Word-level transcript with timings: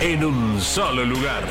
en 0.00 0.24
un 0.24 0.60
solo 0.60 1.04
lugar. 1.04 1.44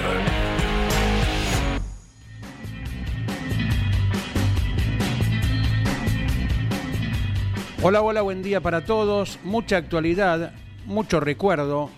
Hola, 7.81 8.01
hola, 8.01 8.21
buen 8.21 8.41
día 8.41 8.61
para 8.61 8.83
todos. 8.83 9.39
Mucha 9.43 9.77
actualidad, 9.77 10.53
mucho 10.85 11.19
recuerdo, 11.19 11.89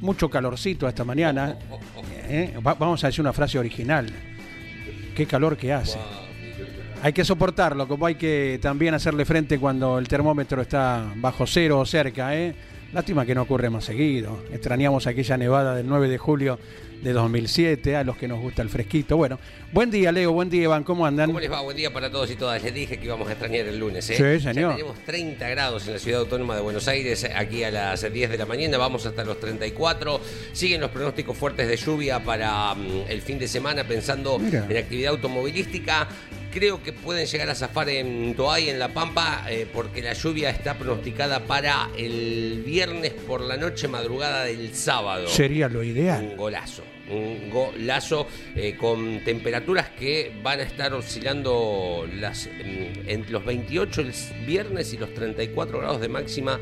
mucho 0.00 0.28
calorcito 0.28 0.86
esta 0.86 1.04
mañana. 1.04 1.56
¿Eh? 2.28 2.54
Va- 2.66 2.74
vamos 2.74 3.02
a 3.04 3.06
decir 3.08 3.22
una 3.22 3.32
frase 3.32 3.58
original. 3.58 4.10
Qué 5.16 5.26
calor 5.26 5.56
que 5.56 5.72
hace. 5.72 5.98
Hay 7.02 7.12
que 7.12 7.24
soportarlo, 7.24 7.86
como 7.86 8.06
hay 8.06 8.14
que 8.16 8.58
también 8.62 8.94
hacerle 8.94 9.24
frente 9.24 9.58
cuando 9.58 9.98
el 9.98 10.08
termómetro 10.08 10.60
está 10.62 11.04
bajo 11.16 11.46
cero 11.46 11.80
o 11.80 11.86
cerca. 11.86 12.34
¿eh? 12.36 12.54
Lástima 12.92 13.26
que 13.26 13.34
no 13.34 13.42
ocurre 13.42 13.70
más 13.70 13.84
seguido. 13.84 14.42
Extrañamos 14.52 15.06
aquella 15.06 15.36
nevada 15.36 15.74
del 15.74 15.88
9 15.88 16.08
de 16.08 16.18
julio 16.18 16.58
de 17.04 17.12
2007, 17.12 17.96
a 17.96 18.02
los 18.02 18.16
que 18.16 18.26
nos 18.26 18.40
gusta 18.40 18.62
el 18.62 18.70
fresquito. 18.70 19.16
Bueno, 19.16 19.38
buen 19.72 19.90
día, 19.90 20.10
Leo, 20.10 20.32
buen 20.32 20.48
día, 20.48 20.62
Iván, 20.62 20.84
¿cómo 20.84 21.04
andan? 21.04 21.26
¿Cómo 21.26 21.38
les 21.38 21.52
va? 21.52 21.60
Buen 21.60 21.76
día 21.76 21.92
para 21.92 22.10
todos 22.10 22.30
y 22.30 22.36
todas. 22.36 22.62
Les 22.62 22.72
dije 22.72 22.98
que 22.98 23.04
íbamos 23.04 23.28
a 23.28 23.32
extrañar 23.32 23.66
el 23.66 23.78
lunes. 23.78 24.08
¿eh? 24.08 24.14
Sí, 24.16 24.42
señor. 24.42 24.70
Ya 24.70 24.76
tenemos 24.76 24.98
30 25.04 25.48
grados 25.50 25.86
en 25.86 25.92
la 25.92 25.98
ciudad 25.98 26.20
autónoma 26.20 26.56
de 26.56 26.62
Buenos 26.62 26.88
Aires, 26.88 27.28
aquí 27.36 27.62
a 27.62 27.70
las 27.70 28.10
10 28.10 28.30
de 28.30 28.38
la 28.38 28.46
mañana. 28.46 28.78
Vamos 28.78 29.04
hasta 29.04 29.22
los 29.22 29.38
34. 29.38 30.20
Siguen 30.52 30.80
los 30.80 30.90
pronósticos 30.90 31.36
fuertes 31.36 31.68
de 31.68 31.76
lluvia 31.76 32.24
para 32.24 32.74
mm, 32.74 33.04
el 33.08 33.20
fin 33.20 33.38
de 33.38 33.48
semana, 33.48 33.84
pensando 33.84 34.38
Mira. 34.38 34.66
en 34.68 34.76
actividad 34.76 35.10
automovilística. 35.12 36.08
Creo 36.54 36.80
que 36.80 36.92
pueden 36.92 37.26
llegar 37.26 37.50
a 37.50 37.56
zafar 37.56 37.88
en 37.88 38.32
Toay, 38.36 38.68
en 38.68 38.78
La 38.78 38.94
Pampa, 38.94 39.44
eh, 39.50 39.66
porque 39.72 40.00
la 40.00 40.12
lluvia 40.12 40.50
está 40.50 40.78
pronosticada 40.78 41.40
para 41.40 41.90
el 41.98 42.62
viernes 42.64 43.12
por 43.12 43.40
la 43.40 43.56
noche, 43.56 43.88
madrugada 43.88 44.44
del 44.44 44.72
sábado. 44.72 45.26
Sería 45.26 45.68
lo 45.68 45.82
ideal. 45.82 46.22
Un 46.22 46.36
golazo. 46.36 46.84
Un 47.10 47.50
golazo 47.50 48.28
eh, 48.54 48.76
con 48.76 49.24
temperaturas 49.24 49.88
que 49.98 50.32
van 50.44 50.60
a 50.60 50.62
estar 50.62 50.94
oscilando 50.94 52.08
las, 52.20 52.46
mm, 52.46 53.08
entre 53.08 53.32
los 53.32 53.44
28 53.44 54.02
el 54.02 54.12
viernes 54.46 54.94
y 54.94 54.96
los 54.96 55.12
34 55.12 55.80
grados 55.80 56.00
de 56.00 56.08
máxima 56.08 56.60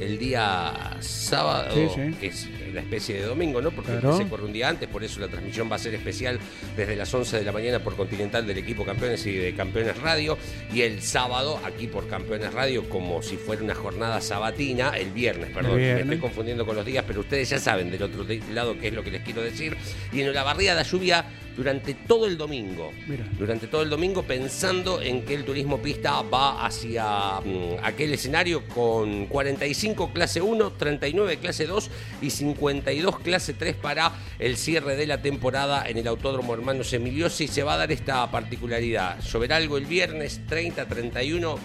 el 0.00 0.18
día 0.18 0.96
sábado, 1.00 1.74
Sí, 1.74 1.86
sí. 1.94 2.16
que 2.18 2.26
es 2.28 2.48
la 2.72 2.80
especie 2.80 3.16
de 3.16 3.22
domingo, 3.22 3.60
¿no? 3.60 3.70
Porque 3.70 3.92
Claro. 3.92 4.16
se 4.16 4.26
corre 4.26 4.44
un 4.44 4.52
día 4.52 4.68
antes, 4.68 4.88
por 4.88 5.04
eso 5.04 5.20
la 5.20 5.28
transmisión 5.28 5.70
va 5.70 5.76
a 5.76 5.78
ser 5.78 5.94
especial 5.94 6.38
desde 6.76 6.96
las 6.96 7.12
11 7.12 7.38
de 7.38 7.44
la 7.44 7.52
mañana 7.52 7.78
por 7.80 7.94
Continental 7.96 8.46
del 8.46 8.58
equipo 8.58 8.84
Campeones 8.84 9.24
y 9.26 9.32
de 9.36 9.54
Campeones 9.54 9.98
Radio. 10.00 10.38
Y 10.72 10.82
el 10.82 11.02
sábado, 11.02 11.60
aquí 11.64 11.86
por 11.86 12.08
Campeones 12.08 12.52
Radio, 12.52 12.88
como 12.88 13.22
si 13.22 13.36
fuera 13.36 13.62
una 13.62 13.74
jornada 13.74 14.20
sabatina, 14.20 14.90
el 14.96 15.10
viernes, 15.10 15.50
perdón. 15.50 15.76
Me 15.76 16.00
estoy 16.00 16.18
confundiendo 16.18 16.64
con 16.66 16.76
los 16.76 16.84
días, 16.86 17.04
pero 17.06 17.20
ustedes 17.20 17.50
ya 17.50 17.58
saben 17.58 17.90
del 17.90 18.02
otro 18.02 18.24
de- 18.24 18.42
lado 18.52 18.78
qué 18.78 18.88
es 18.88 18.94
lo 18.94 19.04
que 19.04 19.10
les 19.10 19.22
quiero 19.22 19.42
decir. 19.42 19.76
Y 20.12 20.20
en 20.22 20.32
la 20.32 20.42
barriga 20.42 20.74
da 20.74 20.82
lluvia 20.82 21.24
durante 21.56 21.94
todo 21.94 22.26
el 22.26 22.36
domingo. 22.36 22.92
Mira. 23.06 23.26
Durante 23.38 23.66
todo 23.66 23.82
el 23.82 23.90
domingo 23.90 24.22
pensando 24.22 25.00
en 25.00 25.24
que 25.24 25.34
el 25.34 25.44
turismo 25.44 25.80
pista 25.80 26.22
va 26.22 26.64
hacia 26.64 27.40
mm, 27.40 27.84
aquel 27.84 28.12
escenario 28.14 28.66
con 28.68 29.26
45 29.26 30.12
clase 30.12 30.40
1, 30.40 30.72
39 30.72 31.38
clase 31.38 31.66
2 31.66 31.90
y 32.22 32.30
52 32.30 33.18
clase 33.20 33.54
3 33.54 33.76
para 33.76 34.12
el 34.38 34.56
cierre 34.56 34.96
de 34.96 35.06
la 35.06 35.22
temporada 35.22 35.84
en 35.86 35.98
el 35.98 36.06
Autódromo 36.08 36.54
Hermanos 36.54 36.92
Emiliosi. 36.92 37.48
Se 37.48 37.62
va 37.62 37.74
a 37.74 37.78
dar 37.78 37.92
esta 37.92 38.30
particularidad. 38.30 39.20
Lloverá 39.20 39.56
algo 39.56 39.76
el 39.76 39.86
viernes 39.86 40.40
30, 40.46 40.86
31. 40.86 41.58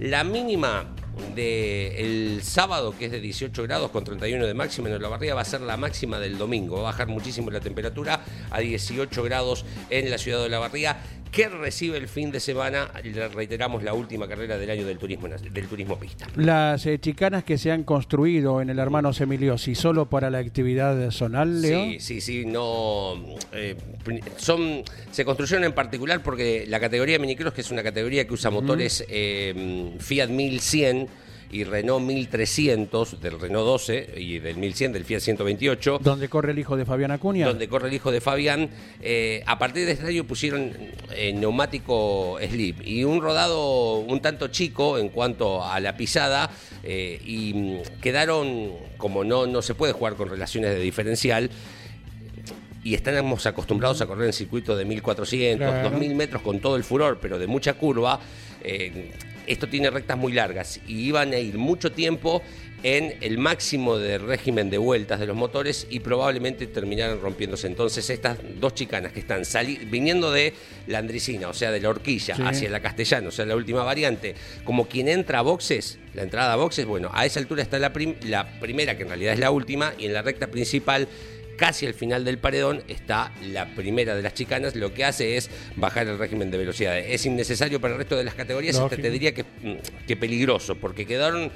La 0.00 0.24
mínima 0.24 0.94
del 1.34 2.40
sábado, 2.42 2.94
que 2.98 3.06
es 3.06 3.12
de 3.12 3.20
18 3.20 3.62
grados 3.64 3.90
con 3.90 4.04
31 4.04 4.46
de 4.46 4.54
máxima 4.54 4.88
en 4.88 4.94
Olavarría, 4.96 5.34
va 5.34 5.42
a 5.42 5.44
ser 5.44 5.60
la 5.60 5.76
máxima 5.76 6.18
del 6.18 6.38
domingo. 6.38 6.76
Va 6.76 6.88
a 6.88 6.92
bajar 6.92 7.08
muchísimo 7.08 7.50
la 7.50 7.60
temperatura 7.60 8.20
a 8.50 8.60
18 8.60 9.22
grados 9.22 9.64
en 9.90 10.10
la 10.10 10.18
ciudad 10.18 10.38
de 10.38 10.46
Olavarría, 10.46 10.98
que 11.34 11.48
recibe 11.48 11.98
el 11.98 12.06
fin 12.06 12.30
de 12.30 12.38
semana, 12.38 12.88
reiteramos, 13.34 13.82
la 13.82 13.92
última 13.92 14.28
carrera 14.28 14.56
del 14.56 14.70
año 14.70 14.86
del 14.86 14.98
turismo, 14.98 15.26
del 15.26 15.66
turismo 15.66 15.98
pista. 15.98 16.28
Las 16.36 16.86
eh, 16.86 17.00
chicanas 17.00 17.42
que 17.42 17.58
se 17.58 17.72
han 17.72 17.82
construido 17.82 18.60
en 18.60 18.70
el 18.70 18.78
Hermanos 18.78 19.20
Emiliosi 19.20 19.74
solo 19.74 20.08
para 20.08 20.30
la 20.30 20.38
actividad 20.38 21.10
zonal, 21.10 21.60
Leo. 21.60 21.86
Sí, 21.86 21.98
sí, 21.98 22.20
sí, 22.20 22.44
no. 22.46 23.14
eh, 23.52 23.74
son, 24.36 24.84
se 25.10 25.24
construyeron 25.24 25.64
en 25.64 25.72
particular 25.72 26.22
porque 26.22 26.66
la 26.68 26.78
categoría 26.78 27.18
minicross, 27.18 27.52
que 27.52 27.62
es 27.62 27.70
una 27.72 27.82
categoría 27.82 28.28
que 28.28 28.34
usa 28.34 28.50
motores 28.50 29.04
eh, 29.08 29.92
Fiat 29.98 30.28
1100 30.28 31.08
y 31.50 31.64
Renault 31.64 32.02
1300, 32.04 33.20
del 33.20 33.38
Renault 33.40 33.64
12 33.66 34.14
y 34.16 34.38
del 34.38 34.56
1100, 34.56 34.92
del 34.92 35.04
Fiat 35.04 35.20
128. 35.20 36.00
Donde 36.02 36.28
corre 36.28 36.52
el 36.52 36.58
hijo 36.58 36.76
de 36.76 36.84
Fabián 36.84 37.10
Acuña. 37.10 37.46
donde 37.46 37.68
corre 37.68 37.88
el 37.88 37.94
hijo 37.94 38.10
de 38.10 38.20
Fabián. 38.20 38.68
eh, 39.00 39.42
a 39.46 39.58
partir 39.58 39.86
de 39.86 39.92
este 39.92 40.06
año 40.06 40.24
pusieron 40.24 40.72
eh, 41.14 41.32
neumático 41.32 42.38
slip 42.48 42.80
y 42.84 43.04
un 43.04 43.20
rodado 43.20 43.98
un 43.98 44.20
tanto 44.20 44.48
chico 44.48 44.98
en 44.98 45.08
cuanto 45.10 45.64
a 45.64 45.78
la 45.80 45.96
pisada 45.96 46.50
eh, 46.82 47.20
y 47.24 47.54
mm, 47.54 48.00
quedaron, 48.00 48.72
como 48.96 49.24
no, 49.24 49.46
no 49.46 49.62
se 49.62 49.74
puede 49.74 49.92
jugar 49.92 50.14
con 50.14 50.28
relaciones 50.28 50.70
de 50.70 50.80
diferencial, 50.80 51.50
y 52.82 52.94
estamos 52.94 53.46
acostumbrados 53.46 54.00
a 54.02 54.06
correr 54.06 54.26
en 54.26 54.32
circuito 54.34 54.76
de 54.76 54.84
1400, 54.84 55.66
Claro. 55.66 55.88
2000 55.90 56.14
metros 56.14 56.42
con 56.42 56.60
todo 56.60 56.76
el 56.76 56.84
furor, 56.84 57.18
pero 57.20 57.38
de 57.38 57.46
mucha 57.46 57.74
curva. 57.74 58.20
eh, 58.62 59.12
esto 59.46 59.68
tiene 59.68 59.90
rectas 59.90 60.16
muy 60.18 60.32
largas 60.32 60.80
y 60.86 61.00
iban 61.06 61.32
a 61.32 61.38
ir 61.38 61.56
mucho 61.58 61.92
tiempo 61.92 62.42
en 62.82 63.14
el 63.22 63.38
máximo 63.38 63.96
de 63.96 64.18
régimen 64.18 64.68
de 64.68 64.76
vueltas 64.76 65.18
de 65.18 65.26
los 65.26 65.34
motores 65.34 65.86
y 65.88 66.00
probablemente 66.00 66.66
terminaran 66.66 67.18
rompiéndose. 67.18 67.66
Entonces 67.66 68.10
estas 68.10 68.36
dos 68.60 68.74
chicanas 68.74 69.12
que 69.12 69.20
están 69.20 69.42
viniendo 69.90 70.30
de 70.30 70.52
la 70.86 70.98
Andricina, 70.98 71.48
o 71.48 71.54
sea, 71.54 71.70
de 71.70 71.80
la 71.80 71.88
horquilla, 71.88 72.36
Sí. 72.36 72.42
hacia 72.44 72.68
la 72.68 72.80
castellana, 72.80 73.28
o 73.28 73.30
sea, 73.30 73.46
la 73.46 73.56
última 73.56 73.82
variante, 73.84 74.34
como 74.64 74.86
quien 74.86 75.08
entra 75.08 75.38
a 75.38 75.42
boxes, 75.42 75.98
la 76.12 76.24
entrada 76.24 76.52
a 76.52 76.56
boxes, 76.56 76.84
bueno, 76.84 77.10
a 77.14 77.24
esa 77.24 77.40
altura 77.40 77.62
está 77.62 77.78
la, 77.78 77.90
prim- 77.94 78.16
la 78.24 78.60
primera, 78.60 78.98
que 78.98 79.04
en 79.04 79.08
realidad 79.08 79.32
es 79.32 79.40
la 79.40 79.50
última, 79.50 79.94
y 79.98 80.04
en 80.04 80.12
la 80.12 80.20
recta 80.20 80.48
principal 80.48 81.08
casi 81.56 81.86
al 81.86 81.94
final 81.94 82.24
del 82.24 82.38
paredón 82.38 82.82
está 82.88 83.32
la 83.42 83.74
primera 83.74 84.14
de 84.14 84.22
las 84.22 84.34
chicanas, 84.34 84.74
lo 84.76 84.92
que 84.92 85.04
hace 85.04 85.36
es 85.36 85.50
bajar 85.76 86.06
el 86.06 86.18
régimen 86.18 86.50
de 86.50 86.58
velocidades. 86.58 87.06
Es 87.08 87.26
innecesario 87.26 87.80
para 87.80 87.94
el 87.94 87.98
resto 87.98 88.16
de 88.16 88.24
las 88.24 88.34
categorías, 88.34 88.76
hasta 88.76 88.84
Lógico. 88.84 89.02
te 89.02 89.10
diría 89.10 89.34
que, 89.34 89.42
mm, 89.42 90.06
que 90.06 90.16
peligroso, 90.16 90.76
porque 90.76 91.06
quedaron 91.06 91.50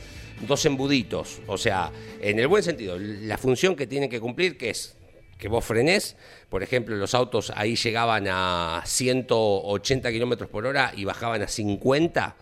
dos 0.46 0.64
embuditos, 0.66 1.40
o 1.46 1.58
sea, 1.58 1.90
en 2.20 2.38
el 2.38 2.46
buen 2.46 2.62
sentido, 2.62 2.98
la 2.98 3.38
función 3.38 3.74
que 3.74 3.86
tienen 3.86 4.08
que 4.08 4.20
cumplir, 4.20 4.56
que 4.56 4.70
es 4.70 4.94
que 5.38 5.48
vos 5.48 5.64
frenés, 5.64 6.16
por 6.50 6.62
ejemplo, 6.62 6.96
los 6.96 7.14
autos 7.14 7.52
ahí 7.54 7.76
llegaban 7.76 8.26
a 8.28 8.82
180 8.84 10.10
kilómetros 10.10 10.50
por 10.50 10.66
hora 10.66 10.92
y 10.96 11.04
bajaban 11.04 11.42
a 11.42 11.48
50, 11.48 12.36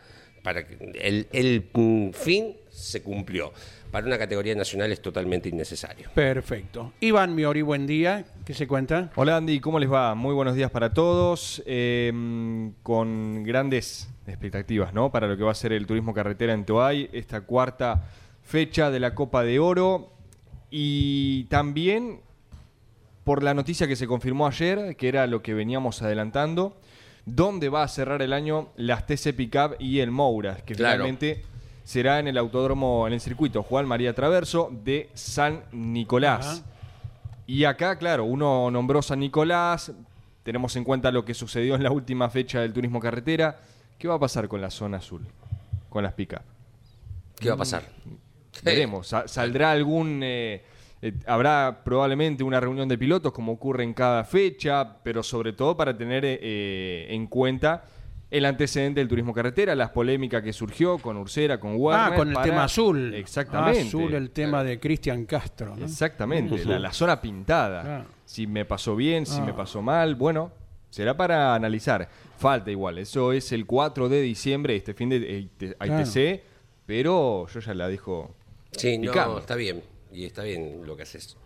para 0.47 0.65
que 0.65 0.79
el, 0.95 1.27
el, 1.33 2.13
fin 2.13 2.55
se 2.71 3.03
cumplió. 3.03 3.53
Para 3.91 4.07
una 4.07 4.17
categoría 4.17 4.55
nacional 4.55 4.93
es 4.93 5.03
totalmente 5.03 5.49
innecesario. 5.49 6.09
Perfecto. 6.15 6.93
Iván 7.01 7.35
Miori, 7.35 7.63
buen 7.63 7.85
día. 7.85 8.25
¿Qué 8.45 8.55
se 8.55 8.69
cuenta? 8.69 9.11
Hola 9.17 9.39
Andy, 9.39 9.59
¿cómo 9.59 9.81
les 9.81 9.93
va? 9.93 10.15
Muy 10.15 10.35
buenos 10.35 10.55
días 10.55 10.71
para 10.71 10.95
todos. 10.95 11.65
eh, 11.67 12.71
con 12.85 13.43
grandes 13.43 14.09
expectativas, 14.29 14.95
¿no? 14.95 15.11
Para 15.11 15.27
lo 15.27 15.37
que 15.37 15.43
va 15.43 15.51
a 15.51 15.55
ser 15.57 15.73
el 15.73 15.85
turismo 15.85 16.15
carretera 16.15 16.53
en 16.53 16.65
Toay, 16.65 17.11
esta 17.13 17.41
cuarta 17.41 18.05
fecha 18.45 18.93
de 18.93 19.01
la 19.01 19.17
Copa 19.17 19.43
de 19.43 19.59
Oro. 19.59 20.13
Y 20.71 21.47
también 21.47 22.21
por 23.25 23.43
la 23.43 23.53
noticia 23.53 23.89
que 23.89 23.97
se 23.97 24.07
confirmó 24.07 24.47
ayer, 24.47 24.95
que 24.95 25.09
era 25.09 25.27
lo 25.27 25.43
que 25.43 25.55
veníamos 25.55 26.03
adelantando, 26.03 26.77
donde 27.26 27.69
va 27.69 27.82
a 27.82 27.88
cerrar 27.88 28.23
el 28.23 28.32
año 28.32 28.69
las 28.76 29.05
TC 29.06 29.34
Pickup 29.34 29.76
y 29.78 29.99
el 30.00 30.11
Mouras, 30.11 30.62
que 30.62 30.75
Claro. 30.75 30.94
finalmente 31.05 31.44
será 31.84 32.19
en 32.20 32.28
el 32.28 32.38
autódromo, 32.38 33.06
en 33.06 33.12
el 33.12 33.20
circuito 33.20 33.62
Juan 33.62 33.87
María 33.87 34.14
Traverso 34.14 34.70
de 34.73 35.11
San 35.14 35.64
Nicolás. 35.73 36.64
Y 37.46 37.64
acá, 37.64 37.96
claro, 37.99 38.25
uno 38.25 38.70
nombró 38.70 39.02
San 39.02 39.20
Nicolás, 39.20 39.93
tenemos 40.43 40.75
en 40.76 40.84
cuenta 40.84 41.11
lo 41.12 41.25
que 41.25 41.34
sucedió 41.34 41.75
en 41.75 41.82
la 41.82 41.90
última 41.93 42.31
fecha 42.31 42.61
del 42.61 42.73
turismo 42.73 43.00
carretera. 43.00 43.58
¿Qué 43.99 44.08
va 44.08 44.14
a 44.14 44.19
pasar 44.20 44.49
con 44.49 44.61
la 44.61 44.70
zona 44.70 44.96
azul? 44.99 45.26
Con 45.88 46.02
las 46.05 46.12
pick 46.14 46.40
¿Qué 47.38 47.49
va 47.49 47.55
a 47.55 47.58
pasar? 47.58 47.82
Veremos. 48.62 49.08
Sa- 49.08 49.28
¿Saldrá 49.28 49.70
algún... 49.73 50.20
eh, 50.23 50.64
eh, 51.08 51.12
habrá 51.26 51.82
probablemente 51.85 52.43
una 52.44 52.61
reunión 52.61 52.88
de 52.88 52.97
pilotos 52.99 53.32
como 53.32 53.53
ocurre 53.53 53.85
en 53.85 53.94
cada 53.94 54.25
fecha, 54.25 54.99
pero 55.03 55.23
sobre 55.23 55.53
todo 55.53 55.76
para 55.76 55.97
tener 55.97 56.25
eh, 56.25 56.38
eh, 56.41 57.06
en 57.11 57.26
cuenta 57.26 57.85
el 58.29 58.44
antecedente 58.44 59.00
del 59.00 59.08
turismo 59.08 59.32
carretera, 59.32 59.75
las 59.76 59.91
polémicas 59.91 60.43
que 60.43 60.53
surgió 60.53 60.99
con 60.99 61.17
Ursera, 61.17 61.61
con 61.61 61.76
Warner. 61.76 62.12
Ah, 62.12 62.17
con 62.17 62.29
el 62.29 62.35
para- 62.35 62.44
tema 62.47 62.64
azul. 62.64 63.14
Exactamente. 63.14 63.82
Azul, 63.82 64.12
el 64.14 64.31
tema 64.31 64.64
de 64.64 64.81
Cristian 64.81 65.26
Castro. 65.26 65.76
¿no? 65.76 65.85
Exactamente, 65.85 66.64
la, 66.64 66.79
la 66.81 66.93
zona 66.93 67.20
pintada. 67.20 67.82
Claro. 67.82 68.05
Si 68.25 68.47
me 68.49 68.64
pasó 68.64 68.97
bien, 68.97 69.26
si 69.26 69.38
Ah. 69.41 69.44
me 69.44 69.52
pasó 69.55 69.81
mal, 69.81 70.17
bueno, 70.17 70.50
será 70.91 71.17
para 71.17 71.55
analizar. 71.55 72.09
Falta 72.37 72.70
igual, 72.70 72.99
eso 72.99 73.32
es 73.32 73.52
el 73.52 73.64
4 73.64 74.09
de 74.09 74.20
diciembre, 74.23 74.75
este 74.75 74.93
fin 74.93 75.09
de 75.09 75.49
Claro. 75.79 76.02
ITC, 76.02 76.43
pero 76.85 77.47
yo 77.47 77.61
ya 77.61 77.75
la 77.75 77.88
dejo 77.88 78.35
Sí, 78.73 78.99
no, 78.99 79.12
picando. 79.12 79.38
está 79.38 79.55
bien. 79.55 79.82
Y 80.17 80.25
está 80.25 80.43
bien 80.45 80.81
lo 80.87 80.97
que 80.97 81.03
haces. 81.03 81.37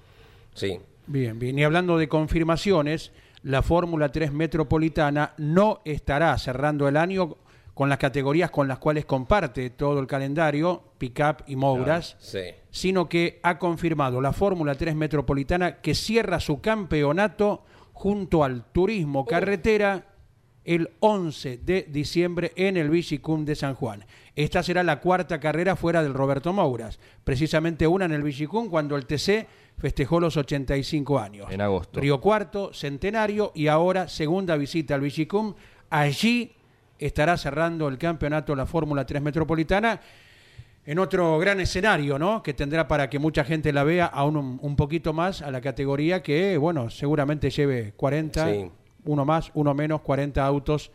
Sí. 0.55 0.79
Bien, 1.09 1.39
bien. 1.39 1.59
Y 1.59 1.65
hablando 1.65 1.99
de 1.99 2.09
confirmaciones, 2.09 3.11
la 3.43 3.63
Fórmula 3.63 4.13
3 4.13 4.33
Metropolitana 4.33 5.35
no 5.39 5.81
estará 5.85 6.37
cerrando 6.39 6.87
el 6.87 6.97
año 6.97 7.37
con 7.75 7.89
las 7.89 7.99
categorías 7.99 8.51
con 8.51 8.69
las 8.69 8.79
cuales 8.79 9.07
comparte 9.07 9.71
todo 9.71 9.99
el 10.01 10.07
calendario, 10.07 10.83
Pickup 10.99 11.45
y 11.47 11.57
Mouras, 11.57 12.17
Sí. 12.21 12.41
sino 12.71 13.09
que 13.09 13.41
ha 13.43 13.59
confirmado 13.59 14.21
la 14.21 14.33
Fórmula 14.33 14.75
3 14.77 14.95
Metropolitana 14.95 15.81
que 15.81 15.95
cierra 15.95 16.39
su 16.39 16.61
campeonato 16.61 17.65
junto 17.93 18.45
al 18.45 18.65
Turismo 18.71 19.25
Carretera 19.25 20.07
el 20.65 20.91
11 21.01 21.59
de 21.59 21.87
diciembre 21.91 22.53
en 22.57 22.77
el 22.77 22.91
Vigicum 22.91 23.45
de 23.45 23.55
San 23.55 23.75
Juan. 23.75 24.05
Esta 24.37 24.63
será 24.63 24.83
la 24.83 25.01
cuarta 25.01 25.41
carrera 25.41 25.77
fuera 25.77 26.03
del 26.03 26.15
Roberto 26.15 26.53
Mouras, 26.53 26.99
precisamente 27.25 27.87
una 27.87 28.05
en 28.05 28.13
el 28.13 28.23
Vigicum 28.23 28.69
cuando 28.69 28.97
el 28.97 29.07
TC 29.07 29.47
festejó 29.79 30.21
los 30.21 30.37
85 30.37 31.19
años. 31.19 31.51
En 31.51 31.61
agosto. 31.61 32.01
Río 32.01 32.21
Cuarto, 32.21 32.73
centenario 32.75 33.53
y 33.55 33.69
ahora 33.69 34.09
segunda 34.09 34.57
visita 34.57 34.95
al 34.95 35.01
Vigicum. 35.01 35.55
Allí 35.89 36.53
estará 36.99 37.37
cerrando 37.37 37.89
el 37.89 37.99
campeonato 37.99 38.55
la 38.55 38.67
Fórmula 38.67 39.07
3 39.07 39.23
Metropolitana 39.23 40.01
en 40.85 40.99
otro 40.99 41.39
gran 41.39 41.61
escenario, 41.61 42.19
¿no? 42.19 42.43
Que 42.43 42.55
tendrá 42.55 42.89
para 42.89 43.09
que 43.09 43.19
mucha 43.19 43.45
gente 43.45 43.73
la 43.73 43.85
vea 43.85 44.07
aún 44.07 44.37
un, 44.37 44.59
un 44.61 44.77
poquito 44.77 45.13
más 45.13 45.41
a 45.43 45.51
la 45.51 45.61
categoría 45.61 46.23
que, 46.23 46.57
bueno, 46.57 46.91
seguramente 46.91 47.51
lleve 47.51 47.93
40, 47.97 48.47
Sí. 48.47 48.71
Uno 49.05 49.25
más, 49.25 49.51
uno 49.55 49.75
menos, 49.75 50.01
40 50.03 50.45
autos 50.45 50.91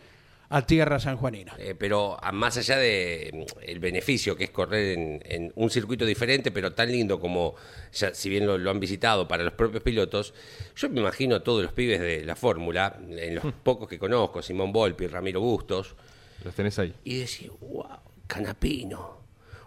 a 0.48 0.62
tierra 0.66 1.00
sanjuanina. 1.00 1.56
Eh, 1.57 1.74
pero 1.78 2.18
a- 2.24 2.31
más 2.31 2.56
allá 2.57 2.78
de 2.78 3.31
mm, 3.34 3.60
el 3.68 3.80
beneficio 3.80 4.36
que 4.36 4.44
es 4.46 4.52
correr 4.52 4.98
en, 4.98 5.22
en 5.25 5.52
un 5.56 5.69
circuito 5.72 6.06
diferente, 6.06 6.52
pero 6.52 6.74
tan 6.74 6.92
lindo 6.92 7.19
como, 7.19 7.56
ya, 7.92 8.13
si 8.13 8.30
bien 8.30 8.46
lo, 8.46 8.57
lo 8.60 8.69
han 8.69 8.80
visitado 8.80 9.28
para 9.28 9.44
los 9.44 9.54
propios 9.54 9.81
pilotos, 9.81 10.34
yo 10.75 10.88
me 10.90 11.02
imagino 11.02 11.36
a 11.36 11.44
todos 11.44 11.63
los 11.63 11.74
pibes 11.74 12.00
de 12.00 12.24
la 12.25 12.36
Fórmula, 12.36 12.96
en 13.10 13.36
los 13.36 13.46
pocos 13.63 13.88
que 13.90 13.98
conozco, 13.98 14.42
Simón 14.44 14.72
Volpi, 14.72 15.07
Ramiro 15.07 15.42
Bustos, 15.42 15.96
Los 16.44 16.54
tenés 16.54 16.78
ahí. 16.78 16.94
y 17.04 17.18
decir, 17.18 17.52
wow, 17.60 17.88
Canapino, 18.28 19.22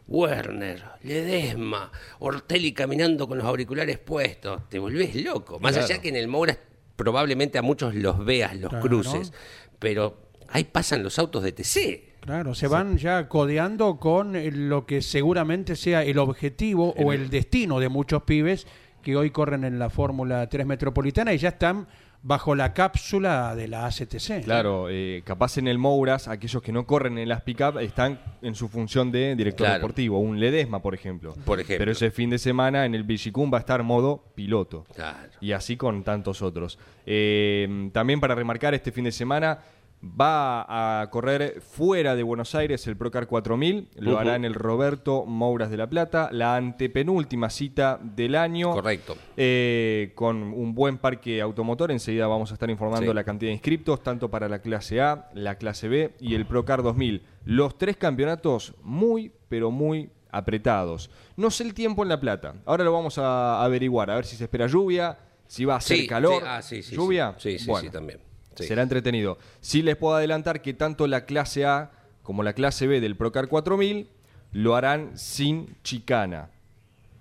Werner, 0.06 0.82
Ledesma, 1.02 1.90
Ortelli 2.20 2.72
caminando 2.72 3.26
con 3.28 3.36
los 3.38 3.46
auriculares 3.46 3.98
puestos, 3.98 4.68
te 4.68 4.78
volvés 4.78 5.14
loco. 5.16 5.58
Más 5.58 5.76
allá 5.76 6.00
que 6.00 6.08
en 6.08 6.16
el 6.16 6.28
Moura 6.28 6.56
probablemente 6.98 7.56
a 7.58 7.62
muchos 7.62 7.94
los 7.94 8.22
veas, 8.24 8.56
los 8.58 8.70
Claro. 8.70 8.84
cruces, 8.86 9.32
pero 9.78 10.18
ahí 10.48 10.64
pasan 10.64 11.02
los 11.04 11.18
autos 11.18 11.44
de 11.44 11.52
TC. 11.52 12.16
Claro, 12.20 12.54
se 12.56 12.66
van 12.66 12.98
ya 12.98 13.28
codeando 13.28 13.98
con 13.98 14.34
eh, 14.34 14.50
lo 14.50 14.84
que 14.84 15.00
seguramente 15.00 15.76
sea 15.76 16.02
el 16.02 16.18
objetivo 16.18 16.92
o 16.98 17.12
el 17.12 17.30
destino 17.30 17.78
de 17.78 17.88
muchos 17.88 18.24
pibes 18.24 18.66
que 19.02 19.16
hoy 19.16 19.30
corren 19.30 19.62
en 19.62 19.78
la 19.78 19.88
Fórmula 19.90 20.48
3 20.48 20.66
Metropolitana 20.66 21.32
y 21.32 21.38
ya 21.38 21.50
están 21.50 21.86
bajo 22.22 22.54
la 22.54 22.74
cápsula 22.74 23.54
de 23.54 23.68
la 23.68 23.86
ACTC. 23.86 24.42
Claro, 24.44 24.88
eh, 24.90 25.22
capaz 25.24 25.56
en 25.58 25.68
el 25.68 25.78
Mouras, 25.78 26.28
aquellos 26.28 26.62
que 26.62 26.72
no 26.72 26.84
corren 26.86 27.16
en 27.18 27.28
las 27.28 27.42
pick-up 27.42 27.78
están 27.78 28.20
en 28.42 28.54
su 28.54 28.68
función 28.68 29.12
de 29.12 29.36
director 29.36 29.66
Claro. 29.66 29.80
deportivo, 29.80 30.18
un 30.18 30.40
Ledesma, 30.40 30.82
por 30.82 30.94
ejemplo. 30.94 31.34
Por 31.44 31.60
ejemplo. 31.60 31.78
Pero 31.78 31.92
ese 31.92 32.10
fin 32.10 32.30
de 32.30 32.38
semana 32.38 32.84
en 32.86 32.94
el 32.94 33.04
Vigicum 33.04 33.52
va 33.52 33.58
a 33.58 33.60
estar 33.60 33.82
modo 33.82 34.24
piloto. 34.34 34.84
Claro. 34.94 35.30
Y 35.40 35.52
así 35.52 35.76
con 35.76 36.02
tantos 36.02 36.42
otros. 36.42 36.78
Eh, 37.06 37.88
también 37.92 38.20
para 38.20 38.34
remarcar, 38.34 38.74
este 38.74 38.92
fin 38.92 39.04
de 39.04 39.12
semana 39.12 39.58
va 40.02 41.00
a 41.02 41.10
correr 41.10 41.60
fuera 41.60 42.14
de 42.14 42.22
Buenos 42.22 42.54
Aires 42.54 42.86
el 42.86 42.96
Procar 42.96 43.26
4000. 43.26 43.88
Lo 43.96 44.12
Ujú. 44.12 44.20
hará 44.20 44.36
en 44.36 44.44
el 44.44 44.54
Roberto 44.54 45.24
Mouras 45.26 45.70
de 45.70 45.76
la 45.76 45.88
Plata. 45.88 46.28
La 46.32 46.54
antepenúltima 46.56 47.50
cita 47.50 47.98
del 48.00 48.36
año. 48.36 48.70
Correcto. 48.72 49.16
Eh, 49.36 50.12
con 50.14 50.36
un 50.42 50.74
buen 50.74 50.98
parque 50.98 51.40
automotor. 51.40 51.90
Enseguida 51.90 52.26
vamos 52.28 52.50
a 52.50 52.54
estar 52.54 52.70
informando 52.70 53.10
Sí. 53.10 53.14
la 53.14 53.24
cantidad 53.24 53.48
de 53.48 53.54
inscriptos, 53.54 54.02
tanto 54.02 54.30
para 54.30 54.48
la 54.48 54.60
clase 54.60 55.00
A, 55.00 55.28
la 55.34 55.56
clase 55.56 55.88
B 55.88 56.14
y 56.20 56.34
el 56.34 56.46
Procar 56.46 56.82
2000. 56.82 57.22
Los 57.44 57.76
tres 57.76 57.96
campeonatos 57.96 58.74
muy, 58.82 59.32
pero 59.48 59.70
muy 59.70 60.10
apretados. 60.30 61.10
No 61.36 61.50
sé 61.50 61.64
el 61.64 61.74
tiempo 61.74 62.02
en 62.02 62.08
La 62.10 62.20
Plata. 62.20 62.54
Ahora 62.66 62.84
lo 62.84 62.92
vamos 62.92 63.18
a 63.18 63.64
averiguar, 63.64 64.10
a 64.10 64.14
ver 64.16 64.26
si 64.26 64.36
se 64.36 64.44
espera 64.44 64.66
lluvia, 64.66 65.18
si 65.46 65.64
va 65.64 65.76
a 65.76 65.80
ser 65.80 65.96
Sí, 65.96 66.06
calor. 66.06 66.42
sí, 66.42 66.46
ah, 66.48 66.62
sí, 66.62 66.82
sí, 66.82 66.94
¿Lluvia? 66.94 67.34
Sí, 67.38 67.52
sí, 67.52 67.64
sí, 67.64 67.70
Bueno, 67.70 67.90
también. 67.90 68.20
Sí. 68.58 68.68
Será 68.68 68.82
entretenido. 68.82 69.38
Sí 69.60 69.82
les 69.82 69.96
puedo 69.96 70.14
adelantar 70.16 70.62
que 70.62 70.74
tanto 70.74 71.06
la 71.06 71.24
clase 71.24 71.64
A 71.66 71.90
como 72.22 72.42
la 72.42 72.52
clase 72.52 72.86
B 72.86 73.00
del 73.00 73.16
Procar 73.16 73.48
4000 73.48 74.08
lo 74.52 74.76
harán 74.76 75.16
sin 75.18 75.76
chicana. 75.82 76.50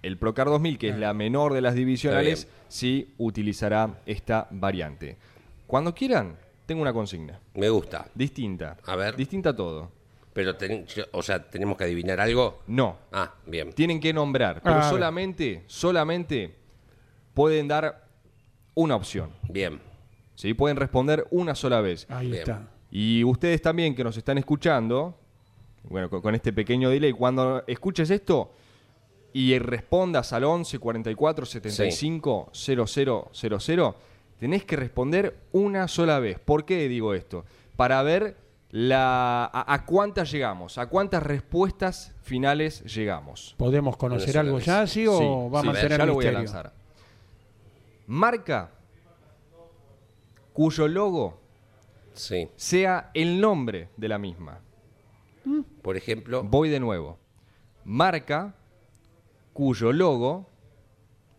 El 0.04 0.18
Procar 0.18 0.48
2000, 0.48 0.78
que 0.78 0.90
es 0.90 0.98
la 0.98 1.14
menor 1.14 1.54
de 1.54 1.62
las 1.62 1.74
divisionales, 1.76 2.48
sí 2.68 3.14
utilizará 3.18 4.00
esta 4.06 4.48
variante. 4.52 5.18
Cuando 5.66 5.94
quieran, 5.94 6.38
tengo 6.66 6.82
una 6.82 6.94
consigna. 6.94 7.40
Me 7.56 7.70
gusta. 7.70 8.08
Distinta. 8.14 8.78
A 8.86 8.96
ver. 8.96 9.16
Distinta 9.16 9.50
a 9.50 9.56
todo. 9.56 9.92
Pero, 10.34 10.56
ten- 10.56 10.86
o 11.14 11.24
sea, 11.24 11.44
tenemos 11.50 11.78
que 11.78 11.86
adivinar 11.86 12.20
algo. 12.20 12.62
No. 12.68 12.98
Ah, 13.12 13.34
bien. 13.48 13.74
Tienen 13.74 14.00
que 14.00 14.14
nombrar, 14.14 14.62
pero 14.62 14.76
solamente, 14.90 15.64
solamente 15.68 16.54
pueden 17.34 17.68
dar 17.68 18.06
una 18.76 18.96
opción. 18.96 19.32
Bien. 19.50 19.82
¿Sí? 20.38 20.54
Pueden 20.54 20.78
responder 20.78 21.28
una 21.32 21.54
sola 21.56 21.82
vez. 21.82 22.06
Ahí 22.10 22.28
Bien. 22.28 22.40
está. 22.40 22.68
Y 22.90 23.26
ustedes 23.26 23.62
también 23.62 23.94
que 23.94 24.04
nos 24.06 24.16
están 24.16 24.38
escuchando, 24.38 25.20
bueno, 25.90 26.10
con, 26.10 26.22
con 26.22 26.34
este 26.36 26.54
pequeño 26.54 26.90
delay, 26.90 27.12
cuando 27.12 27.64
escuches 27.68 28.10
esto 28.10 28.54
y 29.34 29.60
respondas 29.60 30.32
al 30.32 30.46
11 30.46 30.80
44 30.80 31.46
75 31.46 32.50
0000, 32.54 33.94
tenés 34.40 34.64
que 34.64 34.76
responder 34.78 35.36
una 35.52 35.90
sola 35.90 36.20
vez. 36.20 36.40
¿Por 36.40 36.64
qué 36.64 36.88
digo 36.88 37.14
esto? 37.14 37.44
Para 37.76 38.02
ver 38.04 38.38
la, 38.72 39.44
a, 39.46 39.74
a 39.74 39.86
cuántas 39.86 40.32
llegamos, 40.32 40.78
a 40.78 40.88
cuántas 40.88 41.24
respuestas 41.24 42.14
finales 42.22 42.84
llegamos. 42.86 43.54
¿Podemos 43.58 43.98
conocer 43.98 44.38
algo 44.38 44.60
ya 44.60 44.82
así 44.82 45.06
o 45.08 45.18
Sí, 45.18 45.26
va 45.54 45.60
a 45.60 45.62
sí, 45.62 45.68
mantener 45.68 45.98
ya 45.98 46.04
el 46.04 46.08
lo 46.08 46.14
voy 46.16 46.26
a 46.26 46.32
misterio? 46.32 46.40
lanzar. 46.40 46.74
Marca 48.08 48.72
cuyo 50.58 50.88
logo 50.88 51.40
Sí. 52.14 52.48
sea 52.56 53.12
el 53.14 53.40
nombre 53.40 53.90
de 53.96 54.08
la 54.08 54.18
misma. 54.18 54.60
Por 55.84 55.96
ejemplo, 55.98 56.42
Voy 56.44 56.68
de 56.70 56.80
nuevo. 56.80 57.20
Marca 57.86 58.56
cuyo 59.54 59.94
logo 59.94 60.50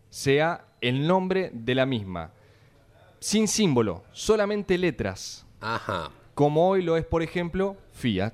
sea 0.09 0.65
el 0.79 1.05
nombre 1.05 1.51
de 1.53 1.75
la 1.75 1.85
misma. 1.85 2.31
Sin 3.19 3.49
símbolo, 3.49 4.03
solamente 4.13 4.77
letras. 4.77 5.45
ajá. 5.59 6.11
Como 6.33 6.69
hoy 6.69 6.81
lo 6.81 6.95
es, 6.95 7.03
por 7.05 7.21
ejemplo, 7.21 7.75
Fiat. 7.91 8.33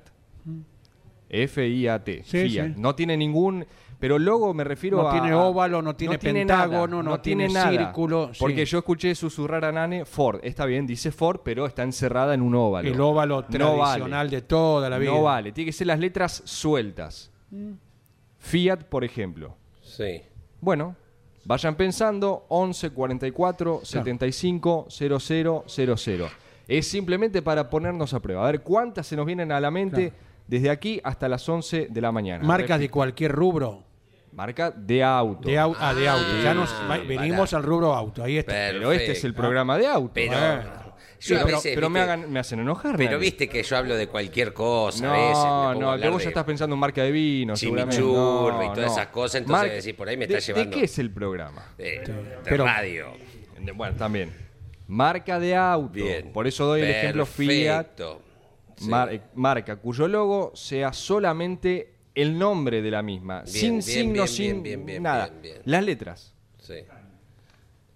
F-I-A-T. 1.28 2.22
Sí, 2.24 2.48
Fiat. 2.48 2.66
sí. 2.68 2.74
No 2.76 2.94
tiene 2.94 3.16
ningún. 3.16 3.66
Pero 3.98 4.18
logo 4.18 4.52
me 4.52 4.62
refiero 4.64 4.98
No 5.02 5.08
a. 5.08 5.12
tiene 5.12 5.32
óvalo, 5.32 5.80
no 5.80 5.96
tiene 5.96 6.18
pentágono, 6.18 7.02
no 7.02 7.20
tiene 7.20 7.48
círculo, 7.48 8.30
sí. 8.32 8.40
Porque 8.40 8.64
yo 8.64 8.78
escuché 8.78 9.14
susurrar 9.14 9.64
a 9.64 9.72
Nane 9.72 10.04
Ford. 10.04 10.40
Está 10.42 10.66
bien, 10.66 10.86
dice 10.86 11.10
Ford, 11.12 11.40
pero 11.42 11.66
está 11.66 11.82
encerrada 11.82 12.34
en 12.34 12.42
un 12.42 12.54
óvalo. 12.54 12.88
El 12.88 13.00
óvalo 13.00 13.36
No 13.42 13.46
tradicional 13.46 14.26
vale. 14.26 14.30
de 14.30 14.42
toda 14.42 14.90
la 14.90 14.98
vida. 14.98 15.12
No 15.12 15.22
vale, 15.22 15.52
tiene 15.52 15.66
que 15.66 15.72
ser 15.72 15.86
las 15.86 15.98
letras 15.98 16.42
sueltas. 16.44 17.30
Fiat, 18.38 18.84
por 18.84 19.04
ejemplo. 19.04 19.56
Sí. 19.82 20.22
Bueno, 20.60 20.94
Vayan 21.46 21.76
pensando 21.76 22.44
11 22.48 22.90
44 22.90 23.80
75 23.84 24.86
00 24.90 25.64
00. 25.68 26.28
Es 26.66 26.88
simplemente 26.88 27.40
para 27.40 27.70
ponernos 27.70 28.12
a 28.14 28.20
prueba. 28.20 28.42
A 28.42 28.50
ver 28.50 28.62
cuántas 28.62 29.06
se 29.06 29.14
nos 29.14 29.26
vienen 29.26 29.52
a 29.52 29.60
la 29.60 29.70
mente 29.70 30.12
desde 30.48 30.70
aquí 30.70 31.00
hasta 31.04 31.28
las 31.28 31.48
11 31.48 31.86
de 31.88 32.00
la 32.00 32.10
mañana. 32.10 32.44
Marcas 32.44 32.80
de 32.80 32.90
cualquier 32.90 33.30
rubro. 33.30 33.84
Marca 34.36 34.70
de 34.70 35.02
auto. 35.02 35.48
De, 35.48 35.58
au- 35.58 35.74
ah, 35.80 35.94
de 35.94 36.06
auto. 36.08 36.24
Ya 36.44 36.52
nos 36.54 36.70
Ah, 36.70 36.98
venimos 37.08 37.52
al 37.54 37.62
rubro 37.62 37.94
auto. 37.94 38.22
Ahí 38.22 38.36
está. 38.38 38.52
Pero 38.52 38.92
este 38.92 39.12
es 39.12 39.24
el 39.24 39.34
programa 39.34 39.76
de 39.78 39.86
auto. 39.88 40.10
Pero. 40.14 40.36
Sí, 41.18 41.32
veces, 41.34 41.72
pero 41.74 41.88
me, 41.88 42.00
hagan- 42.00 42.30
me 42.30 42.38
hacen 42.38 42.60
enojar. 42.60 42.96
pero 42.98 43.18
viste 43.18 43.48
que 43.48 43.62
yo 43.62 43.76
hablo 43.78 43.96
de 43.96 44.06
cualquier 44.06 44.52
cosa 44.52 45.02
No, 45.06 45.12
a 45.14 45.16
veces. 45.70 45.80
no, 45.80 46.10
vos 46.12 46.18
de- 46.18 46.24
ya 46.24 46.28
estás 46.28 46.44
pensando 46.44 46.74
en 46.74 46.80
marca 46.80 47.02
de 47.02 47.10
vino, 47.10 47.56
seguramente. 47.56 47.96
Chimichurri 47.96 48.66
y 48.66 48.68
No, 48.68 48.74
todas 48.74 48.90
no. 48.90 48.92
esas 48.92 49.06
cosas, 49.06 49.40
entonces 49.40 49.72
decís, 49.82 49.94
por 49.96 50.08
ahí 50.10 50.16
me 50.18 50.26
de, 50.26 50.36
está 50.36 50.46
llevando- 50.52 50.70
¿De 50.70 50.76
qué 50.78 50.84
es 50.84 50.98
el 50.98 51.10
programa? 51.10 51.72
de, 51.78 51.84
de 51.84 52.14
Pero- 52.44 52.66
radio. 52.66 53.06
De- 53.58 53.72
Bueno, 53.72 53.96
también. 53.96 54.30
Marca 54.88 55.40
de 55.40 55.56
auto. 55.56 55.88
Bien. 55.94 56.30
Por 56.34 56.46
eso 56.46 56.66
doy 56.66 56.82
el 56.82 56.90
ejemplo 56.90 57.24
Fiat. 57.24 57.86
Sí. 58.76 58.88
mar- 58.90 59.10
eh, 59.10 59.22
marca 59.34 59.76
cuyo 59.76 60.06
logo 60.06 60.52
sea 60.54 60.92
solamente 60.92 61.94
el 62.16 62.36
nombre 62.38 62.82
de 62.82 62.90
la 62.90 63.02
misma, 63.02 63.42
Bien, 63.42 63.46
sin 63.54 63.70
bien, 63.70 63.82
signo, 63.82 64.12
bien, 64.14 64.28
sin 64.28 64.46
bien, 64.46 64.62
bien, 64.62 64.86
bien, 64.86 65.02
nada. 65.04 65.28
bien, 65.28 65.42
bien. 65.42 65.56
Las 65.64 65.84
letras. 65.84 66.34
Sí. 66.58 66.74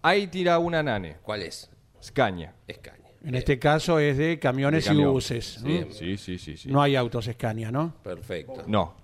Ahí 0.02 0.28
tira 0.28 0.58
una 0.58 0.82
nane, 0.82 1.16
¿Cuál 1.22 1.42
es? 1.42 1.68
Scania. 2.02 2.54
Escaña. 2.68 2.96
En 3.22 3.34
este 3.34 3.58
caso 3.58 3.98
es 3.98 4.16
de 4.16 4.38
camiones 4.38 4.84
De 4.84 4.88
camión. 4.90 5.10
y 5.10 5.12
buses. 5.12 5.62
¿no? 5.62 5.92
Sí, 5.92 6.16
sí, 6.16 6.38
sí, 6.38 6.56
sí. 6.56 6.70
No 6.70 6.80
hay 6.80 6.96
autos 6.96 7.26
Scania, 7.30 7.70
¿no? 7.70 7.92
Perfecto. 8.02 8.62
No. 8.66 8.94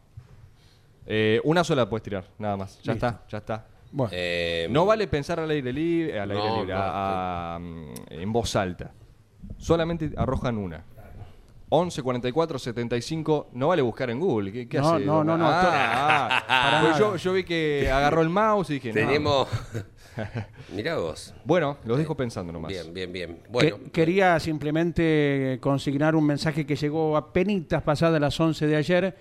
Eh, 1.06 1.40
una 1.44 1.62
sola 1.64 1.88
puedes 1.88 2.02
tirar, 2.02 2.24
nada 2.38 2.56
más. 2.56 2.80
Ya 2.82 2.92
Listo. 2.94 3.06
está, 3.06 3.22
ya 3.28 3.38
está. 3.38 3.66
Bueno, 3.92 4.10
Eh, 4.14 4.66
No 4.70 4.86
vale 4.86 5.06
pensar 5.06 5.38
al 5.38 5.50
aire 5.50 5.72
libre, 5.72 6.18
al 6.18 6.30
aire 6.30 6.42
No, 6.42 6.56
libre, 6.60 6.74
no, 6.74 6.80
a- 6.80 7.54
a, 7.54 7.58
mm, 7.58 7.92
en 8.10 8.32
voz 8.32 8.56
alta. 8.56 8.90
Solamente 9.58 10.10
arrojan 10.16 10.56
una. 10.58 10.82
11 11.68 12.02
44 12.02 12.58
75, 12.60 13.48
no 13.54 13.68
vale 13.68 13.82
buscar 13.82 14.08
en 14.10 14.20
Google. 14.20 14.52
¿Qué, 14.52 14.68
qué 14.68 14.78
No, 14.78 14.94
hace? 14.94 15.04
no, 15.04 15.24
no, 15.24 15.36
no, 15.36 15.46
Ah, 15.48 16.28
ah. 16.48 16.70
Para 16.70 16.80
Pues 16.82 16.98
yo, 16.98 17.16
yo 17.16 17.32
vi 17.32 17.42
que 17.44 17.90
agarró 17.90 18.22
el 18.22 18.28
mouse 18.28 18.70
y 18.70 18.74
dije, 18.74 18.88
no. 18.90 18.94
tenemos. 18.94 19.48
Mirá 20.74 20.96
vos. 20.96 21.34
Bueno, 21.44 21.76
los 21.84 21.98
dejo 21.98 22.16
pensando 22.16 22.52
nomás. 22.52 22.70
Bien, 22.70 22.94
bien, 22.94 23.12
bien. 23.12 23.36
que- 23.42 23.48
Bueno, 23.50 23.78
quería 23.92 24.38
simplemente 24.40 25.58
consignar 25.60 26.14
un 26.14 26.24
mensaje 26.24 26.64
que 26.64 26.76
llegó 26.76 27.16
a 27.16 27.32
penitas 27.32 27.82
pasadas 27.82 28.20
las 28.20 28.38
11 28.38 28.66
de 28.66 28.76
ayer 28.76 29.16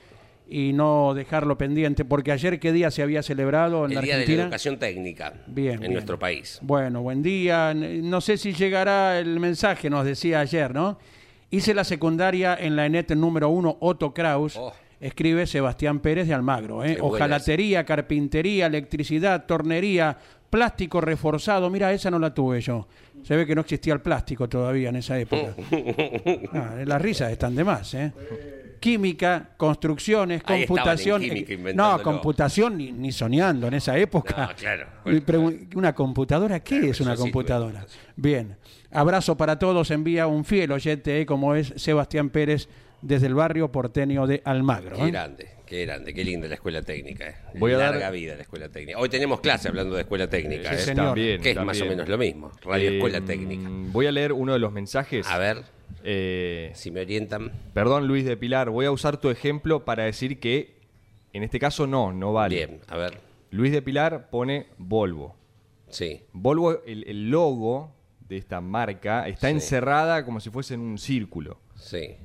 y 0.47 0.71
no 0.73 1.13
dejarlo 1.15 1.57
pendiente, 1.57 2.05
porque 2.05 2.31
ayer, 2.31 2.59
¿qué 2.59 2.71
día 2.71 2.91
se 2.91 3.01
había 3.01 3.23
celebrado 3.23 3.85
en 3.85 3.91
el 3.91 3.95
la 3.95 4.01
Día 4.03 4.17
de 4.19 4.27
la? 4.37 4.43
Educación 4.43 4.77
Técnica 4.77 5.33
Bien, 5.47 5.73
en 5.73 5.79
bien. 5.79 5.93
nuestro 5.93 6.19
país. 6.19 6.59
Bueno, 6.61 7.01
buen 7.01 7.23
día. 7.23 7.73
No 7.73 8.21
sé 8.21 8.37
si 8.37 8.53
llegará 8.53 9.17
el 9.19 9.39
mensaje, 9.39 9.89
nos 9.89 10.05
decía 10.05 10.41
ayer, 10.41 10.73
¿no? 10.73 10.99
Hice 11.55 11.73
la 11.73 11.85
secundaria 11.85 12.57
en 12.59 12.75
la 12.75 12.85
ENET 12.85 13.15
número 13.15 13.47
uno, 13.47 13.77
Otto 13.79 14.13
Kraus. 14.13 14.57
Oh. 14.57 14.73
Escribe 14.99 15.47
Sebastián 15.47 16.01
Pérez 16.01 16.27
de 16.27 16.33
Almagro. 16.33 16.83
¿eh? 16.83 16.97
Ojalatería, 16.99 17.85
carpintería, 17.85 18.65
electricidad, 18.65 19.45
tornería, 19.45 20.17
plástico 20.49 20.99
reforzado. 20.99 21.69
Mira, 21.69 21.93
esa 21.93 22.11
no 22.11 22.19
la 22.19 22.33
tuve 22.33 22.59
yo. 22.59 22.89
Se 23.23 23.37
ve 23.37 23.45
que 23.45 23.55
no 23.55 23.61
existía 23.61 23.93
el 23.93 24.01
plástico 24.01 24.49
todavía 24.49 24.89
en 24.89 24.97
esa 24.97 25.17
época. 25.17 25.55
Ah, 26.53 26.75
las 26.85 27.01
risas 27.01 27.31
están 27.31 27.55
de 27.55 27.63
más, 27.63 27.93
¿eh? 27.93 28.11
Química, 28.79 29.49
construcciones, 29.57 30.41
Ahí 30.45 30.61
estaban 30.61 30.61
en 30.61 30.67
computación. 30.67 31.21
química 31.21 31.39
eh, 31.53 31.55
no, 31.55 31.59
inventándolo. 31.59 32.03
computación 32.03 32.77
ni, 32.77 32.91
ni 32.91 33.11
soñando 33.11 33.67
en 33.67 33.73
esa 33.75 33.97
época. 33.97 34.47
No, 34.49 34.55
claro. 34.55 34.87
¿Una 35.75 35.93
computadora? 35.93 36.59
¿Qué 36.61 36.75
Claro, 36.77 36.91
es 36.91 37.01
una 37.01 37.15
sí, 37.15 37.21
computadora? 37.21 37.85
Bien. 38.15 38.57
Abrazo 38.91 39.35
para 39.35 39.59
todos. 39.59 39.91
Envía 39.91 40.27
un 40.27 40.45
fiel 40.45 40.71
oyente, 40.71 41.21
eh, 41.21 41.25
como 41.25 41.55
es 41.55 41.73
Sebastián 41.75 42.29
Pérez, 42.29 42.69
desde 43.01 43.27
el 43.27 43.35
barrio 43.35 43.71
porteño 43.71 44.25
de 44.25 44.41
Almagro. 44.45 44.95
Qué 44.95 45.03
¿eh? 45.03 45.11
grande, 45.11 45.49
qué 45.65 45.85
grande, 45.85 46.13
qué 46.13 46.23
linda 46.23 46.47
la 46.47 46.55
escuela 46.55 46.81
técnica. 46.81 47.27
eh. 47.29 47.35
Voy 47.59 47.73
a 47.73 47.77
Larga 47.77 47.99
dar- 47.99 48.13
vida 48.13 48.35
la 48.35 48.41
escuela 48.43 48.69
técnica. 48.69 48.97
Hoy 48.97 49.09
tenemos 49.09 49.41
clase 49.41 49.67
hablando 49.67 49.95
de 49.95 50.01
escuela 50.01 50.27
técnica, 50.27 50.69
Sí, 50.69 50.75
eh, 50.75 50.79
señor. 50.79 51.05
También, 51.07 51.41
que 51.41 51.51
es 51.51 51.61
más 51.63 51.79
o 51.81 51.85
menos 51.85 52.07
lo 52.07 52.17
mismo. 52.17 52.51
Radio 52.63 52.89
Eh, 52.89 52.95
Escuela 52.95 53.21
Técnica. 53.21 53.69
Voy 53.91 54.07
a 54.07 54.11
leer 54.11 54.31
uno 54.33 54.53
de 54.53 54.59
los 54.59 54.71
mensajes. 54.71 55.27
A 55.27 55.37
ver, 55.37 55.63
Eh, 56.03 56.71
si 56.75 56.91
me 56.91 57.01
orientan. 57.01 57.51
perdón, 57.73 58.07
Luis 58.07 58.25
de 58.25 58.37
Pilar, 58.37 58.69
voy 58.69 58.85
a 58.85 58.91
usar 58.91 59.17
tu 59.17 59.29
ejemplo 59.29 59.85
para 59.85 60.03
decir 60.03 60.39
que 60.39 60.75
en 61.33 61.43
este 61.43 61.59
caso 61.59 61.87
no, 61.87 62.13
no 62.13 62.31
vale. 62.33 62.55
Bien, 62.55 62.79
a 62.87 62.97
ver. 62.97 63.19
Luis 63.51 63.71
de 63.71 63.81
Pilar 63.81 64.29
pone 64.29 64.67
Volvo. 64.77 65.35
Sí, 65.89 66.21
Volvo, 66.33 66.83
el, 66.85 67.03
el 67.07 67.29
logo 67.29 67.91
de 68.27 68.37
esta 68.37 68.59
marca 68.61 69.27
está 69.27 69.47
Sí. 69.47 69.53
encerrada 69.53 70.25
como 70.25 70.39
si 70.39 70.49
fuese 70.49 70.73
en 70.73 70.81
un 70.81 70.97
círculo. 70.97 71.59
sí. 71.75 72.17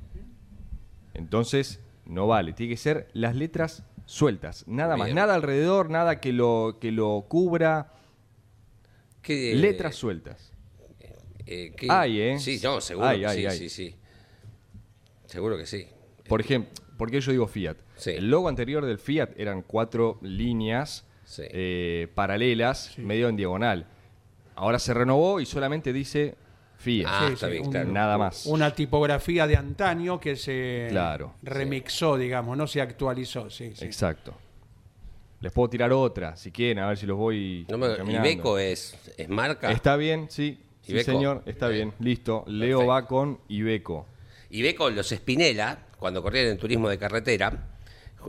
Entonces, 1.13 1.79
no 2.05 2.27
vale. 2.27 2.53
Tiene 2.53 2.71
que 2.73 2.77
ser 2.77 3.09
las 3.13 3.35
letras 3.35 3.83
sueltas. 4.05 4.63
Nada 4.67 4.95
más. 4.97 5.13
Nada 5.13 5.35
alrededor, 5.35 5.89
nada 5.89 6.19
que 6.21 6.31
lo, 6.33 6.77
que 6.79 6.91
lo 6.91 7.25
cubra. 7.27 7.91
¿Qué, 9.21 9.53
letras 9.55 9.95
sueltas. 9.95 10.50
Eh, 11.45 11.73
qué- 11.75 11.87
Hay, 11.89 12.21
¿eh? 12.21 12.39
Sí, 12.39 12.59
no, 12.63 12.79
seguro 12.81 13.07
Hay, 13.07 13.19
que 13.21 13.27
hay, 13.27 13.37
sí, 13.39 13.45
hay. 13.47 13.57
sí, 13.57 13.69
sí. 13.69 13.95
Seguro 15.25 15.57
que 15.57 15.65
sí. 15.65 15.87
Por 16.27 16.41
ejemplo, 16.41 16.71
¿por 16.97 17.09
qué 17.11 17.21
yo 17.21 17.31
digo 17.31 17.47
Fiat? 17.47 17.77
Sí. 17.95 18.11
El 18.11 18.29
logo 18.29 18.49
anterior 18.49 18.85
del 18.85 18.97
Fiat 18.99 19.29
eran 19.37 19.61
cuatro 19.61 20.19
líneas 20.21 21.05
Sí. 21.23 21.43
eh, 21.49 22.07
paralelas, 22.13 22.97
medio 22.97 23.29
en 23.29 23.37
diagonal. 23.37 23.85
Ahora 24.55 24.79
se 24.79 24.93
renovó 24.93 25.39
y 25.39 25.45
solamente 25.45 25.93
dice 25.93 26.35
Fiat. 26.77 27.07
Ah, 27.09 27.23
Sí, 27.27 27.33
está 27.33 27.45
sí, 27.47 27.51
bien, 27.53 27.65
un- 27.65 27.71
claro. 27.71 27.91
Nada 27.91 28.17
más. 28.17 28.45
Una 28.45 28.73
tipografía 28.75 29.47
de 29.47 29.55
antaño 29.55 30.19
que 30.19 30.35
se 30.35 30.87
Claro. 30.89 31.35
remixó, 31.43 32.17
digamos, 32.17 32.57
no 32.57 32.67
se 32.67 32.81
actualizó. 32.81 33.49
Sí, 33.49 33.71
sí. 33.75 33.85
Exacto. 33.85 34.33
Les 35.39 35.51
puedo 35.51 35.69
tirar 35.69 35.91
otra, 35.93 36.35
si 36.35 36.51
quieren, 36.51 36.83
a 36.83 36.87
ver 36.89 36.97
si 36.97 37.05
los 37.07 37.17
voy. 37.17 37.65
No. 37.69 37.77
Ibeco 38.11 38.59
es, 38.59 38.95
es 39.17 39.29
marca. 39.29 39.71
Está 39.71 39.95
bien, 39.95 40.27
sí. 40.29 40.59
Sí, 40.81 40.99
señor, 41.03 41.43
está 41.45 41.67
Bien. 41.67 41.93
Listo. 41.99 42.43
Leo 42.47 42.79
Perfecto. 42.79 42.87
va 42.87 43.07
con 43.07 43.39
Ibeco. 43.47 44.07
Ibeco, 44.49 44.89
los 44.89 45.09
Spinella, 45.09 45.85
cuando 45.97 46.21
corrían 46.21 46.47
en 46.47 46.57
turismo 46.57 46.89
de 46.89 46.97
carretera, 46.97 47.71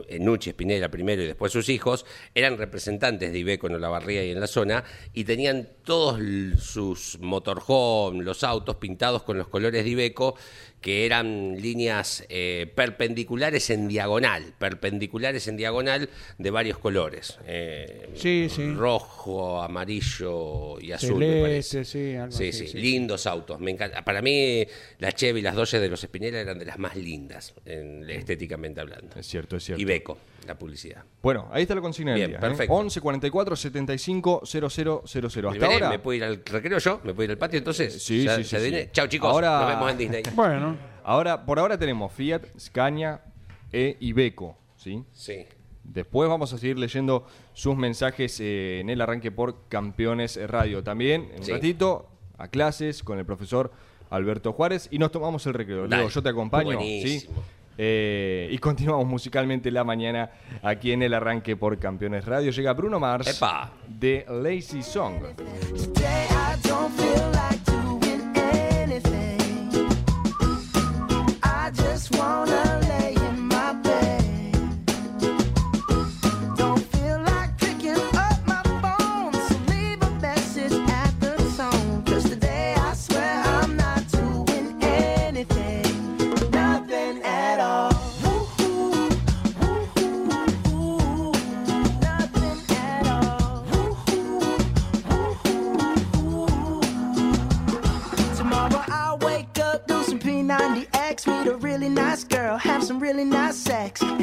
eh, 0.07 0.19
Nucci 0.19 0.51
Spinella 0.51 0.89
primero 0.89 1.21
y 1.21 1.27
después 1.27 1.51
sus 1.51 1.69
hijos, 1.69 2.05
eran 2.33 2.57
representantes 2.57 3.31
de 3.31 3.39
Ibeco 3.39 3.67
en 3.67 3.75
Olavarría 3.75 4.23
y 4.23 4.31
en 4.31 4.39
la 4.39 4.47
zona, 4.47 4.83
y 5.13 5.23
tenían 5.23 5.67
todos 5.83 6.19
sus 6.59 7.19
motorhome, 7.19 8.23
los 8.23 8.43
autos 8.43 8.77
pintados 8.77 9.23
con 9.23 9.37
los 9.37 9.47
colores 9.47 9.83
de 9.83 9.89
Ibeco, 9.89 10.35
que 10.83 11.05
eran 11.05 11.55
líneas 11.61 12.25
eh, 12.29 12.71
perpendiculares 12.75 13.69
en 13.69 13.87
diagonal, 13.87 14.53
perpendiculares 14.59 15.47
en 15.47 15.55
diagonal 15.57 16.09
de 16.37 16.51
varios 16.51 16.77
colores. 16.77 17.39
eh, 17.47 18.09
Sí, 18.15 18.47
sí. 18.49 18.73
Rojo, 18.73 19.61
amarillo 19.63 20.79
y 20.79 20.91
azul, 20.91 21.19
me 21.19 21.61
sí, 21.85 22.15
algo 22.15 22.35
Sí, 22.35 22.49
así, 22.49 22.59
sí, 22.59 22.67
sí. 22.67 22.77
lindos 22.79 23.25
autos. 23.27 23.59
Me 23.59 23.71
encanta. 23.71 24.03
Para 24.03 24.21
mí, 24.21 24.65
las 24.99 25.15
Chevy 25.15 25.39
y 25.39 25.43
las 25.43 25.55
Dodge 25.55 25.79
de 25.79 25.87
los 25.89 26.01
Spinella 26.01 26.39
eran 26.41 26.59
de 26.59 26.65
las 26.65 26.77
más 26.77 26.95
lindas, 26.95 27.53
en- 27.65 28.07
estéticamente 28.09 28.81
hablando. 28.81 29.17
Es 29.19 29.25
cierto, 29.27 29.55
es 29.57 29.63
cierto. 29.63 29.81
Ibeco, 29.81 30.17
la 30.45 30.57
publicidad. 30.57 31.03
Bueno, 31.21 31.47
ahí 31.51 31.63
está 31.63 31.75
la 31.75 31.81
consigna 31.81 32.11
del 32.11 32.19
Bien, 32.19 32.29
día. 32.31 32.37
¿eh? 32.37 32.41
perfecto. 32.41 32.73
11 32.73 33.01
44 33.01 33.55
75 33.55 34.41
0000. 34.45 35.01
Hasta 35.03 35.51
Liberé, 35.51 35.73
ahora. 35.73 35.89
¿Me 35.89 35.99
puedo 35.99 36.15
ir 36.17 36.23
al 36.23 36.43
recreo 36.45 36.77
yo? 36.79 36.99
¿Me 37.03 37.13
puedo 37.13 37.25
ir 37.25 37.31
al 37.31 37.37
patio 37.37 37.57
entonces? 37.57 38.03
Sí, 38.03 38.23
¿Ya- 38.23 38.35
sí, 38.37 38.43
ya 38.43 38.59
sí, 38.59 38.69
sí. 38.71 38.89
Chao 38.91 39.07
chicos, 39.07 39.29
Ahora- 39.31 39.59
nos 39.61 39.67
vemos 39.69 39.91
en 39.91 39.97
Disney. 39.97 40.23
Bueno, 40.35 40.77
Ahora, 41.03 41.45
por 41.45 41.59
ahora 41.59 41.77
tenemos 41.77 42.11
Fiat, 42.13 42.43
Scania 42.57 43.21
e 43.71 43.97
Ibeco. 43.99 44.57
¿sí? 44.77 45.03
Sí. 45.11 45.45
Después 45.83 46.29
vamos 46.29 46.53
a 46.53 46.57
seguir 46.57 46.77
leyendo 46.79 47.25
sus 47.53 47.75
mensajes 47.75 48.39
eh, 48.39 48.79
en 48.79 48.89
el 48.89 49.01
arranque 49.01 49.31
por 49.31 49.67
Campeones 49.67 50.39
Radio. 50.49 50.81
También, 50.81 51.29
en 51.33 51.39
un 51.39 51.43
Sí. 51.43 51.51
ratito, 51.51 52.07
a 52.37 52.47
clases 52.47 53.03
con 53.03 53.19
el 53.19 53.25
profesor 53.25 53.71
Alberto 54.09 54.53
Juárez 54.53 54.87
y 54.91 54.97
nos 54.99 55.11
tomamos 55.11 55.45
el 55.45 55.53
recreo. 55.55 55.87
Dale. 55.87 56.03
Leo, 56.03 56.09
yo 56.09 56.23
te 56.23 56.29
acompaño. 56.29 56.79
¿sí? 56.79 57.27
Eh, 57.77 58.49
y 58.51 58.57
continuamos 58.59 59.07
musicalmente 59.07 59.71
la 59.71 59.83
mañana 59.83 60.29
aquí 60.61 60.91
en 60.91 61.03
el 61.03 61.13
arranque 61.13 61.55
por 61.55 61.77
Campeones 61.79 62.25
Radio. 62.25 62.51
Llega 62.51 62.73
Bruno 62.73 62.99
Mars 62.99 63.27
Epa. 63.27 63.71
de 63.87 64.25
Lazy 64.29 64.83
Song. 64.83 65.15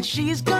And 0.01 0.07
she's 0.07 0.41
gonna 0.41 0.60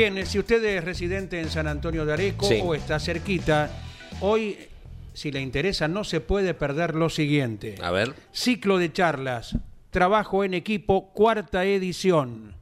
Bien, 0.00 0.16
eh, 0.16 0.24
si 0.24 0.38
usted 0.38 0.64
es 0.64 0.82
residente 0.82 1.38
en 1.42 1.50
San 1.50 1.66
Antonio 1.66 2.06
de 2.06 2.14
Areco 2.14 2.46
Sí. 2.46 2.58
o 2.64 2.74
está 2.74 2.98
cerquita, 2.98 3.70
hoy, 4.22 4.56
si 5.12 5.30
le 5.30 5.42
interesa, 5.42 5.88
no 5.88 6.04
se 6.04 6.22
puede 6.22 6.54
perder 6.54 6.94
lo 6.94 7.10
siguiente. 7.10 7.74
A 7.82 7.90
ver. 7.90 8.14
Ciclo 8.32 8.78
de 8.78 8.90
charlas, 8.90 9.58
trabajo 9.90 10.42
en 10.42 10.54
equipo, 10.54 11.12
cuarta 11.12 11.66
edición. 11.66 12.54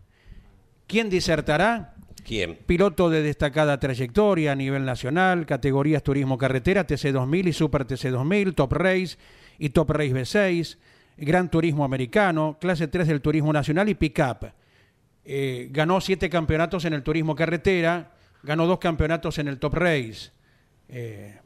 ¿Quién 0.88 1.10
disertará? 1.10 1.94
¿Quién? 2.26 2.56
Piloto 2.66 3.08
de 3.08 3.22
destacada 3.22 3.78
trayectoria 3.78 4.50
a 4.50 4.56
nivel 4.56 4.84
nacional, 4.84 5.46
categorías 5.46 6.02
Turismo 6.02 6.38
Carretera, 6.38 6.88
TC2000 6.88 7.46
y 7.46 7.52
Super 7.52 7.86
TC2000, 7.86 8.52
Top 8.56 8.72
Race 8.72 9.16
y 9.60 9.68
Top 9.68 9.90
Race 9.92 10.12
B6, 10.12 10.76
Gran 11.16 11.48
Turismo 11.52 11.84
Americano, 11.84 12.58
clase 12.60 12.88
3 12.88 13.06
del 13.06 13.20
Turismo 13.20 13.52
Nacional 13.52 13.88
y 13.88 13.94
Pickup. 13.94 14.48
Eh, 15.30 15.68
ganó 15.70 16.00
siete 16.00 16.30
campeonatos 16.30 16.86
en 16.86 16.94
el 16.94 17.02
Turismo 17.02 17.34
Carretera, 17.34 18.12
ganó 18.42 18.66
dos 18.66 18.78
campeonatos 18.78 19.38
en 19.38 19.48
el 19.48 19.58
Top 19.58 19.74
Race. 19.74 20.30
Eh, 20.88 21.36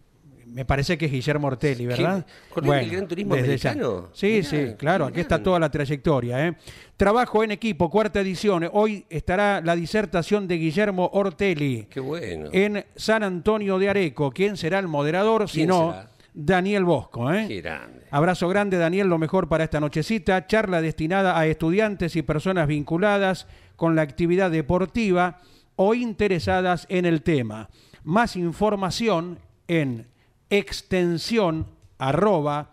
me 0.46 0.64
parece 0.64 0.96
que 0.96 1.06
es 1.06 1.10
Guillermo 1.10 1.48
Ortelli, 1.48 1.86
¿verdad? 1.86 2.24
¿Corrió 2.48 2.74
en 2.74 2.78
el 2.78 2.90
Gran 2.90 3.08
Turismo. 3.08 3.34
Americano? 3.34 4.10
Sí, 4.12 4.26
Mirá, 4.26 4.48
sí, 4.48 4.74
claro, 4.78 5.06
aquí 5.06 5.18
está 5.18 5.42
toda 5.42 5.58
la 5.58 5.68
trayectoria. 5.68 6.46
¿eh? 6.46 6.54
Trabajo 6.96 7.42
en 7.42 7.50
equipo, 7.50 7.90
cuarta 7.90 8.20
edición. 8.20 8.68
Hoy 8.72 9.04
estará 9.10 9.60
la 9.60 9.74
disertación 9.74 10.46
de 10.46 10.58
Guillermo 10.58 11.10
Ortelli 11.12 11.88
Qué 11.90 11.98
bueno. 11.98 12.50
en 12.52 12.84
San 12.94 13.24
Antonio 13.24 13.80
de 13.80 13.88
Areco. 13.88 14.30
¿Quién 14.30 14.56
será 14.56 14.78
el 14.78 14.86
moderador? 14.86 15.48
Si 15.48 15.56
¿Quién 15.58 15.70
no, 15.70 15.90
será? 15.90 16.08
Daniel 16.34 16.84
Bosco. 16.84 17.32
¿eh? 17.32 17.46
Qué 17.48 17.62
grande. 17.62 18.02
Abrazo 18.12 18.48
grande, 18.48 18.76
Daniel, 18.76 19.08
lo 19.08 19.18
mejor 19.18 19.48
para 19.48 19.64
esta 19.64 19.80
nochecita. 19.80 20.46
Charla 20.46 20.80
destinada 20.80 21.36
a 21.36 21.46
estudiantes 21.46 22.14
y 22.14 22.22
personas 22.22 22.68
vinculadas 22.68 23.48
con 23.76 23.96
la 23.96 24.02
actividad 24.02 24.50
deportiva 24.50 25.40
o 25.76 25.94
interesadas 25.94 26.86
en 26.88 27.06
el 27.06 27.22
tema. 27.22 27.70
Más 28.04 28.36
información 28.36 29.38
en 29.68 30.06
extensión 30.50 31.66
arroba 31.98 32.72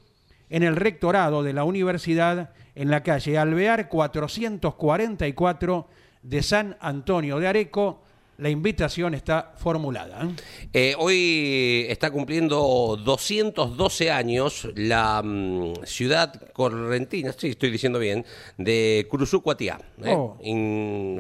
en 0.49 0.63
el 0.63 0.77
rectorado 0.77 1.43
de 1.43 1.53
la 1.53 1.65
universidad, 1.65 2.53
en 2.75 2.91
la 2.91 3.03
calle 3.03 3.39
Alvear 3.39 3.89
444 3.89 5.89
de 6.23 6.43
San 6.43 6.77
Antonio 6.81 7.39
de 7.39 7.49
Areco. 7.49 8.02
La 8.39 8.49
invitación 8.49 9.15
está 9.15 9.53
formulada. 9.57 10.25
¿eh? 10.25 10.35
Eh, 10.73 10.95
hoy 10.99 11.87
está 11.89 12.11
cumpliendo 12.11 12.99
212 13.05 14.11
años 14.11 14.69
la 14.75 15.23
mm, 15.23 15.85
ciudad 15.85 16.51
correntina, 16.53 17.33
sí, 17.37 17.49
estoy 17.49 17.71
diciendo 17.71 17.99
bien, 17.99 18.25
de 18.57 19.07
Curuzucuatiá, 19.09 19.79
¿eh? 20.03 20.15
Oh. 20.17 20.39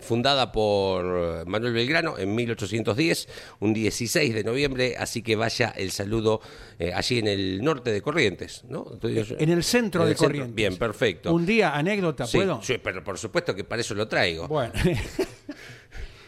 Fundada 0.00 0.50
por 0.52 1.46
Manuel 1.46 1.74
Belgrano 1.74 2.18
en 2.18 2.34
1810, 2.34 3.28
un 3.60 3.72
16 3.74 4.34
de 4.34 4.42
noviembre, 4.44 4.96
así 4.98 5.22
que 5.22 5.36
vaya 5.36 5.72
el 5.76 5.90
saludo 5.90 6.40
eh, 6.78 6.92
allí 6.94 7.18
en 7.18 7.28
el 7.28 7.62
norte 7.62 7.92
de 7.92 8.00
Corrientes, 8.02 8.64
¿no? 8.68 8.86
En 9.02 9.48
el 9.50 9.62
centro 9.62 10.02
en 10.02 10.08
de 10.08 10.14
centro. 10.14 10.28
Corrientes. 10.28 10.54
Bien, 10.54 10.76
perfecto. 10.76 11.32
Un 11.32 11.46
día, 11.46 11.76
anécdota, 11.76 12.26
Sí, 12.26 12.38
¿puedo? 12.38 12.60
sí, 12.62 12.78
pero 12.82 13.04
por 13.04 13.18
supuesto 13.18 13.54
que 13.54 13.64
para 13.64 13.82
eso 13.82 13.94
lo 13.94 14.08
traigo. 14.08 14.48
Bueno, 14.48 14.72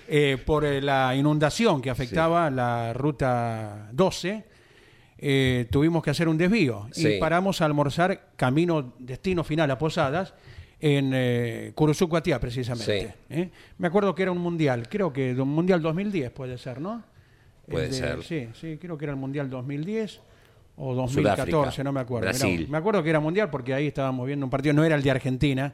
eh, 0.09 0.38
por 0.45 0.64
eh, 0.64 0.81
la 0.83 1.14
inundación 1.17 1.81
que 1.81 1.90
afectaba 1.90 2.51
la 2.51 2.93
ruta 2.93 3.88
12, 3.93 4.45
eh, 5.19 5.67
tuvimos 5.71 6.03
que 6.03 6.11
hacer 6.11 6.29
un 6.29 6.37
desvío 6.37 6.88
Sí. 6.93 7.14
y 7.14 7.19
paramos 7.21 7.61
a 7.61 7.64
almorzar 7.67 8.29
camino 8.37 8.95
destino 8.99 9.45
final 9.45 9.71
a 9.71 9.79
Posadas 9.79 10.35
en 10.81 11.12
eh, 11.14 11.73
Curuzucuatiá 11.75 12.38
precisamente. 12.40 13.14
¿eh? 13.31 13.51
Me 13.79 13.87
acuerdo 13.87 14.14
que 14.14 14.23
era 14.23 14.33
un 14.33 14.38
mundial, 14.38 14.88
creo 14.88 15.12
que 15.12 15.33
un 15.40 15.49
mundial 15.49 15.81
2010 15.81 16.31
puede 16.33 16.59
ser, 16.59 16.81
¿no? 16.81 17.03
Puede 17.71 17.93
ser. 17.93 18.23
Sí, 18.23 18.49
sí, 18.61 18.77
creo 18.79 18.99
que 18.99 19.07
era 19.07 19.12
el 19.12 19.19
mundial 19.19 19.49
2010 19.49 20.21
o 20.77 20.95
2014, 20.95 21.51
Sudáfrica, 21.51 21.85
no 21.85 21.93
me 21.93 22.01
acuerdo. 22.01 22.29
Brasil. 22.29 22.67
Me 22.69 22.77
acuerdo 22.77 23.03
que 23.03 23.09
era 23.11 23.21
mundial 23.21 23.49
porque 23.49 23.73
ahí 23.73 23.87
estábamos 23.87 24.27
viendo 24.27 24.45
un 24.45 24.51
partido, 24.51 24.75
no 24.75 24.85
era 24.85 24.97
el 24.97 25.03
de 25.03 25.11
Argentina, 25.12 25.73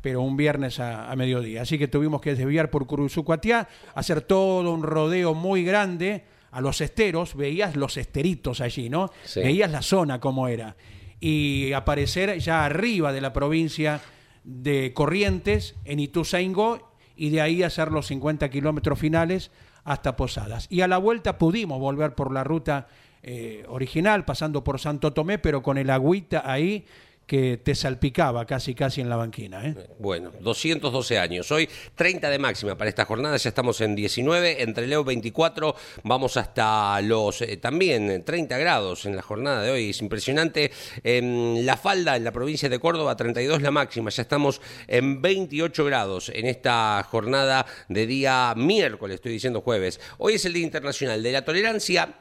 pero 0.00 0.22
un 0.22 0.36
viernes 0.36 0.80
a, 0.80 1.10
a 1.10 1.16
mediodía. 1.16 1.62
Así 1.62 1.78
que 1.78 1.88
tuvimos 1.88 2.20
que 2.20 2.34
desviar 2.34 2.70
por 2.70 2.86
Curuzucuatiá, 2.86 3.68
hacer 3.94 4.22
todo 4.22 4.72
un 4.72 4.82
rodeo 4.82 5.34
muy 5.34 5.64
grande 5.64 6.24
a 6.50 6.60
los 6.60 6.80
esteros, 6.80 7.34
veías 7.34 7.76
los 7.76 7.96
esteritos 7.96 8.60
allí, 8.60 8.88
¿no? 8.88 9.10
Sí. 9.24 9.40
Veías 9.40 9.70
la 9.70 9.82
zona 9.82 10.20
como 10.20 10.48
era. 10.48 10.76
Y 11.20 11.72
aparecer 11.72 12.38
ya 12.38 12.64
arriba 12.64 13.12
de 13.12 13.20
la 13.20 13.32
provincia 13.32 14.00
de 14.42 14.92
Corrientes, 14.94 15.76
en 15.84 16.00
Ituzaingó, 16.00 16.90
y 17.16 17.30
de 17.30 17.40
ahí 17.40 17.62
hacer 17.62 17.92
los 17.92 18.06
50 18.06 18.48
kilómetros 18.48 18.98
finales 18.98 19.50
hasta 19.84 20.16
Posadas. 20.16 20.66
Y 20.70 20.80
a 20.80 20.88
la 20.88 20.98
vuelta 20.98 21.38
pudimos 21.38 21.78
volver 21.78 22.14
por 22.14 22.32
la 22.32 22.44
ruta 22.44 22.88
eh, 23.22 23.64
original, 23.68 24.24
pasando 24.24 24.64
por 24.64 24.80
Santo 24.80 25.12
Tomé, 25.12 25.38
pero 25.38 25.62
con 25.62 25.76
el 25.76 25.90
agüita 25.90 26.50
ahí 26.50 26.86
que 27.30 27.60
te 27.62 27.76
salpicaba 27.76 28.44
casi 28.44 28.74
casi 28.74 29.00
en 29.00 29.08
la 29.08 29.14
banquina. 29.14 29.64
¿eh? 29.64 29.76
Bueno, 30.00 30.32
212 30.40 31.16
años. 31.16 31.52
Hoy 31.52 31.68
30 31.94 32.28
de 32.28 32.40
máxima 32.40 32.76
para 32.76 32.90
esta 32.90 33.04
jornada, 33.04 33.36
ya 33.36 33.50
estamos 33.50 33.80
en 33.82 33.94
19, 33.94 34.64
entre 34.64 34.88
Leo 34.88 35.04
24, 35.04 35.76
vamos 36.02 36.36
hasta 36.36 37.00
los 37.02 37.40
eh, 37.42 37.56
también 37.58 38.24
30 38.24 38.58
grados 38.58 39.06
en 39.06 39.14
la 39.14 39.22
jornada 39.22 39.62
de 39.62 39.70
hoy, 39.70 39.90
es 39.90 40.00
impresionante. 40.02 40.72
En 41.04 41.64
La 41.64 41.76
Falda, 41.76 42.16
en 42.16 42.24
la 42.24 42.32
provincia 42.32 42.68
de 42.68 42.80
Córdoba, 42.80 43.14
32 43.14 43.62
la 43.62 43.70
máxima, 43.70 44.10
ya 44.10 44.22
estamos 44.22 44.60
en 44.88 45.22
28 45.22 45.84
grados 45.84 46.32
en 46.34 46.46
esta 46.46 47.00
jornada 47.08 47.64
de 47.88 48.08
día 48.08 48.54
miércoles, 48.56 49.14
estoy 49.14 49.30
diciendo 49.30 49.60
jueves. 49.60 50.00
Hoy 50.18 50.34
es 50.34 50.44
el 50.46 50.52
Día 50.52 50.64
Internacional 50.64 51.22
de 51.22 51.30
la 51.30 51.44
Tolerancia 51.44 52.12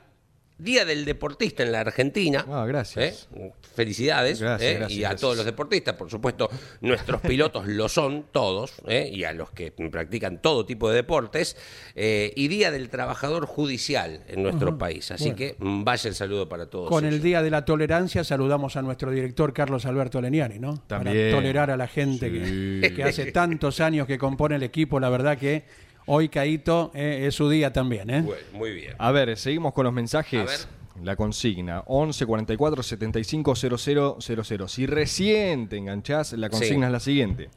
Día 0.60 0.84
del 0.86 1.06
Deportista 1.06 1.64
en 1.64 1.72
la 1.72 1.80
Argentina. 1.80 2.46
Ah, 2.50 2.66
gracias. 2.68 3.30
¿eh? 3.34 3.52
Felicidades. 3.76 4.42
Gracias, 4.42 4.70
¿eh? 4.70 4.74
gracias, 4.76 4.98
y 5.00 5.04
a 5.04 5.08
gracias. 5.08 5.22
todos 5.22 5.38
los 5.38 5.46
deportistas, 5.46 5.96
por 5.96 6.10
supuesto, 6.10 6.50
nuestros 6.82 7.22
pilotos 7.22 7.66
lo 7.68 7.88
son 7.88 8.26
todos, 8.32 8.74
¿eh? 8.88 9.10
y 9.12 9.24
a 9.24 9.32
los 9.32 9.52
que 9.52 9.72
practican 9.72 10.42
todo 10.42 10.66
tipo 10.66 10.90
de 10.90 10.96
deportes. 10.96 11.56
eh, 11.96 12.34
y 12.36 12.50
Día 12.50 12.72
del 12.72 12.90
Trabajador 12.90 13.46
Judicial 13.46 14.22
en 14.28 14.44
nuestro 14.44 14.78
país. 14.78 15.12
Así 15.12 15.32
que 15.32 15.56
mm, 15.60 15.84
vaya 15.84 16.10
el 16.10 16.16
saludo 16.16 16.50
para 16.50 16.66
todos. 16.70 16.90
Con 16.90 17.06
el. 17.06 17.20
Día 17.20 17.42
de 17.42 17.50
la 17.50 17.66
Tolerancia 17.66 18.24
saludamos 18.24 18.76
a 18.78 18.82
nuestro 18.82 19.12
director 19.12 19.54
Carlos 19.54 19.86
Alberto 19.86 20.22
Leniani, 20.22 20.58
¿no? 20.58 20.78
También. 20.88 21.32
Para 21.32 21.32
tolerar 21.32 21.72
a 21.72 21.78
la 21.78 21.88
gente 21.88 22.32
que, 22.32 22.94
que 22.96 23.04
hace 23.04 23.32
tantos 23.32 23.80
años 23.82 24.08
que 24.08 24.18
compone 24.18 24.56
el 24.56 24.64
equipo, 24.64 25.00
la 25.00 25.10
verdad 25.10 25.38
que 25.38 25.64
hoy 26.12 26.28
Caito 26.30 26.92
eh, 26.94 27.26
es 27.28 27.36
su 27.36 27.50
día 27.50 27.72
también, 27.72 28.10
¿eh? 28.10 28.22
Bueno, 28.22 28.42
muy 28.54 28.72
bien. 28.74 28.94
A 28.98 29.12
ver, 29.12 29.38
seguimos 29.38 29.74
con 29.74 29.84
los 29.86 29.92
A 29.92 29.96
mensajes. 29.96 30.46
ver. 30.46 30.80
La 31.06 31.16
consigna 31.16 31.84
11 31.86 32.26
44 32.26 32.84
75 32.84 33.56
00 33.56 34.18
00. 34.20 34.68
Si 34.68 34.86
recién 34.86 35.70
te 35.70 35.78
enganchás, 35.78 36.34
la 36.34 36.50
consigna 36.50 36.88
Sí. 36.88 36.90
es 36.90 36.92
la 36.92 37.00
siguiente: 37.00 37.50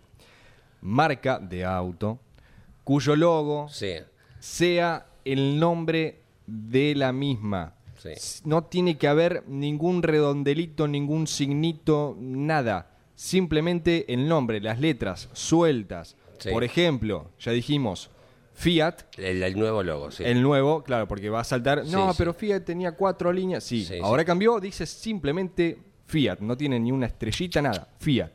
marca 0.81 1.39
de 1.41 1.65
auto 1.65 2.21
cuyo 2.85 3.17
logo 3.17 3.69
Sí. 3.69 3.95
sea 4.39 5.07
el 5.25 5.59
nombre 5.59 6.21
de 6.47 6.95
la 6.95 7.13
misma. 7.13 7.75
Sí. 7.99 8.11
No 8.45 8.65
tiene 8.65 8.97
que 8.99 9.09
haber 9.09 9.45
ningún 9.49 10.03
redondelito, 10.03 10.87
ningún 10.89 11.27
signito, 11.27 12.17
nada. 12.21 12.91
Simplemente 13.15 14.13
el 14.13 14.29
nombre, 14.29 14.61
las 14.61 14.81
letras 14.81 15.29
sueltas. 15.33 16.17
Sí. 16.39 16.51
Por 16.51 16.65
ejemplo, 16.65 17.31
ya 17.39 17.53
dijimos 17.53 18.11
Fiat, 18.63 19.19
El, 19.19 19.43
el 19.43 19.59
nuevo 19.59 19.83
logo, 19.83 20.11
sí. 20.11 20.23
el 20.25 20.41
nuevo, 20.41 20.83
claro, 20.85 21.09
porque 21.09 21.29
va 21.31 21.41
a 21.41 21.45
saltar. 21.45 21.85
Sí, 21.85 21.91
no, 21.93 22.13
sí. 22.13 22.15
pero 22.19 22.33
Fiat 22.33 22.61
tenía 22.65 22.93
cuatro 22.93 23.33
líneas. 23.33 23.65
Sí, 23.65 23.85
Sí, 23.85 23.99
ahora 24.03 24.25
cambió, 24.25 24.61
dice 24.61 24.87
simplemente 24.87 25.79
Fiat. 26.07 26.39
No 26.41 26.57
tiene 26.57 26.79
ni 26.79 26.93
una 26.93 27.07
estrellita, 27.07 27.61
nada. 27.61 27.89
Fiat. 27.99 28.31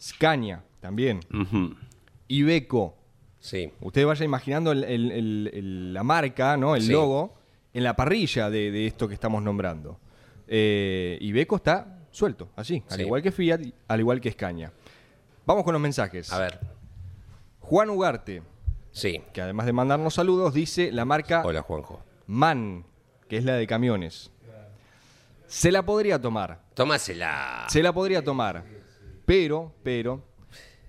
Scania, 0.00 0.62
también. 0.80 1.20
Ujú. 1.32 1.74
Iveco. 2.28 2.96
Sí. 3.38 3.70
Usted 3.80 4.04
vaya 4.06 4.24
imaginando 4.24 4.72
el- 4.72 4.84
el- 4.84 5.94
la 5.94 6.02
marca, 6.02 6.56
¿no? 6.56 6.74
El 6.76 6.88
logo 6.88 7.34
en 7.72 7.84
la 7.84 7.94
parrilla 7.96 8.50
de, 8.50 8.70
de 8.70 8.86
esto 8.86 9.06
que 9.08 9.14
estamos 9.14 9.42
nombrando. 9.42 9.98
Eh, 10.48 11.16
Iveco 11.20 11.56
está 11.56 11.98
suelto, 12.10 12.48
así, 12.56 12.82
al 12.90 13.00
igual 13.02 13.22
que 13.22 13.30
Fiat, 13.30 13.60
al 13.86 14.00
igual 14.00 14.20
que 14.20 14.32
Scania. 14.32 14.72
Vamos 15.46 15.62
con 15.64 15.72
los 15.72 15.80
mensajes. 15.80 16.32
A 16.32 16.38
ver. 16.40 16.58
Juan 17.60 17.88
Ugarte, 17.90 18.42
Sí. 18.92 19.22
que 19.32 19.40
además 19.40 19.66
de 19.66 19.72
mandarnos 19.72 20.14
saludos, 20.14 20.52
dice 20.54 20.90
la 20.92 21.04
marca 21.04 21.42
Hola, 21.44 21.62
Juanjo. 21.62 22.00
MAN, 22.26 22.84
que 23.28 23.36
es 23.36 23.44
la 23.44 23.54
de 23.54 23.66
camiones. 23.66 24.30
Se 25.46 25.72
la 25.72 25.82
podría 25.84 26.20
tomar. 26.20 26.60
Tómasela. 26.74 27.66
Se 27.68 27.82
la 27.82 27.92
podría 27.92 28.22
tomar. 28.22 28.64
Pero, 29.26 29.72
pero, 29.82 30.22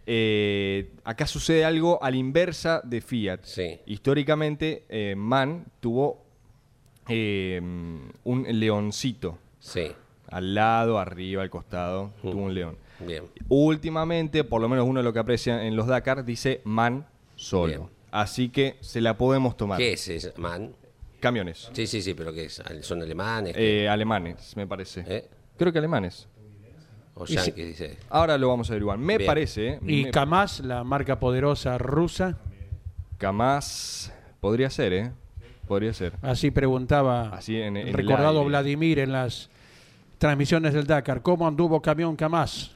eh, 0.06 0.94
acá 1.04 1.26
sucede 1.28 1.66
algo 1.66 2.04
a 2.04 2.10
la 2.12 2.18
inversa 2.18 2.82
de 2.84 3.02
Fiat. 3.02 3.40
Sí. 3.44 3.80
Históricamente, 3.86 4.86
eh, 4.90 5.16
MAN 5.18 5.66
tuvo 5.80 6.26
eh, 7.08 7.60
un 8.24 8.46
leoncito. 8.48 9.38
Sí. 9.60 9.92
Al 10.28 10.54
lado, 10.56 10.98
arriba, 11.00 11.42
al 11.42 11.50
costado, 11.50 12.14
Mm. 12.24 12.32
tuvo 12.32 12.44
un 12.44 12.54
león. 12.54 12.78
Bien. 13.00 13.24
Últimamente, 13.50 14.44
por 14.44 14.62
lo 14.62 14.70
menos 14.70 14.88
uno 14.88 15.00
de 15.00 15.04
lo 15.04 15.12
que 15.14 15.20
aprecia 15.20 15.66
en 15.66 15.76
los 15.76 15.88
Dakar, 15.88 16.24
dice 16.24 16.62
MAN 16.66 17.08
solo. 17.42 17.68
Bien. 17.68 17.90
Así 18.12 18.50
que 18.50 18.76
se 18.82 19.00
la 19.02 19.18
podemos 19.18 19.56
tomar. 19.58 19.78
¿Qué 19.78 19.94
es 19.94 20.08
ese 20.08 20.34
man? 20.38 20.74
Camiones. 21.20 21.70
Sí, 21.74 21.88
sí, 21.88 22.02
sí, 22.02 22.14
pero 22.14 22.34
¿qué 22.34 22.46
es? 22.46 22.62
¿Son 22.82 23.02
alemanes? 23.02 23.54
Eh, 23.58 23.88
alemanes, 23.88 24.56
me 24.58 24.68
parece. 24.68 25.04
¿Eh? 25.08 25.30
Creo 25.58 25.72
que 25.72 25.80
alemanes. 25.80 26.28
¿O 27.14 27.26
y 27.28 27.34
yanquis, 27.36 27.56
dice? 27.68 27.98
Ahora 28.10 28.38
lo 28.38 28.48
vamos 28.50 28.70
a 28.70 28.74
averiguar. 28.74 28.98
Me 28.98 29.18
Bien. 29.18 29.28
parece, 29.28 29.68
¿eh? 29.70 29.80
Y 29.86 30.04
Me- 30.06 30.12
Kamaz, 30.12 30.60
la 30.62 30.84
marca 30.84 31.20
poderosa 31.20 31.78
rusa, 31.78 32.38
Kamaz 33.18 34.12
podría 34.40 34.70
ser, 34.70 34.94
¿eh? 34.94 35.12
Podría 35.68 35.94
ser. 35.94 36.14
así 36.22 36.52
preguntaba 36.52 37.30
Así 37.30 37.56
en- 37.56 37.78
en 37.78 37.94
recordado. 37.94 38.44
Vladimir 38.44 39.00
en 39.00 39.12
las 39.14 39.50
transmisiones 40.18 40.74
del 40.74 40.86
Dakar. 40.88 41.22
¿Cómo 41.22 41.48
anduvo 41.48 41.82
camión 41.82 42.16
Kamaz? 42.16 42.72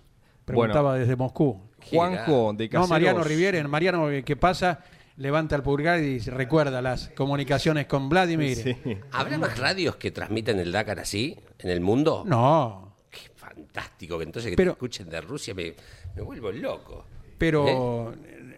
Preguntaba 0.45 0.95
desde 0.95 1.15
Moscú. 1.15 1.59
Juanjo 1.89 2.53
de 2.53 2.65
No, 2.65 2.71
Caseros. 2.71 2.89
Mariano 2.89 3.23
Riviere, 3.23 3.63
Mariano, 3.67 4.09
eh, 4.09 4.23
¿qué 4.23 4.35
pasa? 4.35 4.83
Levanta 5.17 5.55
el 5.55 5.63
pulgar 5.63 5.99
y 6.01 6.19
recuerda 6.19 6.81
las 6.81 7.09
comunicaciones 7.09 7.85
con 7.85 8.09
Vladimir. 8.09 8.57
Sí. 8.57 8.75
¿Habrá 9.11 9.37
más 9.37 9.57
radios 9.57 9.95
que 9.95 10.11
transmiten 10.11 10.59
el 10.59 10.71
Dakar 10.71 10.99
así 10.99 11.37
en 11.59 11.69
el 11.69 11.79
mundo? 11.81 12.23
No, 12.25 12.95
Qué 13.09 13.29
fantástico 13.33 14.17
que 14.17 14.25
entonces 14.25 14.51
que 14.51 14.57
Pero- 14.57 14.71
te 14.73 14.75
escuchen 14.75 15.09
de 15.09 15.21
Rusia 15.21 15.53
me, 15.53 15.73
me 16.15 16.21
vuelvo 16.21 16.51
loco. 16.51 17.05
pero 17.37 18.13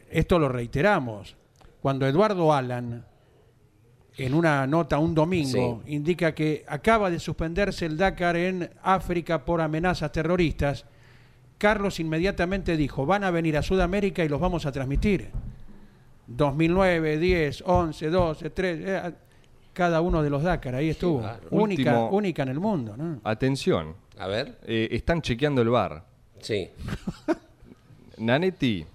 esto 0.09 0.39
lo 0.39 0.49
reiteramos. 0.49 1.35
Cuando 1.79 2.07
Eduardo 2.07 2.51
Alan, 2.51 3.05
en 4.17 4.33
una 4.33 4.65
nota 4.65 4.97
un 4.97 5.13
domingo, 5.13 5.83
indica 5.85 6.33
que 6.33 6.65
acaba 6.67 7.11
de 7.11 7.19
suspenderse 7.19 7.85
el 7.85 7.97
Dakar 7.97 8.35
en 8.35 8.67
África 8.81 9.45
por 9.45 9.61
amenazas 9.61 10.11
terroristas, 10.11 10.85
Carlos 11.57 11.99
inmediatamente 11.99 12.77
dijo, 12.77 13.05
van 13.05 13.23
a 13.23 13.31
venir 13.31 13.57
a 13.57 13.61
Sudamérica 13.63 14.23
y 14.23 14.29
los 14.29 14.39
vamos 14.39 14.65
a 14.65 14.71
transmitir. 14.71 15.29
2009, 16.27 17.17
10, 17.17 17.63
11, 17.65 18.09
12, 18.09 18.49
13, 18.49 18.83
eh, 18.85 19.13
cada 19.73 20.01
uno 20.01 20.21
de 20.23 20.29
los 20.29 20.43
Dakar, 20.43 20.75
ahí 20.75 20.89
estuvo. 20.89 21.19
claro. 21.19 21.47
Única, 21.51 21.91
Último- 21.91 22.09
única 22.09 22.43
en 22.43 22.49
el 22.49 22.59
mundo, 22.59 22.97
¿no? 22.97 23.21
Atención. 23.23 23.95
A 24.19 24.27
ver, 24.27 24.57
eh, 24.65 24.87
están 24.91 25.21
chequeando 25.21 25.61
el 25.61 25.69
bar. 25.69 26.03
sí. 26.39 26.69
Nanetti. 28.17 28.85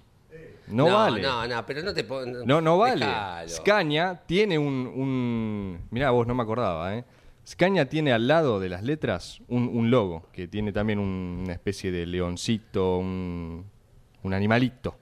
No, 0.68 0.86
vale. 0.86 1.22
No, 1.22 1.46
no, 1.46 1.66
pero 1.66 1.82
no 1.82 1.92
te 1.94 2.04
No, 2.44 2.60
no 2.60 2.78
vale. 2.78 3.04
Dejalo. 3.06 3.48
Scania 3.48 4.20
tiene 4.26 4.58
un, 4.58 4.86
un... 4.86 5.78
Mirá, 5.90 6.10
vos 6.10 6.26
no 6.26 6.34
me 6.34 6.42
acordaba, 6.42 6.96
¿eh? 6.96 7.04
Scania 7.46 7.88
tiene 7.88 8.12
al 8.12 8.28
lado 8.28 8.60
de 8.60 8.68
las 8.68 8.82
letras 8.82 9.40
un, 9.48 9.68
un 9.68 9.90
logo, 9.90 10.28
que 10.32 10.46
tiene 10.48 10.72
también 10.72 10.98
un- 10.98 11.40
una 11.44 11.52
especie 11.52 11.90
de 11.90 12.06
leoncito, 12.06 12.98
un, 12.98 13.64
un 14.22 14.34
animalito. 14.34 14.96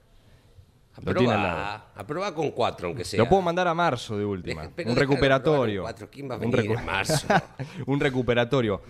Lo 1.03 1.13
tiene 1.15 1.33
al 1.33 1.41
lado. 1.43 1.59
Aprobá, 1.59 1.91
aprobá 1.95 2.35
con 2.35 2.51
cuatro, 2.51 2.87
aunque 2.87 3.03
sea. 3.05 3.17
Lo 3.19 3.29
puedo 3.29 3.41
mandar 3.41 3.67
a 3.67 3.73
marzo 3.73 4.17
de 4.17 4.25
última. 4.25 4.63
Deja- 4.63 4.73
pero 4.75 4.89
un 4.91 4.95
recuperatorio. 4.97 5.81
con 5.81 5.85
cuatro. 5.91 6.09
¿Quién 6.11 6.29
va 6.29 6.35
a 6.35 6.37
Un 6.37 6.51
venir 6.51 6.71
en 6.71 6.85
marzo? 6.85 7.27
un 7.87 7.99
recuperatorio. 7.99 8.81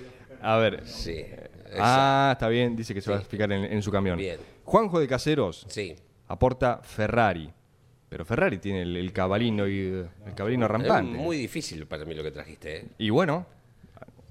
A 0.41 0.57
ver. 0.57 0.85
Sí. 0.87 1.23
Ah, 1.79 2.31
está 2.33 2.47
bien. 2.47 2.75
Dice 2.75 2.93
que 2.93 3.01
se 3.01 3.11
va 3.11 3.17
a 3.17 3.21
fijar 3.21 3.51
en, 3.51 3.65
en 3.65 3.81
su 3.83 3.91
camión. 3.91 4.17
Bien. 4.17 4.39
Juanjo 4.65 4.99
de 4.99 5.07
Caseros 5.07 5.65
Sí. 5.69 5.95
aporta 6.27 6.79
Ferrari. 6.83 7.51
Pero 8.11 8.25
Ferrari 8.25 8.57
tiene 8.57 8.81
el, 8.81 8.97
el 8.97 9.13
cabalino 9.13 9.65
y 9.69 9.79
el 9.79 10.33
cabalino 10.35 10.67
rampante. 10.67 11.17
Es 11.17 11.23
muy 11.23 11.37
difícil 11.37 11.85
para 11.87 12.03
mí 12.03 12.13
lo 12.13 12.21
que 12.21 12.31
trajiste, 12.31 12.77
¿eh? 12.79 12.85
Y 12.97 13.09
bueno, 13.09 13.45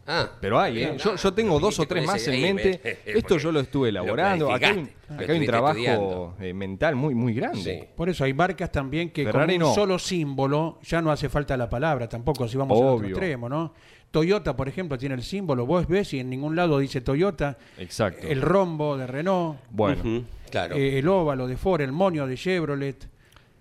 Ah, 0.07 0.29
pero 0.41 0.59
hay, 0.59 0.75
bien, 0.75 0.95
¿eh? 0.95 0.99
Yo, 0.99 1.15
yo 1.15 1.33
tengo 1.33 1.61
dos 1.61 1.79
o 1.79 1.87
tres 1.87 2.05
más 2.05 2.27
en 2.27 2.35
ahí, 2.35 2.41
mente. 2.43 2.81
me- 3.07 3.13
Esto 3.19 3.39
yo 3.39 3.53
lo 3.53 3.61
estuve 3.61 3.93
lo 3.93 4.01
elaborando. 4.03 4.51
Acá 4.53 4.69
hay 4.71 4.79
un, 4.79 4.87
planificaste, 4.89 5.15
lo 5.15 5.23
acá 5.23 5.33
hay 5.33 5.39
un 5.39 5.47
trabajo 5.47 6.35
eh, 6.41 6.53
mental 6.53 6.97
muy, 6.97 7.15
muy 7.15 7.33
grande. 7.33 7.63
Sí. 7.63 7.89
Por 7.97 8.09
eso 8.09 8.25
hay 8.25 8.35
marcas 8.35 8.73
también 8.73 9.11
que 9.11 9.25
Ferrari 9.25 9.55
con 9.55 9.63
un 9.63 9.69
no. 9.71 9.75
solo 9.75 9.99
símbolo 9.99 10.79
ya 10.83 11.01
no 11.01 11.13
hace 11.13 11.29
falta 11.29 11.57
la 11.57 11.71
palabra 11.71 12.09
tampoco 12.09 12.49
si 12.49 12.57
vamos 12.57 12.79
al 12.81 12.87
otro 12.87 13.07
extremo, 13.09 13.49
¿no? 13.49 13.73
Toyota, 14.11 14.57
por 14.57 14.69
ejemplo, 14.69 14.99
tiene 14.99 15.15
el 15.15 15.23
símbolo, 15.23 15.65
vos 15.65 15.87
ves 15.87 16.13
y 16.15 16.19
en 16.19 16.29
ningún 16.29 16.57
lado 16.57 16.81
dice 16.81 17.01
Toyota. 17.01 17.57
Exacto. 17.79 18.27
El 18.27 18.43
rombo 18.43 18.97
de 18.97 19.07
Renault, 19.07 19.59
Bueno, 19.71 20.25
claro. 20.51 20.75
eh, 20.75 20.99
el 20.99 21.07
óvalo 21.07 21.47
de 21.47 21.57
Ford, 21.57 21.81
el 21.83 21.93
monio 21.93 22.27
de 22.27 22.37
Chevrolet, 22.37 23.07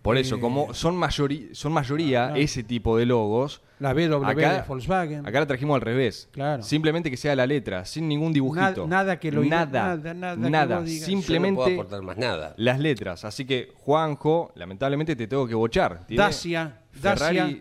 por 0.10 0.18
eso, 0.18 0.36
eh, 0.36 0.40
como 0.40 0.74
son, 0.74 0.96
mayori- 0.98 1.54
son 1.54 1.72
mayoría 1.72 2.34
Ah. 2.34 2.38
ese 2.38 2.64
tipo 2.64 2.98
de 2.98 3.06
logos, 3.06 3.62
la 3.80 3.94
BW 3.94 4.26
Acá- 4.26 4.54
de 4.62 4.62
Volkswagen. 4.68 5.26
acá 5.26 5.40
la 5.40 5.46
trajimos 5.48 5.76
al 5.76 5.82
revés. 5.82 6.28
Claro. 6.32 6.64
Simplemente 6.64 7.10
que 7.10 7.16
sea 7.18 7.36
la 7.36 7.48
letra, 7.48 7.86
sin 7.86 8.08
ningún 8.10 8.34
dibujito. 8.34 8.88
Na- 8.88 8.98
nada 9.04 9.20
que 9.20 9.32
lo- 9.32 9.44
Nada, 9.46 9.96
nada, 9.96 10.14
nada 10.14 10.36
que 10.36 10.50
nada. 10.50 10.76
Yo 10.78 10.82
no 10.82 10.88
Simplemente 10.88 11.56
puedo 11.56 11.74
aportar 11.82 12.02
más 12.02 12.18
nada. 12.18 12.54
las 12.58 12.80
letras. 12.80 13.24
Así 13.24 13.46
que, 13.46 13.72
Juanjo, 13.76 14.52
lamentablemente 14.56 15.16
te 15.16 15.28
tengo 15.28 15.48
que 15.48 15.56
bochar. 15.56 16.06
Tiene 16.08 16.22
Dacia, 16.24 16.82
Ferrari, 16.92 17.38
Dacia, 17.38 17.60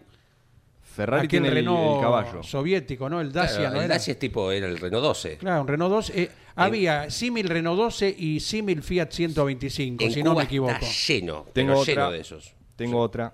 Ferrari 1.07 1.29
tiene 1.29 1.49
el, 1.49 1.57
el 1.59 1.65
Renault 1.65 2.01
caballo. 2.03 2.43
soviético, 2.43 3.09
¿no? 3.09 3.21
El 3.21 3.33
Dacia, 3.33 3.59
Claro, 3.59 3.75
¿no 3.75 3.79
el 3.81 3.85
era? 3.87 3.95
Dacia 3.95 4.13
es 4.13 4.19
tipo, 4.19 4.51
era 4.53 4.67
el 4.67 4.79
Renault 4.79 5.03
12. 5.05 5.37
Claro, 5.39 5.63
un 5.63 5.69
Renault 5.69 5.93
12. 5.93 6.23
eh, 6.23 6.31
había 6.57 7.09
símil 7.11 7.49
Renault 7.49 7.79
12 7.79 8.15
y 8.19 8.41
símil 8.41 8.83
Fiat 8.83 9.11
125, 9.11 10.05
En 10.05 10.11
si 10.13 10.21
Cuba 10.21 10.33
no 10.33 10.39
me 10.39 10.45
equivoco. 10.45 10.73
está 10.73 10.87
lleno, 10.87 11.47
Tengo 11.53 11.69
pero 11.73 11.81
otra. 11.81 11.95
lleno 11.95 12.11
de 12.11 12.21
esos. 12.21 12.55
Tengo 12.77 13.01
otra. 13.01 13.33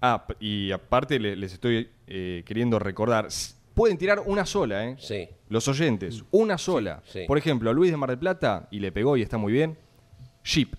Ah, 0.00 0.26
y 0.40 0.70
aparte 0.70 1.18
le- 1.18 1.34
les 1.36 1.52
estoy 1.52 1.88
eh, 2.06 2.42
queriendo 2.46 2.78
recordar. 2.78 3.28
Pueden 3.74 3.98
tirar 3.98 4.20
una 4.26 4.46
sola, 4.46 4.84
¿eh? 4.86 4.96
Sí. 4.98 5.28
Los 5.48 5.66
oyentes, 5.66 6.22
una 6.30 6.58
sola. 6.58 7.02
sí. 7.06 7.20
Por 7.26 7.38
ejemplo, 7.38 7.70
a 7.70 7.72
Luis 7.72 7.90
de 7.90 7.96
Mar 7.96 8.10
del 8.10 8.18
Plata, 8.18 8.68
y 8.70 8.78
le 8.80 8.92
pegó 8.92 9.16
y 9.16 9.22
está 9.22 9.36
muy 9.38 9.52
bien. 9.52 9.76
Jeep. 10.44 10.74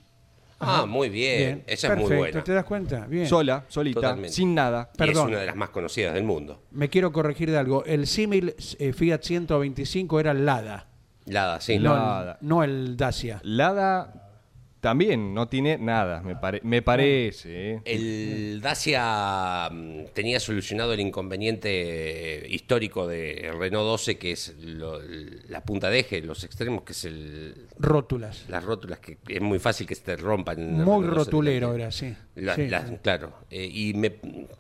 Ah, 0.59 0.85
muy 0.85 1.09
bien. 1.09 1.63
Esa 1.67 1.93
es 1.93 1.99
muy 1.99 2.15
buena. 2.15 2.43
¿Te 2.43 2.53
das 2.53 2.65
cuenta? 2.65 3.05
Bien. 3.07 3.27
Sola, 3.27 3.65
solita, 3.67 3.99
Totalmente. 4.01 4.31
sin 4.33 4.55
nada. 4.55 4.89
Y 4.93 4.97
Perdón. 4.97 5.23
es 5.27 5.31
una 5.33 5.39
de 5.39 5.45
las 5.47 5.55
más 5.55 5.69
conocidas 5.69 6.13
del 6.13 6.23
mundo. 6.23 6.63
Me 6.71 6.89
quiero 6.89 7.11
corregir 7.11 7.51
de 7.51 7.57
algo. 7.57 7.83
El 7.85 8.07
símil 8.07 8.55
eh, 8.79 8.93
Fiat 8.93 9.21
125 9.21 10.19
era 10.19 10.31
el 10.31 10.45
Lada, 10.45 10.87
Lada, 11.25 11.59
sí. 11.59 11.77
no, 11.79 11.93
Lada. 11.93 12.37
no 12.41 12.63
el 12.63 12.95
Dacia. 12.97 13.39
Lada 13.43 14.24
también 14.85 15.33
no 15.33 15.47
tiene 15.47 15.79
nada, 15.79 16.21
me, 16.21 16.35
pare- 16.35 16.61
me 16.63 16.83
parece. 16.83 17.71
¿eh? 17.73 17.81
El 17.85 18.61
Dacia 18.61 19.67
mm, 19.71 20.05
tenía 20.13 20.39
solucionado 20.39 20.93
el 20.93 20.99
inconveniente 20.99 22.45
histórico 22.49 23.07
de 23.07 23.51
Renault 23.57 23.85
12, 23.87 24.17
que 24.19 24.31
es 24.31 24.55
lo- 24.59 25.01
la 25.49 25.63
punta 25.63 25.89
de 25.89 25.99
eje, 26.01 26.21
los 26.21 26.43
extremos, 26.43 26.83
que 26.83 26.91
es 26.91 27.05
el, 27.05 27.67
Rótulas. 27.79 28.45
las 28.47 28.63
rótulas, 28.63 28.99
que 28.99 29.17
es 29.27 29.41
muy 29.41 29.57
fácil 29.57 29.87
que 29.87 29.95
se 29.95 30.03
te 30.03 30.17
rompan. 30.17 30.59
Muy 30.59 30.77
Renault 30.79 31.05
12 31.07 31.15
rotulero 31.15 31.73
era, 31.73 31.91
sí. 31.91 32.13
La- 32.35 32.53
Sí. 32.55 32.67
las- 32.67 32.91
claro. 33.01 33.33
Eh, 33.49 33.67
y 33.71 33.93
me- 33.95 34.11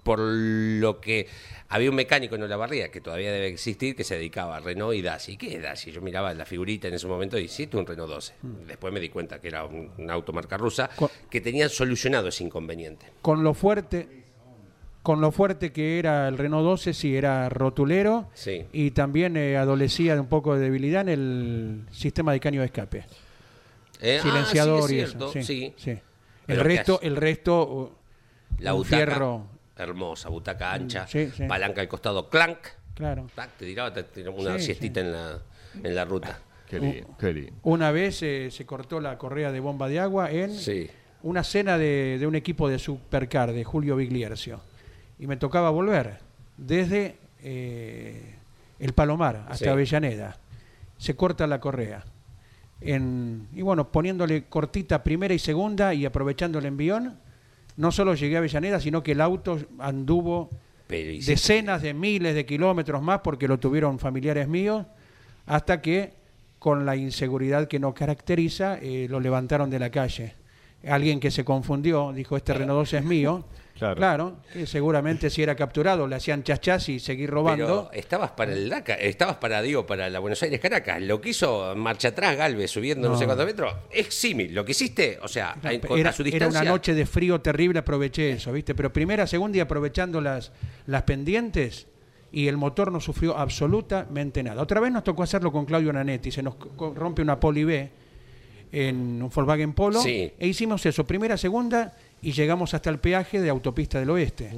por 0.03 0.19
lo 0.19 0.99
que 1.01 1.27
había 1.69 1.89
un 1.89 1.95
mecánico 1.95 2.35
en 2.35 2.43
Olavarría, 2.43 2.89
que 2.89 3.01
todavía 3.01 3.31
debe 3.31 3.47
existir, 3.47 3.95
que 3.95 4.03
se 4.03 4.15
dedicaba 4.15 4.57
a 4.57 4.59
Renault 4.59 4.95
y 4.95 5.01
Dacia. 5.01 5.33
¿Y 5.33 5.37
qué 5.37 5.55
es 5.55 5.61
Dacia? 5.61 5.91
Yo 5.93 6.01
miraba 6.01 6.33
la 6.33 6.45
figurita 6.45 6.87
en 6.87 6.93
ese 6.95 7.05
momento 7.07 7.37
y 7.37 7.47
sí, 7.47 7.67
un 7.73 7.85
Renault 7.85 8.09
12. 8.09 8.33
Después 8.67 8.93
me 8.93 8.99
di 8.99 9.09
cuenta 9.09 9.39
que 9.41 9.49
era 9.49 9.65
un, 9.65 9.91
un 10.15 10.21
auto 10.21 10.33
marca 10.33 10.57
rusa, 10.57 10.89
que 11.29 11.41
tenían 11.41 11.69
solucionado 11.69 12.27
ese 12.27 12.43
inconveniente. 12.43 13.05
Con 13.21 13.43
lo 13.43 13.53
fuerte 13.53 14.23
con 15.03 15.21
lo 15.21 15.31
fuerte 15.31 15.71
que 15.71 15.99
era 15.99 16.27
el 16.27 16.35
Renault 16.35 16.65
12, 16.65 16.91
sí, 16.95 17.15
era 17.15 17.47
rotulero 17.47 18.27
Sí. 18.33 18.65
y 18.73 18.89
también 18.89 19.37
eh, 19.37 19.55
adolecía 19.55 20.15
de 20.15 20.19
un 20.21 20.25
poco 20.25 20.55
de 20.55 20.61
debilidad 20.61 21.01
en 21.01 21.09
el 21.09 21.85
sistema 21.91 22.31
de 22.33 22.39
caño 22.39 22.61
de 22.61 22.65
escape. 22.65 23.05
Eh, 24.01 24.17
ah, 24.19 24.23
Silenciador 24.23 24.89
sí, 24.89 24.95
y 24.95 24.99
es 25.01 25.09
eso. 25.09 25.31
sí. 25.31 25.73
sí. 25.77 25.99
El 26.47 26.57
¿qué 26.57 26.63
resto, 26.63 26.99
el 27.03 27.15
resto, 27.17 27.63
uh, 27.71 27.91
La 28.59 28.73
un 28.73 28.79
butaca, 28.79 28.95
fierro, 28.97 29.47
hermosa, 29.77 30.29
butaca 30.29 30.73
ancha, 30.73 31.05
palanca 31.47 31.81
al 31.81 31.87
costado, 31.87 32.27
clank, 32.27 32.57
claro. 32.95 33.27
tac, 33.35 33.51
te 33.57 33.65
tiraba, 33.65 33.93
te 33.93 34.03
tiraba 34.03 34.35
una 34.35 34.57
siestita 34.57 35.01
en 35.01 35.11
la, 35.11 35.39
en 35.83 35.95
la 35.95 36.03
ruta. 36.05 36.39
Qué 36.69 36.79
lindo, 36.79 37.07
qué 37.19 37.33
lindo. 37.33 37.53
Una 37.63 37.91
vez 37.91 38.21
eh, 38.23 38.49
se 38.51 38.65
cortó 38.65 38.99
la 38.99 39.17
correa 39.17 39.51
de 39.51 39.59
bomba 39.59 39.87
de 39.87 39.99
agua 39.99 40.31
en 40.31 40.51
Sí. 40.53 40.89
una 41.23 41.43
cena 41.43 41.77
de, 41.77 42.17
de 42.19 42.27
un 42.27 42.35
equipo 42.35 42.67
de 42.69 42.79
Supercar 42.79 43.53
de 43.53 43.63
Julio 43.63 43.95
Bigliercio. 43.95 44.59
Y 45.19 45.27
me 45.27 45.37
tocaba 45.37 45.69
volver 45.69 46.17
desde 46.57 47.17
eh, 47.43 48.35
el 48.79 48.93
Palomar 48.93 49.45
hasta 49.49 49.65
Sí. 49.65 49.69
Avellaneda. 49.69 50.37
Se 50.97 51.15
corta 51.15 51.45
la 51.47 51.59
correa. 51.59 52.03
En- 52.81 53.47
y 53.53 53.61
bueno, 53.61 53.89
poniéndole 53.91 54.43
cortita 54.45 55.03
primera 55.03 55.33
y 55.33 55.39
segunda 55.39 55.93
y 55.93 56.05
aprovechando 56.05 56.59
el 56.59 56.65
envión, 56.65 57.17
no 57.77 57.91
solo 57.91 58.15
llegué 58.15 58.35
a 58.35 58.39
Avellaneda, 58.39 58.79
sino 58.79 59.03
que 59.03 59.13
el 59.13 59.21
auto 59.21 59.59
anduvo 59.79 60.49
decenas 60.89 61.81
de 61.81 61.93
miles 61.93 62.35
de 62.35 62.45
kilómetros 62.45 63.01
más 63.01 63.21
porque 63.21 63.47
lo 63.47 63.59
tuvieron 63.59 63.97
familiares 63.99 64.47
míos, 64.47 64.85
hasta 65.45 65.81
que 65.81 66.13
con 66.65 66.83
la 66.83 66.95
inseguridad 66.95 67.67
que 67.67 67.77
nos 67.77 67.93
caracteriza, 67.93 68.79
eh, 68.81 69.05
lo 69.07 69.19
levantaron 69.19 69.69
de 69.69 69.77
la 69.77 69.91
calle. 69.91 70.33
Alguien 70.87 71.19
que 71.19 71.29
se 71.29 71.45
confundió, 71.45 72.11
dijo, 72.11 72.35
este 72.35 72.55
Renault 72.55 72.79
12 72.79 72.97
es 72.97 73.03
mío. 73.05 73.45
Claro. 73.77 74.37
que 74.53 74.65
seguramente 74.65 75.29
si 75.29 75.43
era 75.43 75.53
capturado 75.53 76.07
le 76.07 76.15
hacían 76.15 76.43
chachas 76.43 76.87
y 76.87 76.97
seguir 76.97 77.29
robando. 77.29 77.65
Pero 77.65 77.89
estabas 77.91 78.31
para 78.31 78.53
el 78.53 78.69
DACA, 78.69 78.93
estabas 78.93 79.35
para, 79.35 79.61
digo, 79.61 79.85
para 79.85 80.09
la 80.09 80.19
Buenos 80.19 80.41
Aires 80.43 80.61
Caracas. 80.61 81.01
Lo 81.01 81.19
que 81.19 81.31
hizo 81.31 81.75
marcha 81.75 82.07
atrás 82.07 82.37
Galvez 82.37 82.71
subiendo 82.71 83.09
no, 83.09 83.13
No. 83.15 83.19
sé 83.19 83.25
cuántos 83.25 83.45
metros 83.45 83.75
es 83.91 84.13
símil. 84.13 84.55
Lo 84.55 84.63
que 84.63 84.71
hiciste, 84.71 85.19
o 85.21 85.27
sea, 85.27 85.57
era, 85.61 86.09
a 86.09 86.13
su 86.13 86.21
era 86.23 86.31
distancia. 86.31 86.61
una 86.61 86.63
noche 86.63 86.93
de 86.93 87.05
frío 87.05 87.41
terrible, 87.41 87.79
aproveché 87.79 88.31
eso, 88.31 88.53
¿viste? 88.53 88.73
Pero 88.73 88.93
primera, 88.93 89.27
segunda 89.27 89.57
y 89.57 89.59
aprovechando 89.59 90.21
las, 90.21 90.53
las 90.87 91.03
pendientes 91.03 91.85
y 92.35 92.49
el 92.49 92.57
motor 92.57 92.91
no 92.91 92.99
sufrió 92.99 93.37
absolutamente 93.37 94.43
nada. 94.43 94.61
Otra 94.61 94.81
vez 94.81 94.91
nos 94.91 95.05
tocó 95.05 95.23
hacerlo 95.23 95.53
con 95.53 95.63
Claudio 95.63 95.93
Nanetti, 95.93 96.31
se 96.31 96.43
nos 96.43 96.55
rompe 96.77 97.21
una 97.21 97.39
Poli 97.39 97.63
B 97.63 97.89
en 98.73 99.21
un 99.23 99.29
Volkswagen 99.33 99.71
Polo 99.71 100.01
Sí. 100.01 100.33
e 100.37 100.45
hicimos 100.47 100.85
eso, 100.85 101.05
primera, 101.07 101.37
segunda 101.37 101.93
y 102.21 102.33
llegamos 102.33 102.73
hasta 102.73 102.89
el 102.89 102.99
peaje 102.99 103.39
de 103.39 103.49
Autopista 103.49 103.99
del 104.01 104.09
Oeste. 104.09 104.51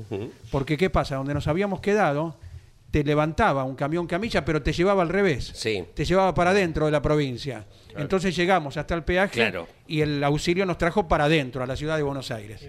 Porque 0.49 0.75
¿qué 0.75 0.89
pasa? 0.89 1.17
Donde 1.17 1.35
nos 1.35 1.47
habíamos 1.47 1.79
quedado, 1.79 2.35
te 2.89 3.03
levantaba 3.03 3.63
un 3.63 3.75
camión 3.75 4.07
camilla, 4.07 4.43
pero 4.43 4.63
te 4.63 4.73
llevaba 4.73 5.03
al 5.03 5.09
revés. 5.09 5.51
Sí. 5.53 5.83
Te 5.93 6.03
llevaba 6.03 6.33
para 6.33 6.49
adentro 6.51 6.85
de 6.87 6.91
la 6.91 7.01
provincia. 7.03 7.67
Entonces 7.95 8.35
llegamos 8.35 8.75
hasta 8.77 8.95
el 8.95 9.03
peaje 9.03 9.35
Claro. 9.35 9.67
y 9.87 10.01
el 10.01 10.23
auxilio 10.23 10.65
nos 10.65 10.79
trajo 10.79 11.07
para 11.07 11.25
adentro, 11.25 11.61
a 11.61 11.67
la 11.67 11.75
ciudad 11.75 11.95
de 11.97 12.01
Buenos 12.03 12.31
Aires. 12.31 12.59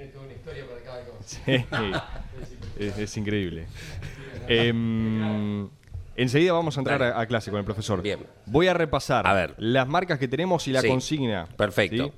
Sí. 1.25 1.64
es, 2.79 2.99
es 2.99 3.16
increíble. 3.16 3.66
Em, 4.49 5.69
enseguida 6.17 6.53
vamos 6.53 6.77
a 6.77 6.81
entrar 6.81 7.03
a, 7.03 7.21
a 7.21 7.27
clase 7.27 7.51
con 7.51 7.59
el 7.59 7.65
profesor. 7.65 8.03
Bien. 8.03 8.21
Voy 8.47 8.67
a 8.67 8.75
repasar 8.75 9.27
A 9.27 9.35
ver. 9.35 9.55
las 9.59 9.87
marcas 9.89 10.19
que 10.19 10.29
tenemos 10.29 10.67
y 10.69 10.73
la 10.73 10.81
Sí. 10.81 10.89
consigna. 10.89 11.47
Perfecto. 11.57 12.07
¿sí? 12.07 12.13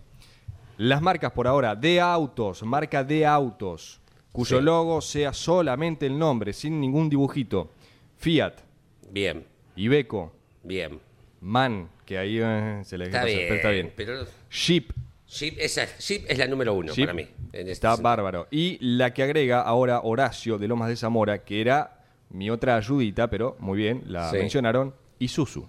Las 0.78 1.02
marcas 1.02 1.32
por 1.32 1.46
ahora, 1.46 1.76
de 1.76 2.00
autos, 2.00 2.62
marca 2.62 3.04
de 3.04 3.26
autos, 3.26 4.00
cuyo 4.32 4.58
Sí. 4.58 4.64
logo 4.64 5.00
sea 5.02 5.32
solamente 5.32 6.06
el 6.06 6.18
nombre, 6.18 6.52
sin 6.52 6.80
ningún 6.80 7.10
dibujito. 7.10 7.70
Fiat, 8.18 8.54
Bien, 9.10 9.44
Iveco, 9.76 10.32
bien. 10.62 11.00
MAN, 11.40 11.88
que 12.06 12.16
ahí 12.18 12.38
eh, 12.40 12.80
se 12.84 12.96
le 12.96 13.06
Está 13.06 13.24
bien. 13.24 13.40
pero 13.42 13.54
está 13.56 13.70
bien. 13.70 13.92
Pero 13.96 14.24
Jeep, 14.50 14.92
Jeep, 15.26 15.56
esa, 15.58 15.86
Jeep 15.98 16.24
es 16.28 16.38
la 16.38 16.46
número 16.46 16.74
uno 16.74 16.92
Jeep, 16.92 17.06
para 17.06 17.14
mí. 17.14 17.22
en 17.52 17.60
este 17.60 17.72
está 17.72 17.90
sentido. 17.90 18.02
bárbaro. 18.04 18.46
Y 18.50 18.78
la 18.80 19.12
que 19.14 19.22
agrega 19.22 19.62
ahora 19.62 20.00
Horacio 20.02 20.58
de 20.58 20.68
Lomas 20.68 20.88
de 20.90 20.96
Zamora, 20.96 21.38
que 21.44 21.60
era 21.60 21.99
mi 22.30 22.50
otra 22.50 22.76
ayudita, 22.76 23.28
pero 23.28 23.56
muy 23.60 23.78
bien, 23.78 24.02
la 24.06 24.30
Sí. 24.30 24.36
mencionaron, 24.36 24.94
Isuzu. 25.18 25.66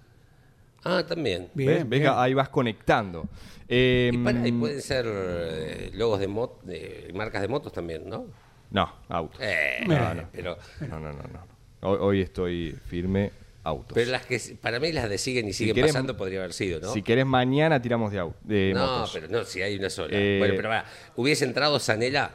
Ah, 0.84 1.04
también. 1.08 1.50
Bien, 1.54 1.70
¿Ves? 1.70 1.90
¿Ves 1.90 2.00
bien. 2.02 2.14
ahí 2.16 2.34
vas 2.34 2.50
conectando. 2.50 3.26
Eh, 3.68 4.10
Y, 4.14 4.18
para, 4.18 4.48
y 4.48 4.52
pueden 4.52 4.82
ser 4.82 5.06
eh, 5.08 5.92
logos 5.94 6.20
de, 6.20 6.28
mot- 6.28 6.62
de 6.64 7.12
marcas 7.14 7.42
de 7.42 7.48
motos 7.48 7.72
también, 7.72 8.10
¿no? 8.10 8.26
No, 8.72 8.92
autos. 9.10 9.40
Eh, 9.42 9.84
No, 9.86 10.14
no, 10.14 10.24
Pero, 10.32 10.58
No, 10.90 11.00
no, 11.00 11.12
no, 11.14 11.24
no. 11.24 11.52
Hoy, 11.88 11.98
hoy 12.00 12.22
estoy 12.22 12.72
firme, 12.86 13.32
autos. 13.64 13.94
pero 13.94 14.10
las 14.12 14.26
que 14.26 14.40
para 14.62 14.80
mí 14.80 14.92
las 14.92 15.08
de 15.10 15.18
siguen 15.18 15.48
y 15.48 15.54
siguen 15.54 15.76
querés- 15.76 15.88
pasando 15.88 16.16
podría 16.18 16.40
haber 16.40 16.54
sido, 16.54 16.80
¿no? 16.80 16.92
Si 16.94 17.02
querés, 17.04 17.26
mañana 17.26 17.82
tiramos 17.82 18.12
de, 18.12 18.20
au- 18.22 18.34
de 18.44 18.72
no, 18.74 18.80
motos. 18.86 19.12
pero 19.14 19.28
no, 19.28 19.44
si 19.46 19.62
hay 19.62 19.78
una 19.78 19.90
sola. 19.90 20.10
Eh, 20.14 20.38
bueno, 20.40 20.54
pero 20.58 20.70
para, 20.70 20.86
¿hubiese 21.16 21.46
entrado 21.46 21.80
Sanela? 21.80 22.32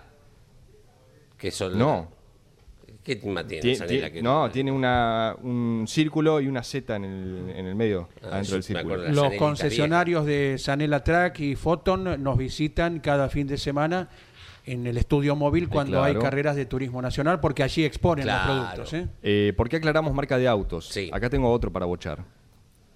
Que 1.38 1.50
son 1.50 1.78
No. 1.78 2.10
¿Qué 3.06 3.20
más 3.24 3.46
tiene 3.46 3.62
Tie- 3.62 3.76
Sanela? 3.76 4.08
tie- 4.08 4.12
que 4.12 4.22
no, 4.22 4.50
tiene 4.50 4.72
una, 4.72 5.36
un 5.42 5.84
círculo 5.86 6.40
y 6.40 6.48
una 6.48 6.62
Z 6.64 6.96
en 6.96 7.04
el, 7.04 7.50
en 7.56 7.66
el 7.66 7.74
medio, 7.76 8.08
Ah, 8.22 8.28
adentro 8.32 8.54
del 8.54 8.62
círculo. 8.64 8.96
Los 9.08 9.32
concesionarios 9.34 10.26
de 10.26 10.56
Sanela 10.58 11.04
Track 11.04 11.38
y 11.40 11.54
Photon 11.54 12.20
nos 12.22 12.36
visitan 12.36 12.98
cada 13.00 13.28
fin 13.28 13.46
de 13.46 13.56
semana 13.58 14.08
en 14.64 14.84
el 14.88 14.96
estudio 14.98 15.36
móvil 15.36 15.68
cuando 15.68 16.02
hay 16.02 16.14
claro. 16.14 16.24
carreras 16.24 16.56
de 16.56 16.66
turismo 16.66 17.00
nacional 17.00 17.38
porque 17.38 17.62
allí 17.62 17.84
exponen 17.84 18.24
Claro. 18.24 18.54
los 18.54 18.66
productos. 18.66 18.92
¿eh? 18.94 19.06
Eh, 19.22 19.52
¿Por 19.56 19.68
qué 19.68 19.76
aclaramos 19.76 20.12
marca 20.12 20.36
de 20.38 20.48
autos? 20.48 20.88
Sí. 20.88 21.08
Acá 21.12 21.30
tengo 21.30 21.48
otro 21.52 21.72
para 21.72 21.86
bochar. 21.86 22.24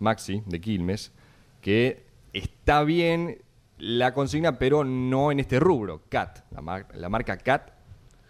Maxi, 0.01 0.42
de 0.46 0.61
Quilmes, 0.61 1.12
que 1.61 2.03
está 2.33 2.83
bien 2.83 3.38
la 3.79 4.12
consigna, 4.12 4.59
pero 4.59 4.83
no 4.85 5.31
en 5.31 5.38
este 5.40 5.61
rubro. 5.61 6.03
CAT, 6.09 6.40
la, 6.51 6.61
mar- 6.61 6.88
la 6.94 7.09
marca 7.09 7.37
CAT. 7.37 7.70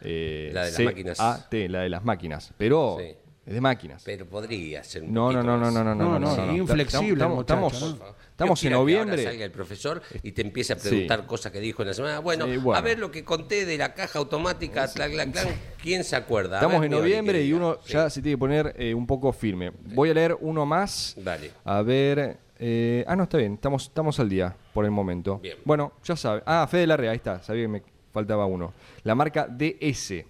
Eh, 0.02 0.50
La 0.52 0.62
de 0.62 0.66
las 0.70 0.76
C- 0.76 0.84
máquinas. 0.84 1.20
A 1.20 1.48
T, 1.48 1.68
la 1.68 1.80
de 1.80 1.88
las 1.88 2.04
máquinas. 2.04 2.52
Pero 2.56 2.96
Sí. 2.98 3.14
es 3.46 3.54
de 3.54 3.60
máquinas. 3.60 4.02
Pero 4.04 4.26
podría 4.26 4.82
ser 4.84 5.02
un 5.02 5.12
No, 5.12 5.32
no, 5.32 5.42
no, 5.42 5.56
no, 5.58 5.70
no, 5.70 5.82
no, 5.82 5.94
no, 5.94 6.04
No, 6.04 6.18
no, 6.18 6.36
no, 6.36 6.46
no. 6.46 6.56
inflexible 6.56 7.12
Estamos, 7.12 7.36
muchacho, 7.36 7.66
estamos, 7.66 7.98
¿no? 8.00 8.06
estamos 8.30 8.58
en 8.62 8.68
quiero 8.70 8.86
que 8.86 8.92
ahora 8.92 9.04
noviembre. 9.04 9.24
salga 9.24 9.44
el 9.44 9.50
profesor 9.50 10.02
y 10.22 10.32
te 10.32 10.42
empiece 10.42 10.72
a 10.72 10.76
preguntar 10.76 11.26
cosas 11.26 11.52
que 11.52 11.60
dijo 11.60 11.82
en 11.82 11.88
la 11.88 11.94
semana. 11.94 12.18
Bueno, 12.20 12.46
Sí, 12.46 12.56
bueno. 12.58 12.78
a 12.78 12.82
ver 12.82 12.98
lo 12.98 13.10
que 13.10 13.24
conté 13.24 13.66
de 13.66 13.76
la 13.78 13.94
caja 13.94 14.18
automática, 14.18 14.86
tlac, 14.88 15.10
tlac, 15.12 15.32
tlac. 15.32 15.48
¿quién 15.82 16.04
se 16.04 16.16
acuerda? 16.16 16.56
A 16.56 16.60
Estamos 16.60 16.80
ver, 16.80 16.92
en 16.92 16.98
noviembre 16.98 17.42
y 17.44 17.52
uno 17.52 17.78
Sí. 17.84 17.92
ya 17.94 18.08
se 18.10 18.22
tiene 18.22 18.34
que 18.36 18.38
poner 18.38 18.74
eh, 18.78 18.94
un 18.94 19.06
poco 19.06 19.32
firme. 19.32 19.72
Voy 19.94 20.10
a 20.10 20.14
leer 20.14 20.36
uno 20.40 20.64
más. 20.66 21.14
Dale. 21.18 21.50
A 21.64 21.82
ver. 21.82 22.38
eh, 22.62 23.04
ah, 23.08 23.16
no, 23.16 23.22
está 23.22 23.38
bien. 23.38 23.54
Estamos, 23.54 23.84
estamos 23.84 24.20
al 24.20 24.28
día 24.28 24.54
por 24.74 24.84
el 24.84 24.90
momento. 24.90 25.38
Bien. 25.38 25.56
Bueno, 25.64 25.92
ya 26.04 26.14
sabe. 26.14 26.42
Ah, 26.44 26.66
Fede 26.70 26.86
Larrea, 26.86 27.12
ahí 27.12 27.16
está. 27.16 27.42
Sabía 27.42 27.62
que 27.64 27.68
me 27.68 27.82
faltaba 28.12 28.46
uno. 28.46 28.72
La 29.04 29.14
marca 29.14 29.46
DS. 29.48 30.24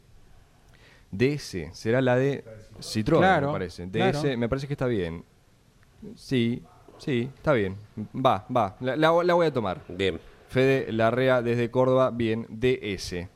DS. 1.11 1.69
Será 1.73 2.01
la 2.01 2.17
de 2.17 2.45
Citroën, 2.81 3.19
Claro, 3.19 3.47
me 3.49 3.53
parece. 3.53 3.87
DS, 3.87 4.21
claro. 4.21 4.39
me 4.39 4.49
parece 4.49 4.67
que 4.67 4.75
está 4.75 4.87
bien. 4.87 5.25
Sí, 6.15 6.63
sí, 6.99 7.29
está 7.35 7.53
bien. 7.53 7.77
Va, 8.15 8.47
va. 8.55 8.77
La, 8.81 8.97
la- 8.97 9.23
la 9.25 9.35
voy 9.35 9.47
a 9.47 9.53
tomar. 9.53 9.83
Bien. 9.89 10.21
Fede 10.49 10.93
Larrea 10.93 11.43
desde 11.43 11.71
Córdoba, 11.71 12.11
bien, 12.11 12.47
DS. 12.49 13.29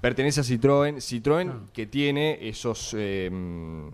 Pertenece 0.00 0.40
a 0.40 0.44
Citroën. 0.44 0.96
Citroën 0.96 1.50
Ah. 1.50 1.60
que 1.72 1.86
tiene 1.86 2.38
esos, 2.48 2.94
eh, 2.96 3.28
mm, 3.32 3.88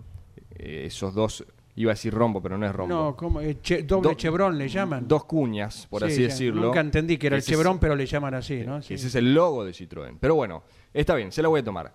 esos 0.59 1.13
dos 1.13 1.45
Iba 1.75 1.91
a 1.91 1.95
decir 1.95 2.13
rombo, 2.13 2.39
pero 2.41 2.55
no 2.57 2.67
es 2.67 2.71
rombo. 2.71 2.93
No, 2.93 3.15
¿cómo? 3.15 3.41
Eh, 3.41 3.57
che- 3.61 3.81
doble 3.83 4.09
Do- 4.09 4.15
chevron 4.15 4.57
le 4.57 4.67
llaman. 4.69 5.07
Dos 5.07 5.25
cuñas, 5.25 5.87
por 5.89 6.01
Sí, 6.03 6.07
así 6.07 6.21
ya, 6.21 6.27
decirlo. 6.27 6.61
Nunca 6.61 6.79
entendí 6.81 7.17
que 7.17 7.27
era 7.27 7.35
el 7.35 7.39
es- 7.39 7.47
chevron, 7.47 7.79
pero 7.79 7.95
le 7.95 8.05
llaman 8.05 8.35
así, 8.35 8.57
¿no? 8.65 8.81
Sí. 8.83 8.93
Ese 8.93 9.07
es 9.07 9.15
el 9.15 9.33
logo 9.33 9.65
de 9.65 9.71
Citroën. 9.71 10.17
Pero 10.19 10.35
bueno, 10.35 10.63
está 10.93 11.15
bien, 11.15 11.31
se 11.31 11.41
la 11.41 11.47
voy 11.47 11.61
a 11.61 11.63
tomar. 11.63 11.91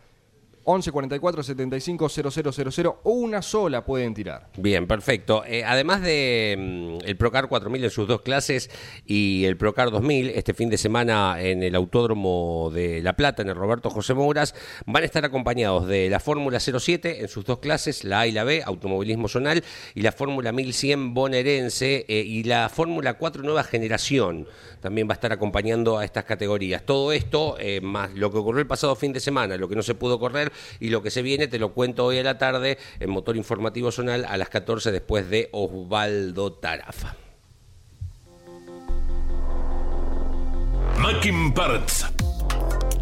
11 0.71 0.93
44 0.93 1.43
75 1.43 2.09
0000 2.11 2.87
o 2.87 3.11
una 3.11 3.41
sola 3.41 3.87
pueden 3.87 4.13
tirar. 4.13 4.51
Bien, 4.59 4.87
perfecto. 4.87 5.43
Eh, 5.47 5.65
además 5.65 6.03
de 6.03 6.99
mm, 7.01 7.07
el 7.07 7.17
Procar 7.17 7.49
4000 7.49 7.85
en 7.85 7.91
sus 7.91 8.07
dos 8.07 8.21
clases 8.21 8.71
y 9.07 9.47
el 9.47 9.57
Procar 9.57 9.91
2000, 9.91 10.29
este 10.29 10.53
fin 10.53 10.69
de 10.69 10.77
semana 10.77 11.41
en 11.41 11.63
el 11.63 11.75
Autódromo 11.75 12.71
de 12.75 13.01
La 13.01 13.15
Plata, 13.15 13.41
en 13.41 13.49
el 13.49 13.55
Roberto 13.55 13.89
José 13.89 14.13
Mouras, 14.13 14.55
van 14.85 15.05
a 15.05 15.07
estar 15.07 15.25
acompañados 15.25 15.87
de 15.87 16.11
la 16.11 16.21
Fórmula 16.21 16.61
07 16.61 17.23
en 17.23 17.29
sus 17.29 17.47
dos 17.47 17.61
clases, 17.61 18.05
la 18.05 18.21
A 18.21 18.27
y 18.27 18.33
la 18.33 18.45
B, 18.45 18.63
Automovilismo 18.63 19.29
Zonal, 19.29 19.65
y 19.95 20.03
la 20.03 20.13
Fórmula 20.13 20.53
1100 20.53 21.15
bonaerense 21.15 22.05
eh, 22.09 22.23
y 22.27 22.43
la 22.43 22.69
Fórmula 22.69 23.15
4 23.15 23.43
Nueva 23.43 23.65
Generación. 23.65 24.47
También 24.83 25.09
va 25.09 25.13
a 25.13 25.15
estar 25.15 25.33
acompañando 25.33 25.99
a 25.99 26.05
estas 26.05 26.25
categorías. 26.25 26.85
Todo 26.85 27.13
esto, 27.13 27.57
eh, 27.59 27.81
más 27.81 28.13
lo 28.15 28.31
que 28.31 28.39
ocurrió 28.39 28.61
el 28.61 28.67
pasado 28.67 28.95
fin 28.97 29.15
de 29.15 29.21
semana, 29.21 29.57
lo 29.57 29.69
que 29.69 29.75
no 29.75 29.83
se 29.83 29.95
pudo 29.95 30.21
correr 30.21 30.53
y 30.81 30.91
lo 30.91 31.03
que 31.03 31.11
se 31.11 31.23
viene, 31.23 31.49
te 31.49 31.59
lo 31.59 31.73
cuento 31.73 32.05
hoy 32.05 32.19
a 32.19 32.23
la 32.23 32.39
tarde 32.39 32.79
en 33.01 33.11
Motor 33.11 33.37
Informativo 33.37 33.91
Zonal 33.93 34.25
a 34.25 34.37
las 34.37 34.49
14 34.49 34.93
después 34.93 35.29
de 35.29 35.49
Osvaldo 35.53 36.53
Tarafa. 36.53 37.17
Mackin 40.99 41.55
Parts. 41.55 42.07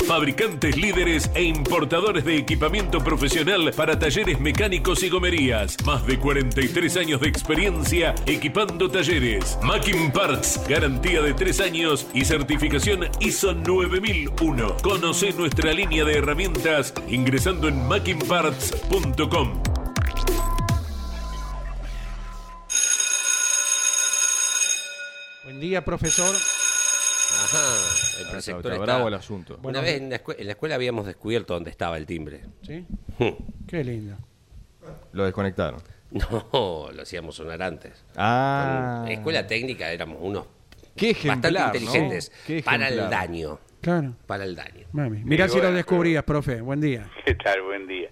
Fabricantes 0.07 0.77
líderes 0.77 1.29
e 1.35 1.43
importadores 1.43 2.25
de 2.25 2.37
equipamiento 2.37 3.03
profesional 3.03 3.73
para 3.77 3.99
talleres 3.99 4.39
mecánicos 4.39 5.03
y 5.03 5.09
gomerías. 5.09 5.77
Más 5.85 6.07
de 6.07 6.17
43 6.17 6.97
años 6.99 7.21
de 7.21 7.29
experiencia 7.29 8.15
equipando 8.25 8.89
talleres. 8.89 9.59
Mackin 9.65 10.13
Parts, 10.13 10.61
garantía 10.69 11.21
de 11.23 11.35
3 11.35 11.61
años 11.61 12.07
y 12.15 12.25
certificación 12.25 13.09
ISO 13.19 13.53
9001. 13.53 14.77
Conoce 14.77 15.33
nuestra 15.33 15.73
línea 15.73 16.05
de 16.05 16.19
herramientas 16.19 16.95
ingresando 17.09 17.67
en 17.67 17.85
mackinparts.com. 17.89 19.61
Buen 25.43 25.59
día, 25.59 25.85
profesor. 25.85 26.33
Ajá, 27.47 28.23
el 28.23 28.31
preceptor 28.31 28.73
está 28.73 28.83
está- 28.83 28.85
bravo 28.95 29.09
el 29.09 29.15
asunto. 29.15 29.55
Una 29.55 29.63
Bueno, 29.63 29.83
vez 29.83 29.97
en 30.01 30.11
la, 30.11 30.21
en 30.39 30.47
la 30.47 30.53
escuela 30.53 30.75
habíamos 30.75 31.07
descubierto 31.07 31.55
dónde 31.55 31.71
estaba 31.71 31.97
el 31.97 32.07
timbre. 32.07 32.41
¿Sí? 32.63 32.85
Hmm. 33.19 33.67
Qué 33.69 33.85
lindo. 33.85 34.17
Lo 35.13 35.25
desconectaron. 35.25 35.81
No, 36.11 36.89
lo 36.95 37.03
hacíamos 37.03 37.35
sonar 37.35 37.61
antes. 37.63 38.05
Ah. 38.17 39.03
En 39.07 39.13
escuela 39.19 39.45
técnica 39.47 39.91
éramos 39.91 40.19
unos 40.21 40.47
Qué 40.97 41.11
ejemplar, 41.11 41.53
bastante 41.53 41.81
¿no? 41.81 41.85
inteligentes 41.87 42.33
Qué 42.47 42.63
para 42.63 42.89
el 42.89 43.11
daño. 43.11 43.59
Claro. 43.81 44.15
Para 44.27 44.45
el 44.45 44.55
daño. 44.55 44.87
Mami. 44.93 45.25
Mirá 45.25 45.49
si 45.49 45.57
lo 45.57 45.63
bueno, 45.63 45.77
descubrías, 45.77 46.23
profe. 46.23 46.61
Buen 46.61 46.81
día. 46.81 47.11
¿Qué 47.25 47.35
tal? 47.35 47.61
Buen 47.63 47.87
día. 47.89 48.09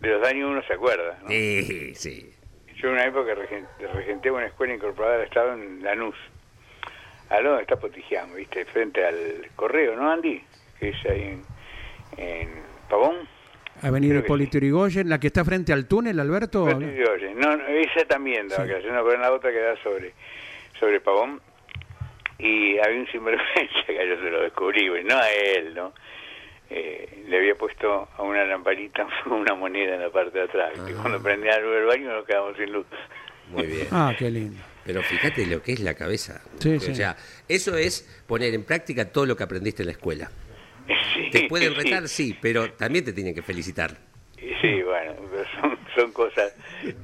De 0.00 0.08
los 0.08 0.22
daños 0.22 0.50
uno 0.50 0.62
se 0.66 0.72
acuerda. 0.72 1.18
¿no? 1.22 1.28
Sí, 1.28 1.94
sí. 1.96 2.32
Yo 2.80 2.88
en 2.88 2.94
una 2.94 3.04
época 3.06 3.32
regen- 3.34 3.66
regenté 3.92 4.30
una 4.30 4.46
escuela 4.46 4.74
incorporada 4.74 5.16
al 5.16 5.22
Estado 5.24 5.52
en 5.54 5.82
Lanús. 5.82 6.14
Al 7.32 7.42
lado 7.44 7.48
donde 7.56 7.62
está 7.62 7.76
Potigiamo, 7.76 8.34
¿viste? 8.34 8.64
Frente 8.66 9.04
al 9.04 9.48
correo, 9.56 9.96
¿no, 9.96 10.10
Andy? 10.10 10.42
Que 10.78 10.90
es 10.90 10.96
ahí 11.06 11.22
en, 11.22 11.42
en 12.18 12.48
Pavón. 12.90 13.16
Avenida 13.82 14.18
Hipólito 14.18 14.58
Yrigoyen, 14.58 15.08
la 15.08 15.18
que 15.18 15.28
está 15.28 15.44
frente 15.44 15.72
al 15.72 15.88
túnel, 15.88 16.20
Alberto. 16.20 16.66
No, 16.68 17.56
no, 17.56 17.66
esa 17.68 18.04
también 18.06 18.48
Sí. 18.50 18.56
pero 18.58 19.12
en 19.14 19.20
la 19.20 19.32
otra 19.32 19.50
que 19.50 19.58
da 19.58 19.76
sobre, 19.82 20.12
sobre 20.78 21.00
Pavón. 21.00 21.40
Y 22.38 22.78
había 22.78 23.00
un 23.00 23.06
sinvergüenza 23.08 23.82
que 23.86 23.94
yo 24.08 24.16
se 24.16 24.30
lo 24.30 24.42
descubrí, 24.42 24.88
güey, 24.88 25.04
no 25.04 25.16
a 25.16 25.30
él, 25.30 25.74
¿no? 25.74 25.92
Eh, 26.70 27.24
le 27.28 27.36
había 27.38 27.54
puesto 27.54 28.08
a 28.16 28.22
una 28.22 28.44
lamparita 28.44 29.06
una 29.26 29.54
moneda 29.54 29.94
en 29.94 30.02
la 30.02 30.10
parte 30.10 30.38
de 30.38 30.44
atrás. 30.44 30.72
Que 30.86 30.92
cuando 30.94 31.22
prendía 31.22 31.58
del 31.58 31.86
baño 31.86 32.12
nos 32.12 32.26
quedamos 32.26 32.56
sin 32.56 32.72
luz. 32.72 32.86
Muy 33.50 33.66
bien. 33.66 33.86
Ah, 33.90 34.12
qué 34.18 34.30
lindo. 34.30 34.60
Pero 34.84 35.02
fíjate 35.02 35.46
lo 35.46 35.62
que 35.62 35.72
es 35.72 35.80
la 35.80 35.94
cabeza. 35.94 36.42
Sí, 36.58 36.74
o 36.76 36.80
sí. 36.80 36.94
sea, 36.94 37.16
eso 37.48 37.76
es 37.76 38.22
poner 38.26 38.54
en 38.54 38.64
práctica 38.64 39.04
todo 39.10 39.26
lo 39.26 39.36
que 39.36 39.44
aprendiste 39.44 39.82
en 39.82 39.86
la 39.86 39.92
escuela. 39.92 40.30
Sí, 41.14 41.30
Te 41.30 41.48
pueden 41.48 41.74
retar, 41.74 42.08
sí, 42.08 42.36
pero 42.40 42.72
también 42.72 43.04
te 43.04 43.12
tienen 43.12 43.34
que 43.34 43.42
felicitar. 43.42 43.96
Sí, 44.60 44.82
bueno, 44.82 45.14
pero 45.30 45.44
son, 45.60 45.78
son 45.94 46.12
cosas, 46.12 46.56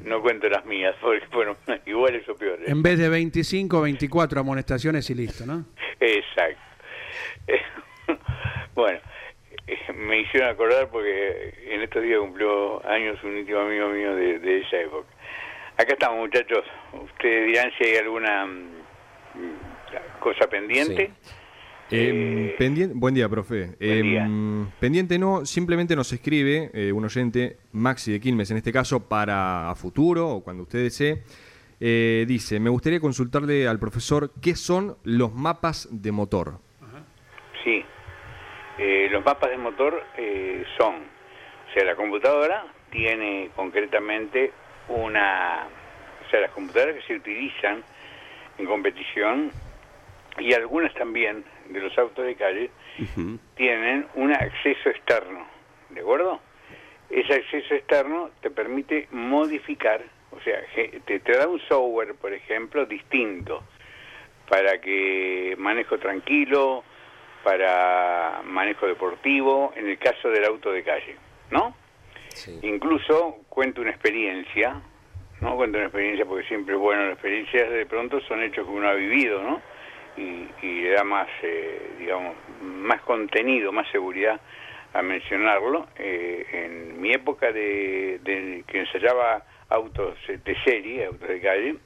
no 0.04 0.20
cuento 0.20 0.48
las 0.48 0.64
mías, 0.66 0.94
porque 1.00 1.24
fueron 1.30 1.56
iguales 1.86 2.28
o 2.28 2.34
peores. 2.34 2.68
En 2.68 2.82
vez 2.82 2.98
de 2.98 3.08
25, 3.08 3.80
24 3.82 4.40
amonestaciones 4.40 5.08
y 5.10 5.14
listo, 5.14 5.46
¿no? 5.46 5.64
Exacto. 6.00 6.60
Eh, 7.46 7.60
bueno, 8.74 8.98
eh, 9.68 9.92
me 9.94 10.20
hicieron 10.20 10.48
acordar 10.48 10.88
porque 10.88 11.54
en 11.68 11.82
estos 11.82 12.02
días 12.02 12.18
cumplió 12.18 12.84
años 12.88 13.22
un 13.22 13.38
íntimo 13.38 13.60
amigo 13.60 13.88
mío 13.90 14.14
de, 14.16 14.38
de 14.40 14.58
esa 14.58 14.80
época. 14.80 15.08
Acá 15.78 15.92
estamos, 15.92 16.18
muchachos. 16.18 16.64
Ustedes 16.92 17.46
dirán 17.46 17.70
si 17.78 17.84
hay 17.88 17.96
alguna 17.98 18.46
mm, 18.46 20.18
cosa 20.20 20.46
pendiente. 20.48 21.02
Eh, 21.04 21.10
Eh, 21.90 22.56
pendien- 22.58 22.92
buen 22.94 23.14
día, 23.14 23.28
profe. 23.28 23.70
Eh, 23.80 24.02
día. 24.02 24.28
Pendiente 24.80 25.18
no, 25.18 25.46
simplemente 25.46 25.94
nos 25.96 26.12
escribe 26.12 26.70
un 26.92 27.04
oyente, 27.04 27.56
Maxi 27.72 28.12
de 28.12 28.20
Quilmes 28.20 28.50
en 28.50 28.58
este 28.58 28.72
caso, 28.72 29.08
para 29.08 29.70
a 29.70 29.74
futuro 29.74 30.28
o 30.28 30.44
cuando 30.44 30.64
usted 30.64 30.80
desee. 30.82 31.22
Dice, 32.26 32.58
me 32.60 32.68
gustaría 32.70 33.00
consultarle 33.00 33.66
al 33.68 33.78
profesor 33.78 34.32
qué 34.42 34.54
son 34.56 34.96
los 35.04 35.32
mapas 35.32 35.88
de 35.90 36.10
motor. 36.12 36.58
Sí. 37.64 37.84
Los 39.10 39.24
mapas 39.24 39.48
de 39.50 39.56
motor 39.58 40.02
son, 40.76 40.94
o 40.96 41.72
sea, 41.72 41.84
la 41.84 41.94
computadora 41.96 42.66
tiene 42.90 43.50
concretamente 43.56 44.52
una, 44.88 45.66
o 46.27 46.31
sea, 46.31 46.40
las 46.40 46.51
computadoras 46.51 46.96
que 46.96 47.03
se 47.03 47.14
utilizan 47.14 47.83
en 48.59 48.66
competición 48.66 49.51
y 50.38 50.53
algunas 50.53 50.92
también 50.94 51.44
de 51.68 51.81
los 51.81 51.96
autos 51.98 52.24
de 52.24 52.35
calle 52.35 52.70
tienen 53.57 54.07
un 54.14 54.33
acceso 54.33 54.88
externo, 54.88 55.46
¿de 55.90 56.01
acuerdo? 56.01 56.40
Ese 57.11 57.35
acceso 57.35 57.74
externo 57.74 58.31
te 58.40 58.51
permite 58.51 59.09
modificar, 59.11 60.03
o 60.31 60.40
sea, 60.40 60.61
te, 61.07 61.20
te 61.20 61.33
da 61.33 61.46
un 61.48 61.61
software, 61.61 62.14
por 62.14 62.33
ejemplo, 62.33 62.87
distinto 62.87 63.62
para 64.48 64.81
que 64.81 65.55
manejo 65.59 65.98
tranquilo, 65.98 66.83
para 67.44 68.42
manejo 68.44 68.87
deportivo, 68.87 69.72
en 69.77 69.88
el 69.88 69.98
caso 69.98 70.29
del 70.31 70.44
auto 70.44 70.72
de 70.72 70.83
calle, 70.83 71.16
¿no? 71.51 71.74
Incluso 72.62 73.38
cuento 73.48 73.81
una 73.81 73.90
experiencia, 73.90 74.81
¿no? 75.40 75.57
Cuento 75.57 75.79
una 75.79 75.87
experiencia 75.87 76.24
porque 76.24 76.46
siempre 76.46 76.74
es 76.74 76.81
bueno, 76.81 77.03
las 77.03 77.12
experiencias 77.14 77.70
de 77.70 77.87
pronto 77.87 78.20
son 78.22 78.42
hechos 78.42 78.66
que 78.66 78.72
uno 78.72 78.88
ha 78.88 78.94
vivido, 78.94 79.42
¿no? 79.42 79.61
Y, 80.16 80.48
le 80.62 80.90
da 80.90 81.05
más, 81.05 81.29
eh, 81.42 81.92
digamos, 81.98 82.35
más 82.61 83.01
contenido, 83.03 83.70
más 83.72 83.88
seguridad 83.90 84.40
a 84.92 85.03
mencionarlo. 85.03 85.87
Eh, 85.96 86.46
en 86.53 87.01
mi 87.01 87.12
época 87.12 87.53
de, 87.53 88.18
de 88.22 88.64
que 88.66 88.81
ensayaba 88.81 89.44
autos 89.68 90.16
de 90.27 90.57
serie, 90.64 91.07
autos 91.07 91.29
de 91.29 91.40
calle, 91.40 91.77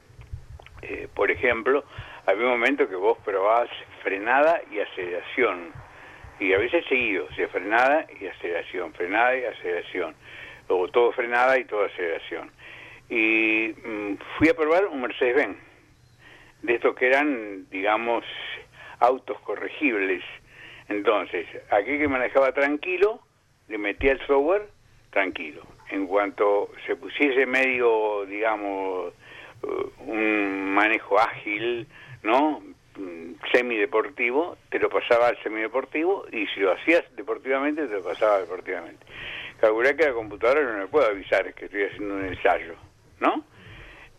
eh, 0.83 1.07
por 1.13 1.31
ejemplo, 1.31 1.85
había 2.25 2.45
un 2.45 2.51
momento 2.51 2.87
que 2.89 2.95
vos 2.95 3.17
probabas 3.23 3.69
frenada 4.01 4.61
y 4.71 4.79
aceleración, 4.79 5.71
y 6.39 6.53
a 6.53 6.57
veces 6.57 6.85
seguido, 6.87 7.27
o 7.29 7.35
sea, 7.35 7.47
frenada 7.49 8.05
y 8.19 8.27
aceleración, 8.27 8.93
frenada 8.93 9.37
y 9.37 9.45
aceleración, 9.45 10.15
luego 10.67 10.87
todo 10.89 11.11
frenada 11.11 11.57
y 11.57 11.65
todo 11.65 11.85
aceleración. 11.85 12.51
Y 13.09 13.73
mm, 13.85 14.17
fui 14.37 14.49
a 14.49 14.53
probar 14.53 14.87
un 14.87 15.01
Mercedes-Benz, 15.01 15.57
de 16.63 16.75
estos 16.75 16.95
que 16.95 17.07
eran, 17.07 17.69
digamos, 17.69 18.23
autos 18.99 19.39
corregibles. 19.41 20.23
Entonces, 20.89 21.45
aquel 21.69 21.99
que 21.99 22.07
manejaba 22.07 22.51
tranquilo, 22.53 23.19
le 23.67 23.77
metía 23.77 24.13
el 24.13 24.25
software 24.25 24.67
tranquilo. 25.11 25.61
En 25.89 26.07
cuanto 26.07 26.71
se 26.87 26.95
pusiese 26.95 27.45
medio, 27.45 28.25
digamos, 28.25 29.13
eh, 29.63 29.85
un 29.99 30.73
manejo 30.73 31.19
ágil, 31.19 31.87
¿no? 32.23 32.61
Mm, 32.97 33.33
Semideportivo, 33.51 34.57
te 34.69 34.77
lo 34.79 34.89
pasaba 34.89 35.27
al 35.27 35.41
semideportivo 35.41 36.25
y 36.31 36.45
si 36.47 36.59
lo 36.59 36.71
hacías 36.73 37.03
deportivamente, 37.15 37.87
te 37.87 37.93
lo 37.95 38.03
pasaba 38.03 38.39
deportivamente. 38.39 39.05
Calculé 39.59 39.95
que 39.95 40.05
la 40.05 40.13
computadora 40.13 40.61
no 40.61 40.77
me 40.79 40.87
puede 40.87 41.07
avisar 41.07 41.53
que 41.53 41.65
estoy 41.65 41.83
haciendo 41.83 42.15
un 42.15 42.25
ensayo, 42.25 42.75
¿no? 43.19 43.43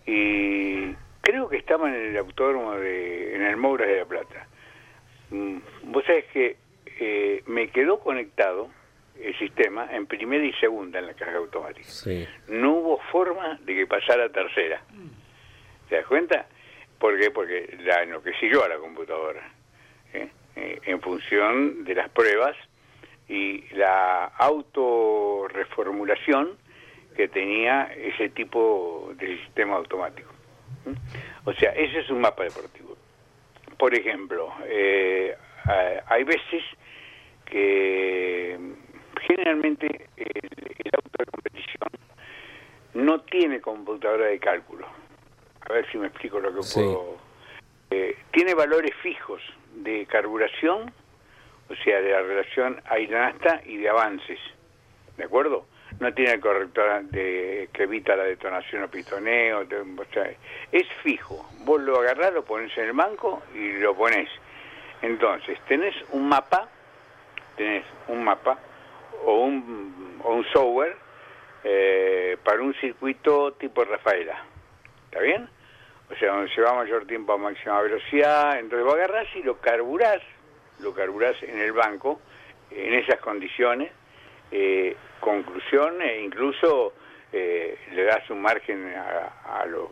Y 0.07 0.93
creo 1.21 1.49
que 1.49 1.57
estaba 1.59 1.89
en 1.89 1.95
el 1.95 2.17
autódromo 2.17 2.73
de, 2.75 3.37
en 3.37 3.43
el 3.43 3.57
Mouras 3.57 3.89
de 3.89 3.99
la 3.99 4.05
Plata. 4.07 4.47
Mm, 5.31 5.59
Vos 5.85 6.05
sabés 6.05 6.25
que 6.33 6.57
eh, 6.99 7.43
me 7.47 7.69
quedó 7.69 8.01
conectado 8.01 8.71
el 9.21 9.37
sistema 9.39 9.89
en 9.93 10.07
primera 10.07 10.45
y 10.45 10.53
segunda 10.55 10.99
en 10.99 11.07
la 11.07 11.15
caja 11.15 11.37
automática. 11.37 11.89
Sí. 11.89 12.27
No 12.49 12.73
hubo 12.73 12.99
forma 13.13 13.59
de 13.63 13.75
que 13.75 13.87
pasara 13.87 14.25
a 14.25 14.29
tercera. 14.31 14.83
¿Te 15.89 15.97
das 15.97 16.07
cuenta? 16.07 16.47
¿Por 17.05 17.21
qué? 17.21 17.31
Porque 17.31 17.77
la, 17.81 18.03
lo 18.07 18.23
que 18.23 18.33
siguió 18.41 18.65
a 18.65 18.69
la 18.69 18.79
computadora, 18.79 19.47
¿eh? 20.15 20.31
Eh, 20.57 20.81
en 20.87 21.03
función 21.03 21.85
de 21.85 21.95
las 21.95 22.09
pruebas 22.09 22.57
y 23.29 23.63
la 23.75 24.25
autorreformulación 24.39 26.57
que 27.15 27.29
tenía 27.29 27.93
ese 27.95 28.31
tipo 28.31 29.13
de 29.19 29.37
sistema 29.37 29.77
automático. 29.77 30.31
¿Mm? 30.87 30.95
O 31.47 31.53
sea, 31.53 31.73
ese 31.73 31.99
es 31.99 32.09
un 32.09 32.23
mapa 32.23 32.45
deportivo. 32.45 32.97
Por 33.77 33.95
ejemplo, 33.95 34.55
eh, 34.65 35.37
hay 36.07 36.25
veces 36.25 36.65
que 37.45 38.59
generalmente 39.27 40.09
el, 40.17 40.75
el 40.79 40.91
auto 40.95 41.11
de 41.19 41.27
competición 41.27 41.91
no 42.95 43.21
tiene 43.21 43.61
computadora 43.61 44.25
de 44.25 44.39
cálculo. 44.39 45.04
A 45.69 45.73
ver 45.73 45.91
si 45.91 45.99
me 45.99 46.09
explico 46.09 46.41
lo 46.41 46.55
que 46.55 46.63
Sí. 46.63 46.81
puedo. 46.81 47.17
Eh, 47.91 48.17
tiene 48.33 48.55
valores 48.55 48.95
fijos 49.03 49.41
de 49.75 50.07
carburación, 50.07 50.93
o 51.69 51.75
sea, 51.77 52.01
de 52.01 52.11
la 52.11 52.23
relación 52.23 52.81
aire-nafta 52.87 53.63
y 53.65 53.79
de 53.79 53.89
avances. 53.89 54.39
¿De 55.17 55.25
acuerdo? 55.25 55.67
No 56.01 56.13
tiene 56.13 56.33
el 56.33 56.41
corrector 56.41 57.05
de, 57.05 57.69
que 57.73 57.85
evita 57.85 58.17
la 58.17 58.25
detonación 58.25 58.83
o 58.83 58.89
pistoneo. 58.89 59.67
te- 59.67 59.77
o 59.79 60.05
sea, 60.13 60.31
es 60.73 60.87
fijo. 61.03 61.49
Vos 61.61 61.81
lo 61.81 62.01
agarrás, 62.01 62.33
lo 62.33 62.45
pones 62.45 62.77
en 62.77 62.87
el 62.87 62.93
banco 62.93 63.43
y 63.55 63.73
lo 63.75 63.95
pones. 63.95 64.29
Entonces, 65.03 65.59
tenés 65.69 65.95
un 66.11 66.29
mapa, 66.29 66.69
tenés 67.57 67.85
un 68.09 68.25
mapa 68.25 68.59
o 69.25 69.45
un, 69.45 70.21
o 70.25 70.35
un 70.35 70.45
software 70.47 70.97
eh, 71.63 72.37
para 72.43 72.61
un 72.61 72.75
circuito 72.75 73.53
tipo 73.53 73.85
Rafaela. 73.85 74.43
¿Está 75.15 75.23
bien? 75.23 75.49
O 76.11 76.17
sea, 76.17 76.33
donde 76.33 76.53
se 76.53 76.61
va 76.61 76.75
mayor 76.75 77.07
tiempo 77.07 77.35
a 77.35 77.39
máxima 77.39 77.81
velocidad. 77.83 78.59
Entonces 78.59 78.85
vos 78.85 78.95
agarrás 78.95 79.29
y 79.37 79.45
lo 79.45 79.61
carburás, 79.61 80.21
lo 80.81 80.93
carburás 80.93 81.41
en 81.45 81.57
el 81.61 81.71
banco, 81.71 82.21
en 82.73 82.95
esas 82.95 83.21
condiciones. 83.21 83.93
Eh, 84.51 84.97
conclusión, 85.21 86.03
e 86.03 86.21
incluso 86.21 86.95
eh, 87.33 87.79
le 87.93 88.03
das 88.03 88.29
un 88.29 88.43
margen 88.43 88.93
a, 88.97 89.65
los 89.67 89.89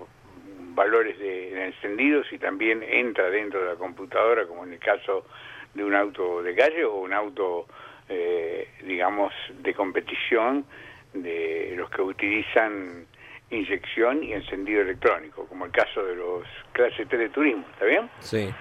valores 0.74 1.16
de, 1.20 1.52
de 1.52 1.66
encendidos 1.66 2.26
y 2.32 2.38
también 2.38 2.82
entra 2.82 3.30
dentro 3.30 3.60
de 3.60 3.66
la 3.66 3.76
computadora, 3.76 4.44
como 4.46 4.64
en 4.64 4.72
el 4.72 4.80
caso 4.80 5.24
de 5.72 5.84
un 5.84 5.94
auto 5.94 6.42
de 6.42 6.56
calle 6.56 6.84
o 6.84 6.96
un 6.96 7.12
auto, 7.12 7.68
eh, 8.08 8.70
digamos, 8.82 9.32
de 9.50 9.72
competición 9.72 10.66
de 11.14 11.74
los 11.76 11.88
que 11.90 12.02
utilizan 12.02 13.06
inyección 13.52 14.24
y 14.24 14.32
encendido 14.32 14.82
electrónico, 14.82 15.46
como 15.46 15.66
el 15.66 15.72
caso 15.72 16.04
de 16.04 16.16
los 16.16 16.44
clase 16.72 17.06
3 17.06 17.20
de 17.20 17.28
turismo, 17.28 17.64
¿está 17.72 17.84
bien? 17.84 18.10
Sí. 18.20 18.52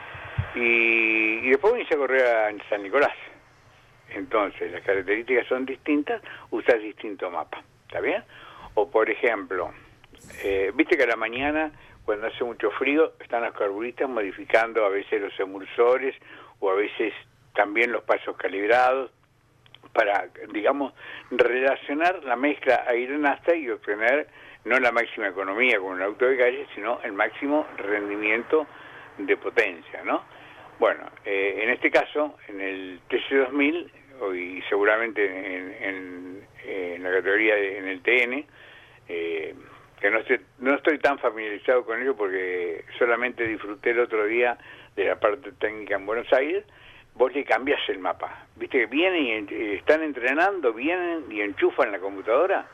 Y, 0.56 1.46
y 1.46 1.50
después 1.50 1.74
viniste 1.74 1.96
a 1.96 1.98
correr 1.98 2.26
a 2.26 2.70
San 2.70 2.84
Nicolás. 2.84 3.16
Entonces, 4.10 4.72
las 4.72 4.82
características 4.84 5.48
son 5.48 5.66
distintas, 5.66 6.22
usas 6.50 6.82
distinto 6.82 7.32
mapa, 7.32 7.64
¿está 7.88 8.02
bien? 8.02 8.24
O, 8.74 8.90
por 8.90 9.10
ejemplo, 9.10 9.72
eh, 10.44 10.72
viste 10.76 10.98
que 10.98 11.04
a 11.04 11.08
la 11.08 11.16
mañana, 11.16 11.72
cuando 12.06 12.28
hace 12.28 12.44
mucho 12.44 12.72
frío, 12.72 13.14
están 13.20 13.44
los 13.44 13.54
carburistas 13.54 14.10
modificando 14.10 14.86
a 14.86 14.90
veces 14.90 15.22
los 15.22 15.40
emulsores 15.40 16.16
o 16.60 16.70
a 16.70 16.76
veces 16.76 17.14
también 17.54 17.92
los 17.92 18.04
pasos 18.04 18.36
calibrados 18.38 19.12
para, 19.94 20.28
digamos, 20.54 20.94
relacionar 21.32 22.24
la 22.24 22.36
mezcla 22.36 22.86
aire-nafta 22.88 23.56
y 23.56 23.70
obtener 23.70 24.28
no 24.66 24.80
la 24.80 24.92
máxima 24.92 25.28
economía 25.28 25.80
con 25.80 25.94
un 25.94 26.02
auto 26.02 26.26
de 26.26 26.38
calle, 26.38 26.68
sino 26.76 27.00
el 27.04 27.14
máximo 27.14 27.68
rendimiento 27.78 28.68
de 29.18 29.38
potencia, 29.38 30.04
¿no? 30.04 30.24
Bueno, 30.80 31.10
eh, 31.26 31.60
en 31.64 31.70
este 31.70 31.92
caso, 31.92 32.38
en 32.48 32.62
el 32.62 33.00
TC2000 33.10 33.92
o- 34.20 34.34
y 34.34 34.62
seguramente 34.70 35.26
en, 35.26 35.76
en- 35.84 36.48
en 36.66 37.04
la 37.04 37.12
categoría, 37.12 37.56
de- 37.56 37.78
en 37.80 37.88
el 37.88 38.02
TN, 38.02 38.46
eh, 39.10 39.56
que 40.00 40.10
no 40.10 40.20
estoy, 40.20 40.40
no 40.60 40.74
estoy 40.76 40.98
tan 41.00 41.20
familiarizado 41.20 41.84
con 41.86 42.02
ello 42.02 42.16
porque 42.16 42.86
solamente 42.98 43.46
disfruté 43.48 43.92
el 43.92 44.00
otro 44.00 44.26
día 44.26 44.58
de 44.96 45.06
la 45.06 45.20
parte 45.20 45.52
técnica 45.54 45.96
en 45.96 46.06
Buenos 46.06 46.32
Aires, 46.34 46.64
vos 47.16 47.32
le 47.34 47.44
cambias 47.44 47.80
el 47.90 48.00
mapa. 48.00 48.46
Viste 48.56 48.80
que 48.80 48.86
vienen 48.88 49.48
y 49.50 49.54
eh, 49.54 49.76
están 49.76 50.02
entrenando, 50.02 50.74
vienen 50.74 51.26
y 51.32 51.42
enchufan 51.42 51.92
la 51.92 52.00
computadora. 52.00 52.66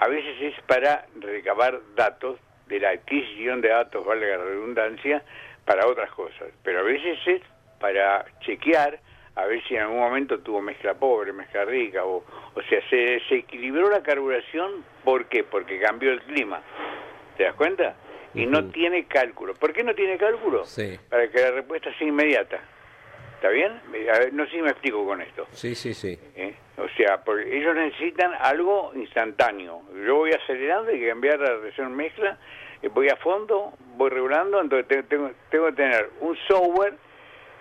A 0.00 0.08
veces 0.08 0.34
es 0.40 0.54
para 0.64 1.06
recabar 1.20 1.80
datos 1.94 2.38
de 2.66 2.80
la 2.80 2.90
adquisición 2.90 3.60
de 3.60 3.68
datos, 3.68 4.04
valga 4.04 4.26
la 4.26 4.44
redundancia, 4.44 5.22
para 5.64 5.86
otras 5.86 6.10
cosas. 6.12 6.48
Pero 6.64 6.80
a 6.80 6.82
veces 6.82 7.18
es 7.26 7.42
para 7.78 8.24
chequear 8.40 8.98
a 9.36 9.44
ver 9.44 9.62
si 9.66 9.74
en 9.74 9.82
algún 9.82 9.98
momento 9.98 10.40
tuvo 10.40 10.60
mezcla 10.60 10.94
pobre, 10.94 11.32
mezcla 11.32 11.64
rica, 11.64 12.04
o, 12.04 12.24
o 12.54 12.62
sea, 12.68 12.80
se 12.88 12.96
desequilibró 12.96 13.88
la 13.88 14.02
carburación, 14.02 14.84
¿por 15.04 15.26
qué? 15.26 15.44
Porque 15.44 15.78
cambió 15.78 16.10
el 16.10 16.20
clima. 16.22 16.62
¿Te 17.36 17.44
das 17.44 17.54
cuenta? 17.54 17.94
Y 18.34 18.46
no 18.46 18.70
tiene 18.70 19.06
cálculo. 19.06 19.54
¿Por 19.54 19.72
qué 19.72 19.82
no 19.82 19.94
tiene 19.94 20.16
cálculo? 20.16 20.64
Sí. 20.64 20.98
Para 21.08 21.28
que 21.30 21.40
la 21.40 21.50
respuesta 21.52 21.92
sea 21.96 22.06
inmediata. 22.06 22.60
¿Está 23.36 23.48
bien? 23.48 23.80
A 24.14 24.18
ver, 24.18 24.32
no 24.32 24.44
sé 24.44 24.52
si 24.52 24.62
me 24.62 24.70
explico 24.70 25.04
con 25.04 25.22
esto. 25.22 25.46
Sí, 25.52 25.74
sí, 25.74 25.94
sí. 25.94 26.18
¿eh? 26.36 26.54
O 26.82 26.88
sea, 26.96 27.22
porque 27.24 27.56
ellos 27.58 27.74
necesitan 27.74 28.32
algo 28.40 28.92
instantáneo. 28.94 29.82
Yo 30.06 30.16
voy 30.16 30.32
acelerando, 30.32 30.90
que 30.92 31.08
cambiar 31.08 31.38
la 31.40 31.50
relación 31.56 31.94
mezcla, 31.94 32.38
eh, 32.82 32.88
voy 32.88 33.08
a 33.08 33.16
fondo, 33.16 33.72
voy 33.96 34.10
regulando, 34.10 34.60
entonces 34.60 34.88
te- 34.88 35.02
tengo, 35.04 35.30
tengo 35.50 35.66
que 35.66 35.72
tener 35.72 36.10
un 36.20 36.36
software 36.48 36.94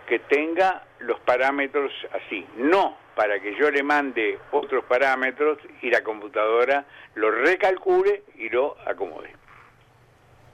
que 0.07 0.19
tenga 0.19 0.83
los 0.99 1.19
parámetros 1.21 1.91
así. 2.13 2.45
No 2.57 2.97
para 3.15 3.39
que 3.41 3.53
yo 3.57 3.69
le 3.69 3.83
mande 3.83 4.39
otros 4.51 4.85
parámetros 4.85 5.57
y 5.81 5.89
la 5.89 6.01
computadora 6.03 6.85
lo 7.15 7.29
recalcule 7.31 8.23
y 8.35 8.47
lo 8.49 8.77
acomode. 8.87 9.33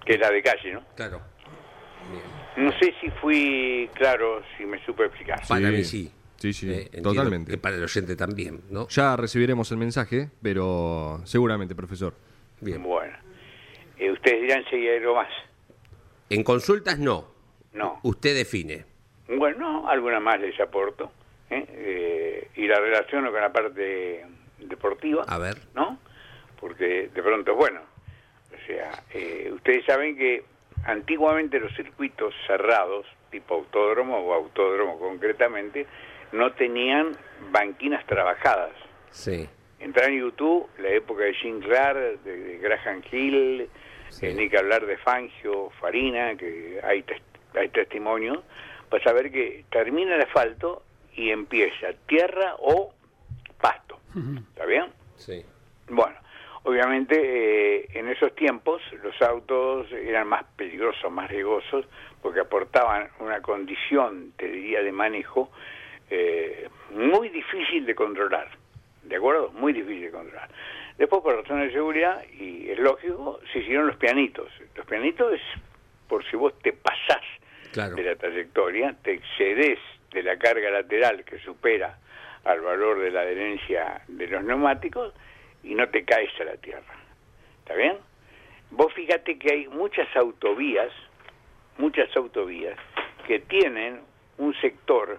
Que 0.04 0.14
es 0.14 0.20
la 0.20 0.32
de 0.32 0.42
calle, 0.42 0.74
¿no? 0.74 0.84
Claro. 0.96 1.22
Bien. 2.10 2.24
No 2.66 2.72
sé 2.80 2.94
si 3.00 3.10
fui 3.22 3.88
claro, 3.94 4.42
si 4.58 4.66
me 4.66 4.84
supe 4.84 5.06
explicar. 5.06 5.42
Para 5.48 5.70
mí 5.70 5.84
sí. 5.84 6.12
Sí, 6.38 6.54
sí, 6.54 6.72
Eh, 6.72 7.02
totalmente. 7.02 7.52
Que 7.52 7.58
para 7.58 7.76
el 7.76 7.84
oyente 7.84 8.16
también, 8.16 8.62
¿no? 8.70 8.88
Ya 8.90 9.16
recibiremos 9.16 9.72
el 9.72 9.78
mensaje, 9.78 10.30
pero 10.42 11.22
seguramente, 11.26 11.76
profesor. 11.76 12.14
Bien. 12.62 12.82
Bueno. 12.84 13.16
Eh, 13.98 14.12
ustedes 14.12 14.42
dirán 14.42 14.64
si 14.70 14.76
hay 14.76 14.98
algo 14.98 15.16
más. 15.16 15.30
En 16.30 16.44
consultas 16.44 17.00
no. 17.00 17.28
No. 17.74 18.00
Usted 18.04 18.36
define. 18.36 18.86
Bueno, 19.28 19.88
alguna 19.88 20.20
más 20.20 20.40
les 20.40 20.60
aporto. 20.60 21.12
¿eh? 21.50 21.66
Eh, 21.70 22.48
y 22.56 22.68
la 22.68 22.80
relaciono 22.80 23.32
con 23.32 23.42
la 23.42 23.52
parte 23.52 24.26
deportiva, 24.60 25.24
A 25.28 25.38
ver. 25.38 25.58
¿no? 25.74 26.00
Porque 26.60 27.10
de 27.14 27.24
pronto 27.24 27.56
bueno. 27.56 27.82
O 28.52 28.68
sea, 28.68 29.04
eh, 29.14 29.52
ustedes 29.54 29.86
saben 29.86 30.18
que 30.18 30.44
antiguamente 30.86 31.60
los 31.60 31.74
circuitos 31.76 32.34
cerrados, 32.48 33.06
tipo 33.32 33.56
autódromo 33.56 34.18
o 34.20 34.34
autódromo 34.34 34.98
concretamente, 34.98 35.86
no 36.36 36.52
tenían 36.54 37.18
banquinas 37.52 38.06
trabajadas. 38.06 38.72
Sí. 39.12 39.48
Entrar 39.80 40.10
en 40.10 40.20
YouTube, 40.20 40.68
la 40.80 40.90
época 40.90 41.24
de 41.24 41.34
Jim 41.36 41.60
Clark, 41.62 42.22
de, 42.24 42.38
de 42.38 42.58
Graham 42.60 43.02
Hill, 43.12 43.70
Sí. 44.10 44.28
eh, 44.28 44.34
ni 44.36 44.50
que 44.50 44.58
hablar 44.58 44.86
de 44.86 44.98
Fangio, 44.98 45.72
Farina, 45.82 46.36
que 46.36 46.80
hay, 46.84 47.02
tes- 47.04 47.22
hay 47.56 47.70
testimonios, 47.70 48.40
vas 48.90 49.06
a 49.08 49.14
ver 49.14 49.32
que 49.32 49.66
termina 49.72 50.16
el 50.16 50.22
asfalto 50.22 50.84
y 51.16 51.32
empieza 51.32 51.88
tierra 52.08 52.56
o 52.60 52.94
pasto. 53.60 54.00
¿Está 54.50 54.66
bien? 54.66 54.86
Sí. 55.18 55.44
Bueno, 55.90 56.16
obviamente 56.64 57.16
eh, 57.82 57.88
en 57.94 58.08
esos 58.10 58.34
tiempos 58.36 58.82
los 59.04 59.20
autos 59.22 59.92
eran 59.92 60.28
más 60.28 60.44
peligrosos, 60.56 61.12
más 61.12 61.30
riesgosos, 61.30 61.86
porque 62.22 62.40
aportaban 62.40 63.10
una 63.20 63.42
condición, 63.42 64.32
te 64.38 64.48
diría, 64.48 64.82
de 64.82 64.92
manejo 64.92 65.52
eh, 66.10 66.70
muy 66.92 67.30
difícil 67.30 67.86
de 67.86 67.96
controlar. 67.96 68.50
¿De 69.04 69.16
acuerdo? 69.18 69.52
Muy 69.52 69.74
difícil 69.74 70.02
de 70.04 70.12
controlar. 70.12 70.50
Después, 70.98 71.22
por 71.22 71.36
razones 71.36 71.68
de 71.68 71.74
seguridad, 71.74 72.24
y 72.40 72.70
es 72.72 72.80
lógico, 72.80 73.40
se 73.52 73.60
hicieron 73.60 73.88
los 73.88 73.98
pianitos. 73.98 74.50
Los 74.76 74.86
pianitos 74.86 75.34
es 75.34 75.42
por 76.08 76.24
si 76.30 76.36
vos 76.38 76.58
te 76.60 76.74
pasás 76.74 77.22
Claro. 77.74 77.96
de 77.96 78.04
la 78.04 78.16
trayectoria, 78.16 78.96
te 79.04 79.12
excedes 79.14 79.80
de 80.12 80.24
la 80.24 80.38
carga 80.38 80.70
lateral 80.70 81.26
que 81.26 81.38
supera 81.40 81.98
al 82.46 82.62
valor 82.62 83.00
de 83.00 83.12
la 83.12 83.22
adherencia 83.22 84.02
de 84.08 84.28
los 84.28 84.44
neumáticos 84.44 85.14
y 85.64 85.76
no 85.76 85.90
te 85.90 86.06
caes 86.06 86.30
a 86.40 86.46
la 86.46 86.56
tierra. 86.58 86.94
¿Está 87.60 87.74
bien? 87.76 87.98
Vos 88.72 88.94
fíjate 88.94 89.38
que 89.38 89.52
hay 89.52 89.68
muchas 89.68 90.08
autovías, 90.16 90.92
muchas 91.78 92.16
autovías 92.16 92.78
que 93.28 93.40
tienen 93.40 94.00
un 94.38 94.54
sector 94.62 95.18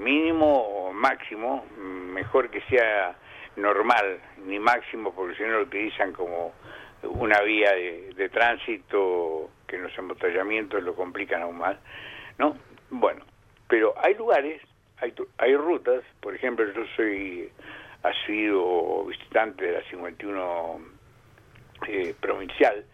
mínimo 0.00 0.46
o 0.46 0.92
máximo, 0.92 1.64
mejor 1.76 2.50
que 2.50 2.60
sea 2.62 3.16
normal, 3.56 4.20
ni 4.46 4.58
máximo, 4.58 5.14
porque 5.14 5.36
si 5.36 5.42
no 5.42 5.50
lo 5.50 5.62
utilizan 5.62 6.12
como 6.12 6.52
una 7.02 7.40
vía 7.42 7.72
de, 7.72 8.28
tránsito 8.28 9.50
que 9.66 9.78
los 9.78 9.96
embotellamientos 9.98 10.82
lo 10.82 10.94
complican 10.94 11.42
aún 11.42 11.58
más, 11.58 11.76
¿no? 12.38 12.56
Bueno, 12.90 13.24
pero 13.68 13.94
hay 14.02 14.14
lugares, 14.14 14.62
hay, 14.98 15.14
hay 15.38 15.56
rutas, 15.56 16.02
por 16.20 16.34
ejemplo, 16.34 16.64
yo 16.72 16.84
soy 16.96 17.50
asiduo 18.02 19.04
visitante 19.06 19.66
de 19.66 19.72
la 19.72 19.82
51 19.90 20.80
eh, 21.88 22.14
provincial, 22.20 22.84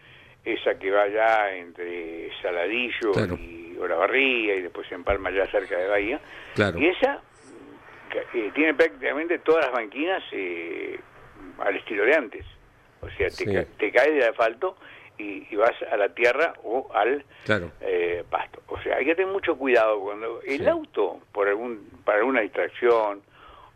esa 0.53 0.77
que 0.79 0.89
va 0.91 1.07
ya 1.07 1.51
entre 1.55 2.29
Saladillo 2.41 3.11
Claro. 3.13 3.35
y 3.35 3.77
Olavarría 3.79 4.55
y 4.55 4.61
después 4.61 4.87
se 4.87 4.95
empalma 4.95 5.29
ya 5.31 5.45
cerca 5.47 5.77
de 5.77 5.87
Bahía. 5.87 6.19
Claro. 6.55 6.79
Y 6.79 6.87
esa 6.87 7.21
eh, 8.33 8.51
tiene 8.55 8.73
prácticamente 8.73 9.39
todas 9.39 9.65
las 9.65 9.73
banquinas 9.73 10.23
eh, 10.31 10.99
al 11.59 11.75
estilo 11.75 12.03
de 12.05 12.15
antes. 12.15 12.45
O 13.01 13.09
sea, 13.09 13.27
te, 13.27 13.35
Sí. 13.35 13.53
ca- 13.53 13.65
te 13.77 13.91
caes 13.91 14.13
del 14.13 14.23
asfalto 14.29 14.77
y, 15.17 15.47
y 15.51 15.55
vas 15.55 15.73
a 15.91 15.97
la 15.97 16.09
tierra 16.09 16.53
o 16.63 16.89
al 16.93 17.23
Claro. 17.45 17.71
eh, 17.81 18.23
pasto. 18.29 18.61
O 18.67 18.79
sea, 18.81 18.95
hay 18.97 19.05
que 19.05 19.15
tener 19.15 19.31
mucho 19.31 19.57
cuidado 19.57 19.99
cuando 19.99 20.41
el 20.43 20.59
Sí. 20.59 20.67
auto, 20.67 21.19
por 21.31 21.47
algún 21.47 21.89
para 22.05 22.19
alguna 22.19 22.41
distracción 22.41 23.21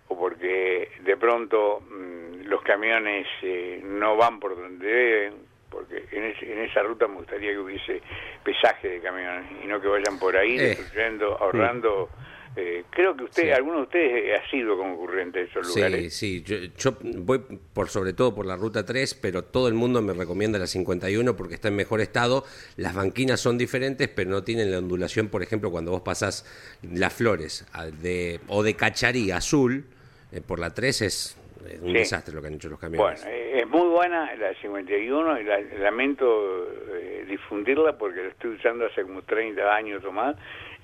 o 0.08 0.18
porque 0.18 0.90
de 1.02 1.18
pronto 1.18 1.82
mm, 1.82 2.48
los 2.48 2.62
camiones 2.64 3.28
eh, 3.44 3.82
no 3.84 4.16
van 4.18 4.40
por 4.40 4.56
donde 4.56 4.86
deben, 4.88 5.34
porque 5.72 6.06
en, 6.12 6.24
en 6.52 6.60
esa 6.70 6.84
ruta 6.84 7.08
me 7.08 7.16
gustaría 7.16 7.52
que 7.52 7.58
hubiese 7.60 8.02
pesaje 8.44 8.90
de 8.90 9.00
camiones 9.02 9.46
y 9.64 9.68
no 9.68 9.82
que 9.82 9.88
vayan 9.88 10.20
por 10.20 10.36
ahí 10.38 10.58
Eh. 10.60 10.62
destruyendo, 10.78 11.38
ahorrando. 11.40 12.10
eh, 12.58 12.84
creo 12.90 13.16
que 13.16 13.24
usted, 13.24 13.44
Sí. 13.44 13.50
alguno 13.52 13.78
de 13.78 13.84
ustedes 13.84 14.38
ha 14.42 14.50
sido 14.52 14.78
concurrente 14.78 15.40
de 15.40 15.46
esos 15.46 15.72
Sí, 15.72 15.80
lugares. 15.80 16.14
sí, 16.14 16.44
yo, 16.44 16.58
yo 16.78 16.98
voy 17.02 17.40
por 17.74 17.88
sobre 17.88 18.12
todo 18.12 18.36
por 18.36 18.46
la 18.46 18.58
ruta 18.58 18.86
3, 18.86 19.14
pero 19.14 19.46
todo 19.46 19.70
el 19.70 19.74
mundo 19.74 20.02
me 20.02 20.12
recomienda 20.12 20.60
la 20.60 20.68
51 20.68 21.38
porque 21.38 21.54
está 21.56 21.70
en 21.70 21.78
mejor 21.78 22.02
estado. 22.02 22.44
Las 22.76 22.94
banquinas 22.94 23.40
son 23.40 23.58
diferentes, 23.58 24.10
pero 24.10 24.30
no 24.30 24.44
tienen 24.44 24.70
la 24.70 24.80
ondulación, 24.80 25.30
por 25.30 25.42
ejemplo, 25.44 25.72
cuando 25.72 25.92
vos 25.92 26.02
pasás 26.02 26.46
las 26.84 27.14
flores 27.14 27.66
de, 28.02 28.42
o 28.50 28.64
de 28.64 28.74
cacharí 28.76 29.32
azul, 29.32 29.86
eh, 30.34 30.42
por 30.42 30.60
la 30.60 30.74
3 30.74 31.02
es, 31.04 31.38
es 31.68 31.80
un 31.82 31.88
Sí. 31.88 31.94
desastre 31.94 32.34
lo 32.34 32.42
que 32.42 32.48
han 32.48 32.54
hecho 32.56 32.70
los 32.70 32.80
camiones. 32.80 33.22
Bueno, 33.24 33.36
eh, 33.38 33.60
es 33.62 33.68
muy 33.68 33.88
buena 33.88 34.34
la 34.36 34.54
51 34.56 35.40
y 35.40 35.44
la- 35.44 35.60
lamento 35.80 36.68
eh, 36.94 37.26
difundirla 37.28 37.98
porque 37.98 38.22
la 38.24 38.30
estoy 38.30 38.52
usando 38.56 38.86
hace 38.86 39.04
como 39.04 39.22
30 39.24 39.74
años 39.74 40.04
o 40.06 40.12
más 40.12 40.36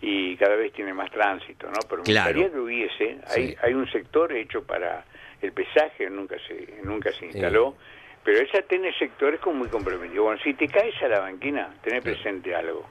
y 0.01 0.35
cada 0.37 0.55
vez 0.55 0.73
tiene 0.73 0.93
más 0.93 1.09
tránsito, 1.11 1.67
¿no? 1.67 1.79
Pero 1.89 1.97
me 1.97 2.03
Claro. 2.05 2.33
gustaría 2.39 2.51
que 2.51 2.59
hubiese, 2.59 3.17
hay, 3.27 3.47
Sí. 3.49 3.55
hay 3.61 3.73
un 3.73 3.87
sector 3.91 4.31
hecho 4.33 4.63
para 4.63 5.05
el 5.41 5.51
pesaje, 5.51 6.09
nunca 6.09 6.35
se 6.47 6.79
nunca 6.83 7.11
se 7.11 7.25
instaló, 7.25 7.75
pero 8.23 8.39
esa 8.39 8.61
tiene 8.63 8.91
sectores 8.97 9.39
como 9.39 9.59
muy 9.59 9.67
comprometidos. 9.69 10.23
Bueno, 10.25 10.41
si 10.43 10.53
te 10.53 10.67
caes 10.67 10.95
a 11.01 11.07
la 11.07 11.19
banquina, 11.19 11.73
tenés 11.83 12.03
presente 12.03 12.53
algo. 12.55 12.85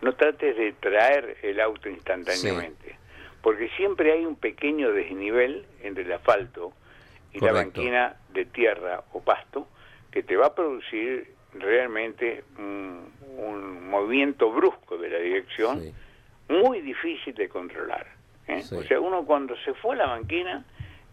No 0.00 0.14
trates 0.14 0.56
de 0.56 0.72
traer 0.74 1.38
el 1.42 1.60
auto 1.60 1.88
instantáneamente, 1.88 2.96
porque 3.42 3.68
siempre 3.76 4.12
hay 4.12 4.24
un 4.24 4.36
pequeño 4.36 4.92
desnivel 4.92 5.64
entre 5.82 6.04
el 6.04 6.12
asfalto 6.12 6.72
y 7.32 7.40
la 7.40 7.52
banquina 7.52 8.16
de 8.30 8.44
tierra 8.46 9.02
o 9.12 9.20
pasto 9.20 9.68
que 10.10 10.22
te 10.22 10.36
va 10.36 10.46
a 10.46 10.54
producir 10.54 11.34
realmente 11.54 12.44
un, 12.58 13.12
un 13.36 13.88
movimiento 13.90 14.50
brusco 14.52 14.96
de 14.98 15.10
la 15.10 15.18
dirección 15.18 15.80
Sí. 15.82 15.94
muy 16.48 16.80
difícil 16.80 17.34
de 17.34 17.48
controlar. 17.48 18.06
¿eh? 18.46 18.62
Sí. 18.62 18.74
O 18.74 18.82
sea, 18.82 19.00
uno 19.00 19.24
cuando 19.24 19.56
se 19.64 19.74
fue 19.74 19.94
a 19.94 19.98
la 19.98 20.06
banquina 20.06 20.64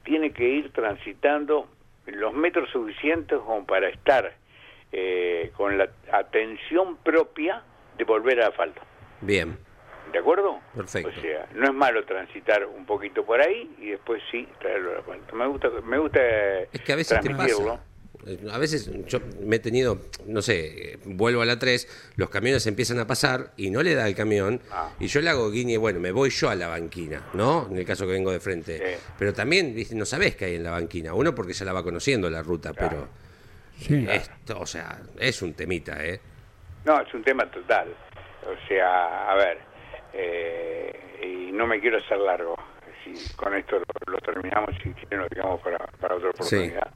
tiene 0.03 0.31
que 0.31 0.47
ir 0.47 0.71
transitando 0.71 1.67
los 2.05 2.33
metros 2.33 2.69
suficientes 2.69 3.39
como 3.39 3.65
para 3.65 3.89
estar 3.89 4.33
eh, 4.91 5.51
con 5.57 5.77
la 5.77 5.89
atención 6.11 6.97
propia 6.97 7.63
de 7.97 8.03
volver 8.03 8.41
al 8.41 8.49
asfalto. 8.51 8.81
Bien, 9.21 9.57
¿De 10.11 10.19
acuerdo? 10.19 10.59
Perfecto. 10.75 11.09
O 11.17 11.21
sea, 11.21 11.47
no 11.55 11.65
es 11.65 11.73
malo 11.73 12.05
transitar 12.05 12.65
un 12.65 12.85
poquito 12.85 13.25
por 13.25 13.41
ahí 13.41 13.75
y 13.79 13.89
después 13.91 14.21
sí 14.31 14.47
traerlo 14.59 14.91
al 14.91 14.97
asfalto. 14.99 15.35
Me 15.35 15.47
gusta, 15.47 15.69
me 15.83 15.97
gusta 15.99 16.19
es 16.71 16.81
que 16.81 16.93
a 16.93 16.95
veces 16.95 17.19
te 17.21 17.29
pasa. 17.35 17.79
Eh, 18.25 18.39
A 18.51 18.57
veces 18.57 18.89
yo 19.05 19.19
me 19.41 19.57
he 19.57 19.59
tenido, 19.59 19.99
no 20.25 20.41
sé, 20.41 20.97
vuelvo 21.05 21.41
a 21.41 21.45
la 21.45 21.59
3, 21.59 22.13
los 22.15 22.29
camiones 22.29 22.65
empiezan 22.65 22.97
a 22.99 23.05
pasar 23.05 23.51
y 23.55 23.69
no 23.69 23.83
le 23.83 23.93
da 23.93 24.07
el 24.07 24.15
camión 24.15 24.61
Ah. 24.71 24.89
y 24.99 25.05
yo 25.07 25.21
le 25.21 25.29
hago 25.29 25.51
guiñe, 25.51 25.77
bueno, 25.77 25.99
me 25.99 26.11
voy 26.11 26.31
yo 26.31 26.49
a 26.49 26.55
la 26.55 26.67
banquina, 26.67 27.21
¿no? 27.33 27.67
En 27.69 27.77
el 27.77 27.85
caso 27.85 28.07
que 28.07 28.13
vengo 28.13 28.31
de 28.31 28.39
frente. 28.39 28.77
Sí. 28.77 29.03
Pero 29.19 29.33
también 29.33 29.75
¿viste? 29.75 29.93
no 29.95 30.05
sabés 30.05 30.35
qué 30.35 30.45
hay 30.45 30.55
en 30.55 30.63
la 30.63 30.71
banquina. 30.71 31.13
Uno 31.13 31.35
porque 31.35 31.53
ya 31.53 31.65
la 31.65 31.73
va 31.73 31.83
conociendo 31.83 32.27
la 32.29 32.41
ruta, 32.41 32.73
Claro. 32.73 33.07
Sí. 33.77 33.87
pero 34.05 34.11
esto, 34.13 34.59
o 34.59 34.65
sea, 34.65 35.01
es 35.19 35.41
un 35.43 35.53
temita, 35.53 36.03
¿eh? 36.03 36.19
No, 36.85 37.01
es 37.01 37.13
un 37.13 37.23
tema 37.23 37.45
total. 37.51 37.89
O 38.43 38.67
sea, 38.67 39.29
a 39.29 39.35
ver, 39.35 39.59
eh, 40.15 41.19
y 41.23 41.51
no 41.51 41.67
me 41.67 41.79
quiero 41.79 41.97
hacer 41.97 42.17
largo. 42.17 42.55
Si 43.03 43.35
con 43.35 43.53
esto 43.55 43.77
lo, 43.79 44.13
lo 44.13 44.17
terminamos 44.19 44.71
y 44.79 44.83
si 44.83 44.93
quieren 44.93 45.19
lo 45.19 45.27
dejamos 45.29 45.61
para, 45.61 45.77
para 45.99 46.15
otra 46.15 46.31
Sí. 46.39 46.55
oportunidad. 46.55 46.91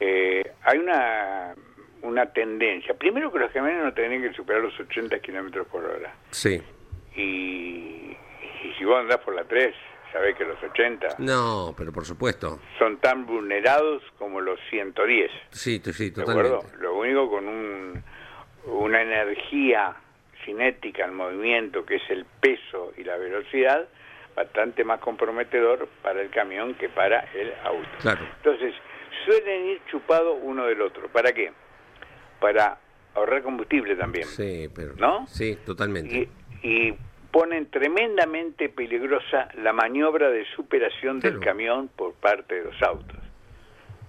Eh, 0.00 0.52
hay 0.62 0.78
una, 0.78 1.54
una 2.02 2.32
tendencia. 2.32 2.94
Primero 2.94 3.30
que 3.32 3.38
los 3.38 3.52
camiones 3.52 3.84
no 3.84 3.94
tendrían 3.94 4.22
que 4.22 4.32
superar 4.36 4.62
los 4.62 4.78
80 4.80 5.18
kilómetros 5.20 5.66
por 5.68 5.84
hora. 5.84 6.12
Sí. 6.30 6.60
Y, 7.16 7.20
y 8.64 8.74
si 8.78 8.84
vos 8.84 8.98
andás 8.98 9.18
por 9.18 9.34
la 9.34 9.44
3, 9.44 9.74
sabés 10.12 10.36
que 10.36 10.44
los 10.44 10.60
80 10.62 11.08
No, 11.18 11.74
pero 11.76 11.92
por 11.92 12.04
supuesto. 12.04 12.58
son 12.78 12.96
tan 12.98 13.24
vulnerados 13.26 14.02
como 14.18 14.40
los 14.40 14.58
110. 14.70 15.30
Sí, 15.50 15.80
sí, 15.84 16.10
¿De 16.10 16.22
acuerdo? 16.22 16.58
totalmente. 16.58 16.82
Lo 16.82 16.94
único 16.98 17.30
con 17.30 17.46
un, 17.48 18.02
una 18.66 19.02
energía 19.02 19.94
cinética 20.44 21.04
al 21.04 21.12
movimiento, 21.12 21.84
que 21.84 21.96
es 21.96 22.10
el 22.10 22.24
peso 22.40 22.92
y 22.96 23.04
la 23.04 23.16
velocidad, 23.16 23.88
bastante 24.34 24.84
más 24.84 25.00
comprometedor 25.00 25.88
para 26.02 26.20
el 26.20 26.30
camión 26.30 26.74
que 26.74 26.88
para 26.88 27.20
el 27.34 27.52
auto. 27.64 27.88
Claro. 28.00 28.26
Entonces, 28.36 28.74
suelen 29.24 29.66
ir 29.66 29.80
chupados 29.90 30.38
uno 30.42 30.66
del 30.66 30.80
otro. 30.80 31.08
¿Para 31.08 31.32
qué? 31.32 31.52
Para 32.40 32.78
ahorrar 33.14 33.42
combustible 33.42 33.96
también. 33.96 34.26
Sí, 34.26 34.68
pero. 34.74 34.94
¿No? 34.96 35.26
Sí, 35.26 35.56
totalmente. 35.64 36.28
Y, 36.62 36.68
y 36.68 36.98
ponen 37.30 37.70
tremendamente 37.70 38.68
peligrosa 38.68 39.48
la 39.62 39.72
maniobra 39.72 40.30
de 40.30 40.44
superación 40.54 41.20
del 41.20 41.40
camión 41.40 41.88
por 41.88 42.14
parte 42.14 42.54
de 42.54 42.64
los 42.64 42.82
autos. 42.82 43.23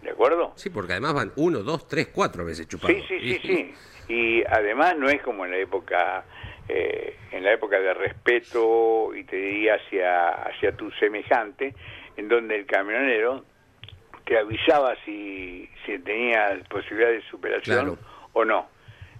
¿De 0.05 0.11
acuerdo? 0.11 0.53
Sí, 0.55 0.69
porque 0.69 0.91
además 0.93 1.15
van 1.15 1.31
uno, 1.35 1.63
dos, 1.63 1.87
tres, 1.87 2.09
cuatro 2.13 2.45
veces 2.45 2.67
chupados. 2.67 2.95
Sí, 2.95 3.19
sí, 3.19 3.39
sí, 3.39 3.39
sí. 3.41 3.73
Y 4.13 4.43
además 4.45 4.95
no 4.99 5.09
es 5.09 5.19
como 5.23 5.45
en 5.45 5.51
la 5.51 5.57
época, 5.57 6.23
eh, 6.69 7.17
en 7.31 7.43
la 7.43 7.53
época 7.53 7.79
de 7.79 7.91
respeto 7.95 9.15
y 9.15 9.23
te 9.23 9.35
diría 9.35 9.75
hacia, 9.75 10.29
hacia 10.29 10.77
tu 10.77 10.91
semejante, 10.91 11.73
en 12.17 12.27
donde 12.27 12.55
el 12.55 12.67
camionero 12.67 13.45
te 14.25 14.37
avisaba 14.37 14.95
si, 15.05 15.67
si 15.87 15.97
tenía 15.99 16.55
posibilidad 16.69 17.09
de 17.09 17.21
superación 17.23 17.75
Claro. 17.95 17.97
o 18.33 18.45
no. 18.45 18.67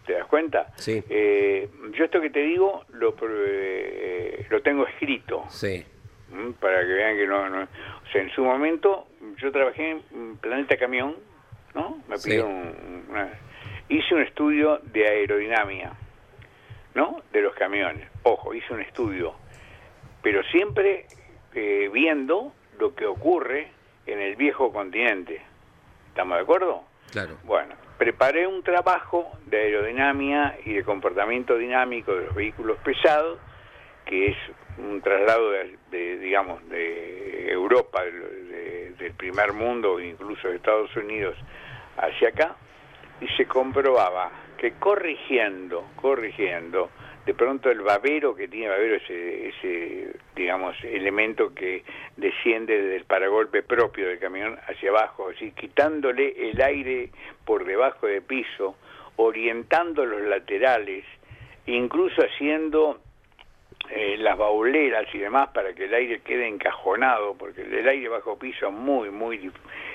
¿Te 0.06 0.14
das 0.14 0.28
cuenta? 0.28 0.72
Sí. 0.76 1.04
Eh, 1.10 1.68
yo 1.98 2.06
esto 2.06 2.22
que 2.22 2.30
te 2.30 2.42
digo 2.42 2.86
lo, 2.90 3.16
eh, 3.24 4.46
lo 4.52 4.62
tengo 4.62 4.86
escrito. 4.86 5.46
Sí. 5.50 5.84
¿M? 6.32 6.54
para 6.60 6.82
que 6.82 6.94
vean 6.94 7.16
que 7.18 7.28
no, 7.28 7.50
no- 7.50 7.64
O 7.64 8.12
sea, 8.12 8.22
en 8.22 8.30
su 8.32 8.44
momento 8.44 9.08
yo 9.38 9.52
trabajé 9.52 9.92
en 10.12 10.38
Planeta 10.38 10.78
Camión, 10.78 11.16
¿no? 11.74 12.02
Me 12.08 12.18
pidieron 12.18 12.52
un- 12.52 13.06
una- 13.10 13.30
hice 13.90 14.16
un 14.16 14.22
estudio 14.22 14.80
de 14.84 15.08
aerodinámica, 15.08 15.94
¿no? 16.94 17.22
De 17.32 17.42
los 17.42 17.54
camiones. 17.56 18.08
Ojo, 18.24 18.54
hice 18.54 18.74
un 18.74 18.82
estudio, 18.82 19.34
pero 20.22 20.44
siempre 20.46 21.06
eh, 21.54 21.90
viendo 21.94 22.52
lo 22.80 22.94
que 22.96 23.06
ocurre 23.06 23.70
en 24.06 24.20
el 24.20 24.36
viejo 24.36 24.74
continente. 24.74 25.42
¿Estamos 26.10 26.36
de 26.38 26.44
acuerdo? 26.44 26.84
Claro. 27.12 27.38
Bueno, 27.46 27.76
preparé 27.98 28.46
un 28.46 28.62
trabajo 28.62 29.32
de 29.46 29.58
aerodinámica 29.62 30.56
y 30.66 30.74
de 30.74 30.84
comportamiento 30.84 31.58
dinámico 31.58 32.14
de 32.14 32.26
los 32.26 32.36
vehículos 32.36 32.78
pesados, 32.80 33.40
que 34.06 34.30
es 34.30 34.38
un 34.78 35.02
traslado 35.02 35.52
de, 35.52 35.78
de, 35.92 36.18
digamos, 36.20 36.68
de 36.70 37.52
Europa, 37.52 38.04
de- 38.04 38.12
de- 38.12 38.90
del 39.00 39.14
primer 39.14 39.54
mundo, 39.54 40.00
incluso 40.00 40.48
de 40.48 40.56
Estados 40.58 40.96
Unidos, 40.96 41.36
hacia 41.98 42.30
acá, 42.30 42.56
y 43.22 43.28
se 43.36 43.46
comprobaba 43.46 44.32
que 44.58 44.74
corrigiendo, 44.74 45.86
corrigiendo, 45.96 46.90
de 47.26 47.34
pronto 47.34 47.72
el 47.72 47.82
babero 47.82 48.36
que 48.36 48.48
tiene 48.48 48.68
babero 48.70 48.96
ese, 48.98 49.48
ese 49.50 50.14
digamos 50.36 50.76
elemento 50.84 51.54
que 51.56 51.84
desciende 52.18 52.80
desde 52.80 52.98
el 52.98 53.06
paragolpe 53.06 53.64
propio 53.64 54.08
del 54.08 54.20
camión 54.20 54.60
hacia 54.68 54.92
abajo, 54.92 55.30
así 55.36 55.52
quitándole 55.52 56.52
el 56.52 56.62
aire 56.62 57.10
por 57.46 57.66
debajo 57.66 58.06
de 58.06 58.22
piso, 58.22 58.76
orientando 59.16 60.06
los 60.06 60.22
laterales, 60.22 61.04
incluso 61.66 62.22
haciendo 62.22 63.00
eh, 63.90 64.16
las 64.18 64.38
bauleras 64.38 65.06
y 65.14 65.20
demás 65.20 65.50
para 65.54 65.74
que 65.74 65.86
el 65.86 65.94
aire 65.94 66.20
quede 66.22 66.48
encajonado, 66.48 67.36
porque 67.36 67.62
el 67.62 67.88
aire 67.88 68.10
bajo 68.10 68.38
piso 68.38 68.68
es 68.68 68.74
muy, 68.74 69.10
muy 69.12 69.52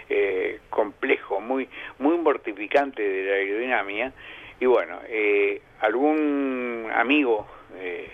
eh, 0.08 0.60
complejo, 0.70 1.40
muy, 1.40 1.68
muy 1.98 2.16
mortificante 2.18 3.02
de 3.02 3.24
la 3.24 3.34
aerodinámica. 3.36 4.12
Y 4.60 4.66
bueno, 4.66 4.98
eh, 5.08 5.60
algún 5.80 6.88
amigo 6.94 7.48
eh, 7.76 8.10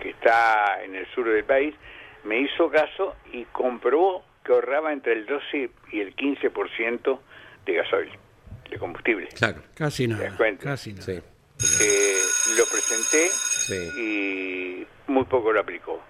que 0.00 0.10
está 0.10 0.82
en 0.84 0.94
el 0.94 1.06
sur 1.08 1.28
del 1.28 1.44
país 1.44 1.74
me 2.24 2.40
hizo 2.40 2.70
caso 2.70 3.16
y 3.32 3.44
comprobó 3.46 4.24
que 4.44 4.52
ahorraba 4.52 4.92
entre 4.92 5.12
el 5.12 5.26
12 5.26 5.70
y 5.92 6.00
el 6.00 6.14
15% 6.14 7.18
de 7.66 7.72
gasoil, 7.74 8.10
de 8.70 8.78
combustible. 8.78 9.28
Claro. 9.36 9.62
Casi 9.74 10.06
¿Te 10.06 10.12
das 10.14 10.22
nada. 10.22 10.36
cuenta? 10.36 10.64
Casi 10.64 10.92
nada. 10.92 11.02
Sí. 11.04 11.20
Eh, 11.80 12.16
lo 12.56 12.64
presenté 12.66 13.28
Sí. 13.30 13.90
y 13.98 14.86
muy 15.10 15.24
poco 15.24 15.52
lo 15.52 15.60
aplicó. 15.60 16.02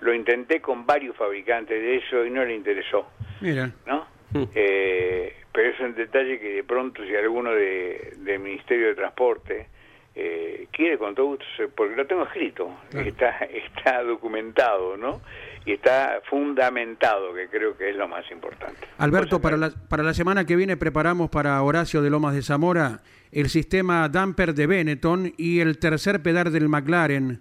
Lo 0.00 0.14
intenté 0.14 0.60
con 0.60 0.86
varios 0.86 1.16
fabricantes 1.16 1.80
de 1.80 1.96
eso 1.96 2.24
y 2.24 2.30
no 2.30 2.44
le 2.44 2.54
interesó, 2.54 3.08
Mira, 3.40 3.70
¿no? 3.86 4.06
Eh, 4.54 5.34
pero 5.52 5.70
es 5.70 5.80
un 5.80 5.94
detalle 5.94 6.38
que 6.38 6.48
de 6.54 6.64
pronto 6.64 7.02
si 7.04 7.16
alguno 7.16 7.50
de, 7.52 8.12
del 8.18 8.38
Ministerio 8.40 8.88
de 8.88 8.94
Transporte 8.94 9.68
eh, 10.14 10.66
quiere 10.70 10.98
con 10.98 11.14
todo 11.14 11.26
gusto, 11.26 11.44
porque 11.74 11.96
lo 11.96 12.06
tengo 12.06 12.24
escrito, 12.24 12.70
está, 12.92 13.30
está 13.44 14.02
documentado, 14.02 14.96
¿no? 14.96 15.20
Y 15.64 15.72
está 15.72 16.20
fundamentado, 16.28 17.32
que 17.34 17.48
creo 17.48 17.76
que 17.76 17.90
es 17.90 17.96
lo 17.96 18.06
más 18.08 18.28
importante. 18.30 18.80
Alberto, 18.98 19.40
para 19.40 19.56
la, 19.56 19.70
para 19.88 20.02
la 20.02 20.14
semana 20.14 20.44
que 20.44 20.56
viene 20.56 20.76
preparamos 20.76 21.30
para 21.30 21.60
Horacio 21.62 22.02
de 22.02 22.10
Lomas 22.10 22.34
de 22.34 22.42
Zamora 22.42 23.00
el 23.32 23.48
sistema 23.48 24.08
damper 24.08 24.54
de 24.54 24.66
Benetton 24.66 25.32
y 25.36 25.60
el 25.60 25.78
tercer 25.78 26.22
pedal 26.22 26.52
del 26.52 26.68
McLaren, 26.68 27.40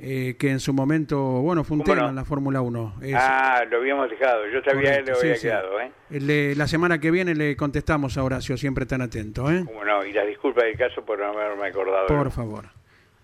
eh, 0.00 0.36
que 0.38 0.50
en 0.50 0.60
su 0.60 0.72
momento, 0.72 1.18
bueno, 1.42 1.64
fue 1.64 1.76
un 1.76 1.82
¿Cómo 1.82 1.92
tema 1.94 2.02
no? 2.04 2.08
en 2.10 2.16
la 2.16 2.24
Fórmula 2.24 2.60
1. 2.60 2.94
Es- 3.02 3.14
Ah, 3.18 3.62
lo 3.68 3.78
habíamos 3.78 4.08
dejado, 4.08 4.46
yo 4.48 4.60
sabía 4.62 5.02
que 5.02 5.10
lo 5.10 5.16
sí, 5.16 5.22
había 5.26 5.34
sí. 5.36 5.42
quedado, 5.42 5.80
¿eh? 5.80 5.90
Le- 6.10 6.54
la 6.54 6.66
semana 6.68 7.00
que 7.00 7.10
viene 7.10 7.34
le 7.34 7.56
contestamos 7.56 8.16
a 8.16 8.22
Horacio, 8.24 8.56
siempre 8.56 8.86
tan 8.86 9.00
atento, 9.02 9.50
¿eh? 9.50 9.64
Cómo 9.66 9.84
no, 9.84 10.04
y 10.04 10.12
las 10.12 10.26
disculpas 10.26 10.64
del 10.64 10.76
caso 10.76 11.04
por 11.04 11.18
no 11.18 11.26
haberme 11.26 11.66
acordado. 11.66 12.06
Por 12.06 12.30
favor. 12.30 12.66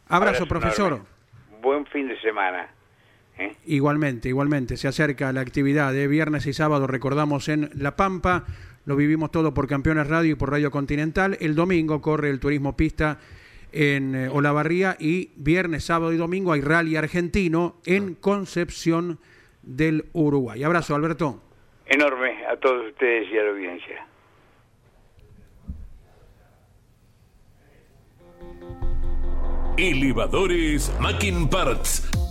Abrazo, 0.08 0.46
profesor. 0.46 0.86
enorme. 0.94 1.06
Buen 1.62 1.86
fin 1.86 2.08
de 2.08 2.20
semana. 2.20 2.68
¿eh? 3.38 3.54
Igualmente, 3.66 4.28
igualmente. 4.28 4.76
Se 4.76 4.86
acerca 4.88 5.32
la 5.32 5.40
actividad 5.40 5.92
de 5.92 6.06
viernes 6.08 6.46
y 6.46 6.52
sábado, 6.52 6.86
recordamos 6.86 7.48
en 7.48 7.70
La 7.74 7.96
Pampa. 7.96 8.44
Lo 8.86 8.96
vivimos 8.96 9.30
todo 9.30 9.54
por 9.54 9.66
Campeones 9.66 10.08
Radio 10.08 10.32
y 10.32 10.34
por 10.34 10.50
Radio 10.50 10.70
Continental. 10.70 11.38
El 11.40 11.54
domingo 11.54 12.02
corre 12.02 12.30
el 12.30 12.40
turismo 12.40 12.76
pista 12.76 13.18
en 13.72 14.14
eh, 14.14 14.28
Olavarría 14.28 14.96
y 15.00 15.30
viernes, 15.36 15.84
sábado 15.84 16.12
y 16.12 16.16
domingo 16.16 16.52
hay 16.52 16.60
rally 16.60 16.96
argentino 16.96 17.76
en 17.86 18.14
Concepción 18.14 19.18
del 19.62 20.04
Uruguay. 20.12 20.62
Abrazo, 20.62 20.94
Alberto. 20.94 21.40
Enorme 21.86 22.46
a 22.46 22.56
todos 22.56 22.86
ustedes 22.88 23.28
y 23.32 23.38
a 23.38 23.42
la 23.42 23.50
audiencia. 23.50 24.06
Elevadores 29.76 30.92
Parts. 31.50 32.23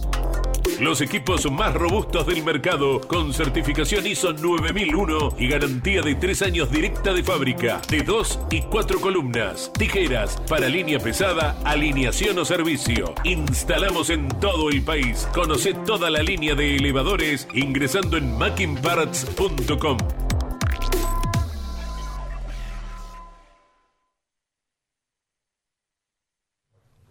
Los 0.80 1.01
equipos 1.01 1.49
más 1.51 1.74
robustos 1.74 2.26
del 2.26 2.43
mercado 2.43 2.99
con 3.01 3.34
certificación 3.34 4.07
ISO 4.07 4.34
9001 4.34 5.36
y 5.38 5.47
garantía 5.47 6.01
de 6.01 6.16
3 6.16 6.41
años 6.41 6.72
directa 6.72 7.14
de 7.14 7.24
fábrica, 7.24 7.82
de 7.89 8.01
2 8.01 8.39
y 8.51 8.61
4 8.61 8.99
columnas, 8.99 9.72
tijeras 9.78 10.41
para 10.49 10.68
línea 10.68 10.99
pesada, 10.99 11.57
alineación 11.64 12.39
o 12.39 12.45
servicio. 12.45 13.14
Instalamos 13.24 14.09
en 14.09 14.28
todo 14.28 14.70
el 14.70 14.82
país. 14.84 15.28
Conoce 15.34 15.74
toda 15.74 16.09
la 16.09 16.24
línea 16.24 16.55
de 16.55 16.76
elevadores 16.76 17.47
ingresando 17.53 18.18
en 18.18 18.38
mackinparts.com. 18.38 19.97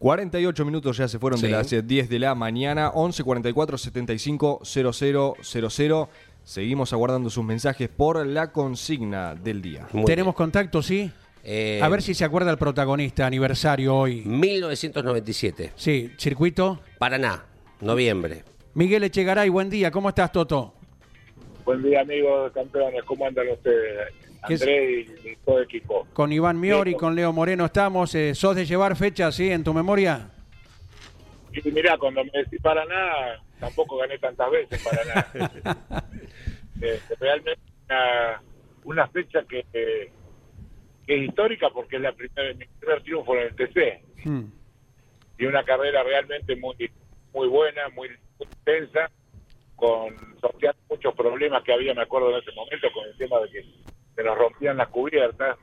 48 0.02 0.64
minutos 0.64 0.96
ya 0.96 1.06
se 1.06 1.20
fueron 1.20 1.40
de 1.40 1.48
las 1.48 1.72
eh, 1.72 1.80
10 1.80 2.08
de 2.08 2.18
la 2.18 2.34
mañana. 2.34 2.90
11 2.90 3.22
44 3.22 3.78
75 3.78 4.60
0000. 4.64 6.06
Seguimos 6.42 6.92
aguardando 6.92 7.30
sus 7.30 7.44
mensajes 7.44 7.88
por 7.88 8.26
la 8.26 8.50
consigna 8.50 9.36
del 9.36 9.62
día. 9.62 9.86
Muy 9.92 10.04
Tenemos 10.06 10.34
contacto, 10.34 10.82
¿sí? 10.82 11.12
Eh, 11.44 11.78
A 11.80 11.88
ver 11.88 12.02
si 12.02 12.14
se 12.14 12.24
acuerda 12.24 12.50
el 12.50 12.58
protagonista, 12.58 13.26
aniversario 13.26 13.94
hoy. 13.94 14.22
1997. 14.24 15.70
Sí, 15.76 16.10
circuito. 16.18 16.80
Paraná, 16.98 17.44
noviembre. 17.80 18.42
Miguel 18.74 19.04
Echegaray, 19.04 19.50
buen 19.50 19.70
día. 19.70 19.92
¿Cómo 19.92 20.08
estás, 20.08 20.32
Toto? 20.32 20.74
Buen 21.64 21.80
día, 21.80 22.00
amigos 22.00 22.50
campeones. 22.52 23.04
¿Cómo 23.04 23.24
andan 23.24 23.48
ustedes? 23.50 24.12
¿Qué 24.46 24.54
es- 24.54 24.62
André 24.62 24.92
y, 25.24 25.28
y 25.30 25.36
todo 25.44 25.58
el 25.58 25.64
equipo. 25.64 26.06
Con 26.12 26.32
Iván 26.32 26.58
Miori, 26.60 26.92
Sí. 26.92 26.96
con 26.96 27.14
Leo 27.14 27.32
Moreno 27.32 27.64
estamos. 27.66 28.14
Eh, 28.14 28.34
¿Sos 28.34 28.56
de 28.56 28.64
llevar 28.66 28.96
fechas, 28.96 29.34
sí, 29.34 29.50
en 29.50 29.62
tu 29.64 29.72
memoria? 29.74 30.30
Y 31.52 31.70
mirá, 31.70 31.98
cuando 31.98 32.24
me 32.24 32.30
decís 32.32 32.60
Paraná, 32.62 33.42
tampoco 33.60 33.98
gané 33.98 34.18
tantas 34.18 34.50
veces 34.50 34.82
Paraná. 34.82 35.26
Este, 36.80 37.14
realmente 37.20 37.60
una, 37.88 38.42
una 38.84 39.06
fecha 39.08 39.44
que, 39.48 39.64
que 39.72 40.10
es 41.06 41.28
histórica 41.28 41.68
porque 41.70 41.94
es 41.96 42.02
la 42.02 42.10
primera, 42.12 42.52
mi 42.54 42.64
primer 42.80 43.02
triunfo 43.02 43.36
en 43.36 43.42
el 43.42 43.54
TC. 43.54 44.02
Hmm. 44.24 44.44
y 45.38 45.46
una 45.46 45.62
carrera 45.64 46.02
realmente 46.02 46.54
muy 46.56 46.74
muy 47.34 47.48
buena, 47.48 47.88
muy, 47.90 48.08
muy 48.08 48.48
intensa, 48.58 49.10
con 49.76 50.14
sorteando 50.40 50.80
muchos 50.90 51.14
problemas 51.14 51.62
que 51.64 51.72
había, 51.72 51.94
me 51.94 52.02
acuerdo 52.02 52.30
en 52.30 52.42
ese 52.42 52.52
momento, 52.52 52.88
con 52.92 53.04
el 53.06 53.16
tema 53.16 53.38
de 53.40 53.50
que 53.50 53.64
se 54.14 54.22
nos 54.22 54.36
rompían 54.36 54.76
las 54.76 54.88
cubiertas, 54.88 55.56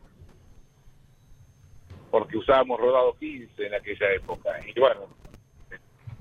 porque 2.10 2.38
usábamos 2.38 2.80
rodado 2.80 3.16
15 3.20 3.68
en 3.68 3.74
aquella 3.74 4.12
época. 4.14 4.50
Y 4.66 4.80
bueno, 4.80 5.02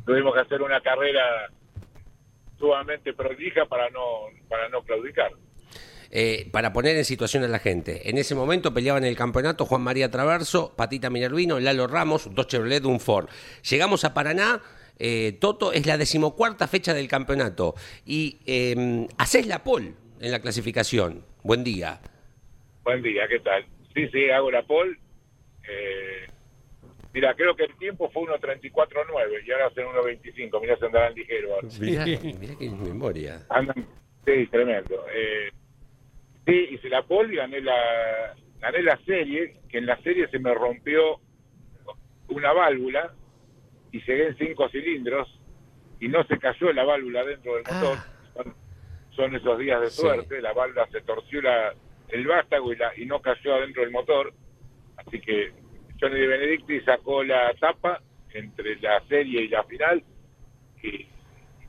tuvimos 0.04 0.34
que 0.34 0.40
hacer 0.40 0.62
una 0.62 0.80
carrera 0.80 1.50
sumamente 2.58 3.12
prolija 3.14 3.64
para 3.66 3.88
no, 3.90 4.26
para 4.48 4.68
no 4.68 4.82
claudicar. 4.82 5.30
Eh, 6.10 6.48
para 6.52 6.72
poner 6.72 6.96
en 6.96 7.04
situación 7.04 7.44
a 7.44 7.48
la 7.48 7.58
gente, 7.58 8.08
en 8.08 8.16
ese 8.16 8.34
momento 8.34 8.72
peleaban 8.72 9.04
el 9.04 9.14
campeonato 9.14 9.66
Juan 9.66 9.82
María 9.82 10.10
Traverso, 10.10 10.72
Patita 10.74 11.10
Minervino, 11.10 11.60
Lalo 11.60 11.86
Ramos, 11.86 12.34
dos 12.34 12.46
Chevrolet, 12.46 12.84
un 12.86 12.98
Ford. 12.98 13.28
Llegamos 13.68 14.04
a 14.04 14.14
Paraná, 14.14 14.62
eh, 14.98 15.36
Toto, 15.38 15.70
es 15.72 15.84
la 15.84 15.98
decimocuarta 15.98 16.66
fecha 16.66 16.94
del 16.94 17.08
campeonato 17.08 17.74
y 18.06 18.38
eh, 18.46 19.06
haces 19.18 19.46
la 19.46 19.62
pole 19.62 19.92
en 20.20 20.30
la 20.30 20.40
clasificación. 20.40 21.24
Buen 21.42 21.62
día. 21.62 22.00
Buen 22.88 23.02
día, 23.02 23.28
¿qué 23.28 23.38
tal? 23.40 23.66
Sí, 23.94 24.08
sí, 24.08 24.30
hago 24.30 24.50
la 24.50 24.62
pole. 24.62 24.96
Eh, 25.68 26.26
mira, 27.12 27.34
creo 27.34 27.54
que 27.54 27.64
el 27.64 27.76
tiempo 27.76 28.08
fue 28.10 28.22
1.34.9 28.22 29.46
y 29.46 29.52
ahora 29.52 29.66
hacen 29.66 29.84
1.25. 29.88 30.58
Mirá, 30.62 30.74
se 30.78 30.86
andarán 30.86 31.12
ligero. 31.14 31.52
ahora. 31.56 31.68
Mirá, 31.78 32.06
mirá 32.06 32.54
qué 32.58 32.70
memoria. 32.70 33.42
Andan, 33.50 33.86
sí, 34.24 34.46
tremendo. 34.46 35.04
Eh, 35.14 35.50
sí, 36.46 36.68
hice 36.70 36.88
la 36.88 37.02
pole 37.02 37.34
y 37.34 37.36
gané 37.36 37.60
la, 37.60 38.34
gané 38.58 38.80
la 38.80 38.96
serie, 39.04 39.60
que 39.68 39.76
en 39.76 39.84
la 39.84 40.00
serie 40.00 40.26
se 40.28 40.38
me 40.38 40.54
rompió 40.54 41.20
una 42.28 42.54
válvula 42.54 43.12
y 43.92 44.00
llegué 44.00 44.28
en 44.28 44.38
cinco 44.38 44.66
cilindros 44.70 45.28
y 46.00 46.08
no 46.08 46.24
se 46.24 46.38
cayó 46.38 46.72
la 46.72 46.84
válvula 46.84 47.22
dentro 47.22 47.54
del 47.54 47.64
motor. 47.64 47.98
Son, 48.32 48.54
son 49.10 49.36
esos 49.36 49.58
días 49.58 49.78
de 49.82 49.90
Sí. 49.90 50.00
suerte, 50.00 50.40
la 50.40 50.54
válvula 50.54 50.86
se 50.90 51.02
torció 51.02 51.42
la, 51.42 51.74
el 52.08 52.26
vástago 52.26 52.72
y, 52.72 52.76
la, 52.76 52.92
y 52.96 53.06
no 53.06 53.20
cayó 53.20 53.54
adentro 53.54 53.82
del 53.82 53.90
motor. 53.90 54.32
Así 54.96 55.20
que 55.20 55.52
Johnny 56.00 56.20
de 56.20 56.26
Benedicti 56.26 56.80
sacó 56.80 57.22
la 57.22 57.54
tapa 57.54 58.00
entre 58.32 58.76
la 58.80 59.00
serie 59.08 59.42
y 59.42 59.48
la 59.48 59.64
final 59.64 60.02
y 60.82 61.06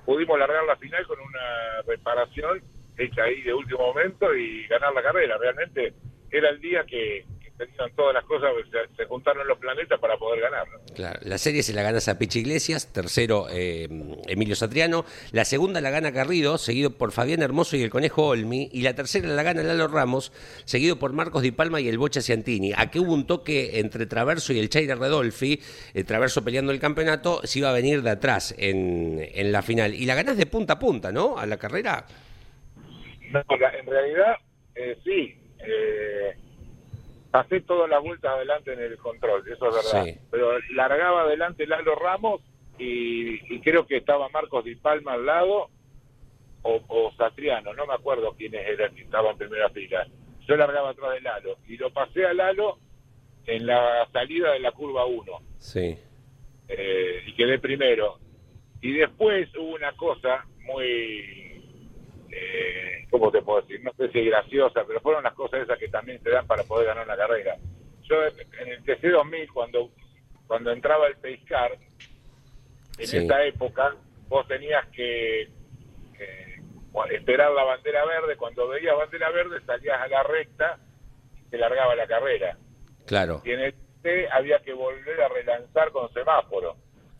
pudimos 0.05 0.39
largar 0.39 0.63
la 0.65 0.75
final 0.75 1.05
con 1.07 1.19
una 1.19 1.81
reparación 1.87 2.61
hecha 2.97 3.23
ahí 3.23 3.41
de 3.41 3.53
último 3.53 3.79
momento 3.79 4.35
y 4.35 4.67
ganar 4.67 4.93
la 4.93 5.01
carrera. 5.01 5.37
Realmente 5.37 5.93
era 6.31 6.49
el 6.49 6.59
día 6.59 6.83
que, 6.85 7.25
tenían 7.59 7.93
todas 7.95 8.13
las 8.13 8.23
cosas, 8.23 8.51
se, 8.71 8.95
se 8.95 9.05
juntaron 9.05 9.45
los 9.47 9.57
planetas 9.59 9.99
para 9.99 10.17
poder 10.17 10.41
ganar. 10.41 10.67
¿no? 10.67 10.79
Claro, 10.95 11.19
la 11.23 11.37
serie 11.37 11.61
se 11.61 11.73
la 11.73 11.83
gana 11.83 11.99
Pichi 12.17 12.39
Iglesias, 12.39 12.91
tercero 12.93 13.47
eh, 13.51 13.87
Emilio 14.27 14.55
Satriano, 14.55 15.05
la 15.31 15.45
segunda 15.45 15.81
la 15.81 15.89
gana 15.89 16.13
Carrido, 16.13 16.57
seguido 16.57 16.91
por 16.91 17.11
Fabián 17.11 17.41
Hermoso 17.41 17.75
y 17.75 17.83
el 17.83 17.89
Conejo 17.89 18.27
Olmi, 18.27 18.69
y 18.71 18.81
la 18.81 18.95
tercera 18.95 19.27
la 19.27 19.43
gana 19.43 19.61
Lalo 19.61 19.87
Ramos, 19.87 20.31
seguido 20.63 20.97
por 20.97 21.13
Marcos 21.13 21.43
Di 21.43 21.51
Palma 21.51 21.81
y 21.81 21.89
el 21.89 21.97
Bocha 21.97 22.21
Ciantini. 22.21 22.71
Aquí 22.75 22.99
hubo 22.99 23.13
un 23.13 23.27
toque 23.27 23.79
entre 23.79 24.05
Traverso 24.05 24.53
y 24.53 24.59
el 24.59 24.69
Chaira 24.69 24.95
Redolfi, 24.95 25.61
el 25.93 26.05
Traverso 26.05 26.43
peleando 26.43 26.71
el 26.71 26.79
campeonato, 26.79 27.41
se 27.43 27.59
iba 27.59 27.69
a 27.69 27.73
venir 27.73 28.01
de 28.01 28.11
atrás 28.11 28.55
en, 28.57 29.19
en 29.33 29.51
la 29.51 29.61
final. 29.61 29.93
Y 29.93 30.05
la 30.05 30.15
ganás 30.15 30.37
de 30.37 30.45
punta 30.45 30.73
a 30.73 30.79
punta, 30.79 31.11
¿no? 31.11 31.37
A 31.37 31.45
la 31.45 31.57
carrera. 31.57 32.05
No, 33.31 33.43
en 33.49 33.85
realidad, 33.85 34.37
eh, 34.75 34.97
sí. 35.03 35.35
Eh, 35.59 36.35
pasé 37.31 37.61
todas 37.61 37.89
las 37.89 38.01
vueltas 38.01 38.31
adelante 38.33 38.73
en 38.73 38.79
el 38.81 38.97
control, 38.97 39.43
eso 39.51 39.69
es 39.69 39.75
verdad. 39.75 40.05
Sí. 40.05 40.19
Pero 40.31 40.57
largaba 40.73 41.21
adelante 41.21 41.67
Lalo 41.67 41.95
Ramos 41.95 42.41
y, 42.77 43.53
y 43.53 43.59
creo 43.61 43.85
que 43.85 43.97
estaba 43.97 44.29
Marcos 44.29 44.63
Di 44.65 44.75
Palma 44.75 45.13
al 45.13 45.25
lado 45.25 45.69
o, 46.61 46.81
o 46.87 47.11
Satriano, 47.17 47.73
no 47.73 47.85
me 47.85 47.93
acuerdo 47.93 48.33
quiénes 48.37 48.67
eran 48.67 48.93
que 48.95 49.03
estaban 49.03 49.31
en 49.33 49.37
primera 49.37 49.69
fila. 49.69 50.07
Yo 50.47 50.55
largaba 50.57 50.89
atrás 50.89 51.11
del 51.13 51.23
Lalo 51.23 51.57
y 51.67 51.77
lo 51.77 51.91
pasé 51.91 52.25
al 52.25 52.37
Lalo 52.37 52.79
en 53.45 53.65
la 53.65 54.07
salida 54.11 54.51
de 54.53 54.59
la 54.59 54.71
curva 54.71 55.05
1 55.05 55.31
Sí. 55.59 55.97
eh, 56.67 57.23
y 57.27 57.33
quedé 57.33 57.59
primero. 57.59 58.17
Y 58.81 58.93
después 58.93 59.49
hubo 59.57 59.75
una 59.75 59.91
cosa 59.93 60.45
muy, 60.61 61.48
eh, 62.31 63.07
¿cómo 63.09 63.31
te 63.31 63.41
puedo 63.41 63.61
decir? 63.61 63.83
No 63.83 63.91
sé 63.93 64.09
si 64.11 64.23
graciosa, 64.25 64.83
pero 64.87 64.99
fueron 65.01 65.23
las 65.23 65.33
cosas 65.33 65.61
esas 65.61 65.77
que 65.79 65.87
también 65.89 66.21
te 66.21 66.29
dan 66.31 66.47
para 66.47 66.63
poder 66.63 66.87
ganar 66.87 67.05
una 67.05 67.17
carrera. 67.17 67.55
Yo 68.03 68.15
en 68.25 68.67
el 68.69 68.83
TC2000, 68.83 69.51
cuando, 69.53 69.91
cuando 70.47 70.71
entraba 70.71 71.07
el 71.07 71.15
Pacecar, 71.15 71.73
en 72.97 73.07
Sí. 73.07 73.17
esa 73.17 73.43
época, 73.45 73.95
vos 74.27 74.47
tenías 74.47 74.85
que 74.89 75.43
eh, 75.43 76.55
esperar 77.11 77.51
la 77.51 77.63
bandera 77.63 78.05
verde. 78.05 78.35
Cuando 78.35 78.67
veías 78.67 78.95
bandera 78.97 79.29
verde, 79.31 79.61
salías 79.65 80.01
a 80.01 80.07
la 80.07 80.23
recta 80.23 80.77
y 81.39 81.49
te 81.49 81.57
largaba 81.57 81.95
la 81.95 82.07
carrera 82.07 82.57
Claro. 83.05 83.41
y 83.45 83.51
en 83.51 83.59
el 83.61 83.73
T 84.01 84.27
había 84.31 84.59
que 84.59 84.73
volver 84.73 85.21
a 85.21 85.27
relanzar 85.29 85.91
con 85.91 86.11
semáforo. 86.13 86.75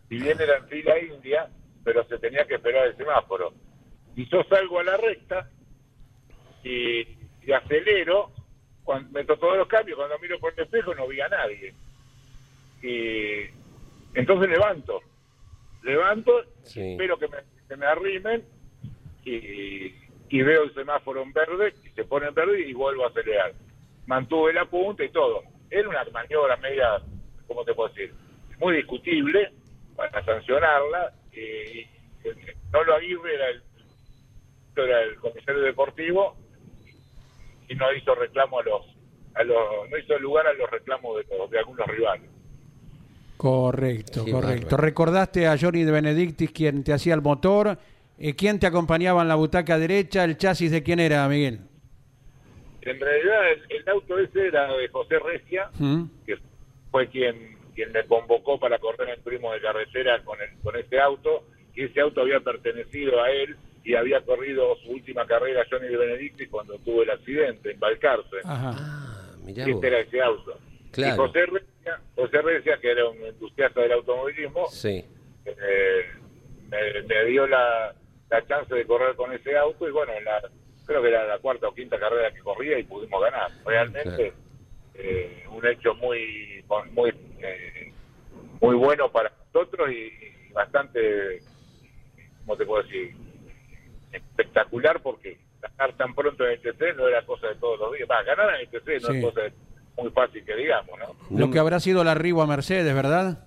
Si 0.08 0.18
bien 0.18 0.40
era 0.40 0.56
en 0.58 0.68
fila 0.68 0.98
india, 0.98 1.48
pero 1.84 2.04
se 2.04 2.18
tenía 2.18 2.44
que 2.46 2.54
esperar 2.56 2.86
el 2.88 2.96
semáforo. 2.96 3.52
Y 4.20 4.26
yo 4.28 4.44
salgo 4.50 4.80
a 4.80 4.84
la 4.84 4.98
recta 4.98 5.48
y, 6.62 7.00
y 7.42 7.52
acelero, 7.52 8.30
cuando 8.84 9.10
meto 9.12 9.38
todos 9.38 9.56
los 9.56 9.66
cambios, 9.66 9.96
cuando 9.96 10.18
miro 10.18 10.38
por 10.38 10.52
el 10.52 10.60
espejo 10.64 10.94
no 10.94 11.08
vi 11.08 11.22
a 11.22 11.28
nadie. 11.28 11.72
Y 12.82 13.48
entonces 14.12 14.50
levanto, 14.50 15.00
levanto, 15.82 16.44
Sí. 16.64 16.82
espero 16.92 17.18
que 17.18 17.28
me, 17.28 17.38
que 17.66 17.76
me 17.76 17.86
arrimen 17.86 18.44
y, 19.24 19.94
y 20.28 20.42
veo 20.42 20.64
el 20.64 20.74
semáforo 20.74 21.22
en 21.22 21.32
verde, 21.32 21.72
y 21.82 21.88
se 21.88 22.04
pone 22.04 22.26
en 22.28 22.34
verde 22.34 22.60
y 22.60 22.74
vuelvo 22.74 23.04
a 23.04 23.08
acelerar. 23.08 23.54
Mantuve 24.06 24.52
la 24.52 24.66
punta 24.66 25.02
y 25.02 25.08
todo. 25.08 25.44
Era 25.70 25.88
una 25.88 26.04
maniobra 26.12 26.58
media, 26.58 27.00
¿cómo 27.46 27.64
te 27.64 27.72
puedo 27.72 27.88
decir? 27.88 28.12
Muy 28.58 28.76
discutible 28.76 29.50
para 29.96 30.22
sancionarla. 30.26 31.10
Y, 31.32 31.86
no 32.70 32.84
lo 32.84 32.94
Aguirre 32.94 33.34
era 33.34 33.48
el, 33.48 33.62
era 34.76 35.02
el 35.02 35.16
comisario 35.16 35.60
deportivo 35.62 36.36
y 37.68 37.74
no 37.74 37.92
hizo 37.94 38.14
reclamo 38.14 38.60
a 38.60 38.62
los, 38.64 38.86
a 39.34 39.42
los 39.44 39.90
no 39.90 39.98
hizo 39.98 40.18
lugar 40.18 40.46
a 40.46 40.52
los 40.54 40.70
reclamos 40.70 41.16
de, 41.18 41.36
los- 41.36 41.50
de 41.50 41.58
algunos 41.58 41.86
rivales. 41.86 42.28
Correcto, 43.36 44.24
correcto. 44.30 44.76
Recordaste 44.76 45.46
a 45.46 45.56
Johnny 45.58 45.84
de 45.84 45.92
Benedictis 45.92 46.50
quien 46.52 46.84
te 46.84 46.92
hacía 46.92 47.14
el 47.14 47.22
motor. 47.22 47.78
Eh, 48.18 48.34
¿Quién 48.36 48.58
te 48.58 48.66
acompañaba 48.66 49.22
en 49.22 49.28
la 49.28 49.34
butaca 49.36 49.78
derecha? 49.78 50.24
¿El 50.24 50.36
chasis 50.36 50.70
de 50.70 50.82
quién 50.82 51.00
era, 51.00 51.26
Miguel? 51.26 51.60
En 52.82 53.00
realidad 53.00 53.52
el, 53.52 53.62
el 53.78 53.88
auto 53.88 54.18
ese 54.18 54.48
era 54.48 54.70
de 54.74 54.88
José 54.88 55.18
Recia, 55.20 55.70
¿Mm? 55.78 56.02
que 56.26 56.36
fue 56.90 57.08
quien 57.08 57.58
quien 57.74 57.92
me 57.92 58.04
convocó 58.04 58.58
para 58.58 58.78
correr 58.78 59.08
en 59.10 59.22
turismo 59.22 59.52
de 59.52 59.60
carretera 59.60 60.22
con 60.24 60.38
el, 60.42 60.48
con 60.62 60.76
ese 60.76 60.98
auto, 61.00 61.44
y 61.74 61.84
ese 61.84 62.00
auto 62.00 62.20
había 62.20 62.40
pertenecido 62.40 63.22
a 63.22 63.30
él 63.30 63.56
y 63.84 63.94
había 63.94 64.20
corrido 64.22 64.76
su 64.84 64.90
última 64.92 65.26
carrera 65.26 65.64
Johnny 65.70 65.88
de 65.88 65.96
Benedicti 65.96 66.46
cuando 66.46 66.78
tuvo 66.80 67.02
el 67.02 67.10
accidente 67.10 67.72
en 67.72 67.80
Balcarce. 67.80 68.36
Ajá. 68.44 68.72
Ah, 68.76 69.34
mirá 69.44 69.64
y 69.68 69.72
vos. 69.72 69.76
este 69.76 69.86
era 69.88 70.00
ese 70.00 70.20
auto. 70.22 70.58
Claro. 70.92 71.14
Y 71.14 71.16
José 71.16 71.46
Recia, 71.46 72.00
José 72.16 72.42
Recia, 72.42 72.78
que 72.80 72.90
era 72.90 73.08
un 73.08 73.16
entusiasta 73.24 73.80
del 73.80 73.92
automovilismo, 73.92 74.66
Sí. 74.68 75.04
eh, 75.46 76.02
me, 76.68 77.02
me 77.02 77.24
dio 77.26 77.46
la, 77.46 77.94
la 78.28 78.46
chance 78.46 78.74
de 78.74 78.84
correr 78.86 79.14
con 79.16 79.32
ese 79.32 79.56
auto 79.56 79.88
y 79.88 79.92
bueno, 79.92 80.12
en 80.12 80.24
la, 80.24 80.42
creo 80.86 81.00
que 81.02 81.08
era 81.08 81.24
la 81.26 81.38
cuarta 81.38 81.68
o 81.68 81.74
quinta 81.74 81.98
carrera 81.98 82.32
que 82.32 82.40
corría 82.40 82.78
y 82.78 82.82
pudimos 82.84 83.20
ganar. 83.22 83.50
Realmente 83.64 84.32
eh, 84.94 85.44
un 85.50 85.66
hecho 85.66 85.94
muy 85.94 86.64
muy 86.92 87.10
eh, 87.40 87.92
muy 88.60 88.74
bueno 88.76 89.10
para 89.10 89.32
nosotros 89.52 89.90
y, 89.90 89.94
y 90.48 90.52
bastante, 90.52 91.40
¿cómo 92.40 92.56
te 92.56 92.66
puedo 92.66 92.82
decir? 92.82 93.14
Espectacular 94.12 95.00
porque 95.02 95.38
ganar 95.60 95.96
tan 95.96 96.14
pronto 96.14 96.44
en 96.46 96.52
el 96.52 96.60
TC 96.60 96.94
no 96.96 97.06
era 97.08 97.24
cosa 97.24 97.48
de 97.48 97.54
todos 97.56 97.78
los 97.78 97.92
días. 97.92 98.08
Va, 98.10 98.22
ganar 98.22 98.54
en 98.54 98.60
el 98.62 98.68
TC 98.68 99.00
no 99.02 99.08
Sí. 99.08 99.18
es 99.18 99.24
cosa 99.24 99.40
de- 99.42 99.52
muy 99.96 100.10
fácil 100.12 100.44
que 100.44 100.54
digamos, 100.56 100.98
¿no? 100.98 101.38
Lo 101.38 101.50
que 101.50 101.58
habrá 101.58 101.78
sido 101.80 102.02
la 102.04 102.14
Riva 102.14 102.46
Mercedes, 102.46 102.94
¿verdad? 102.94 103.44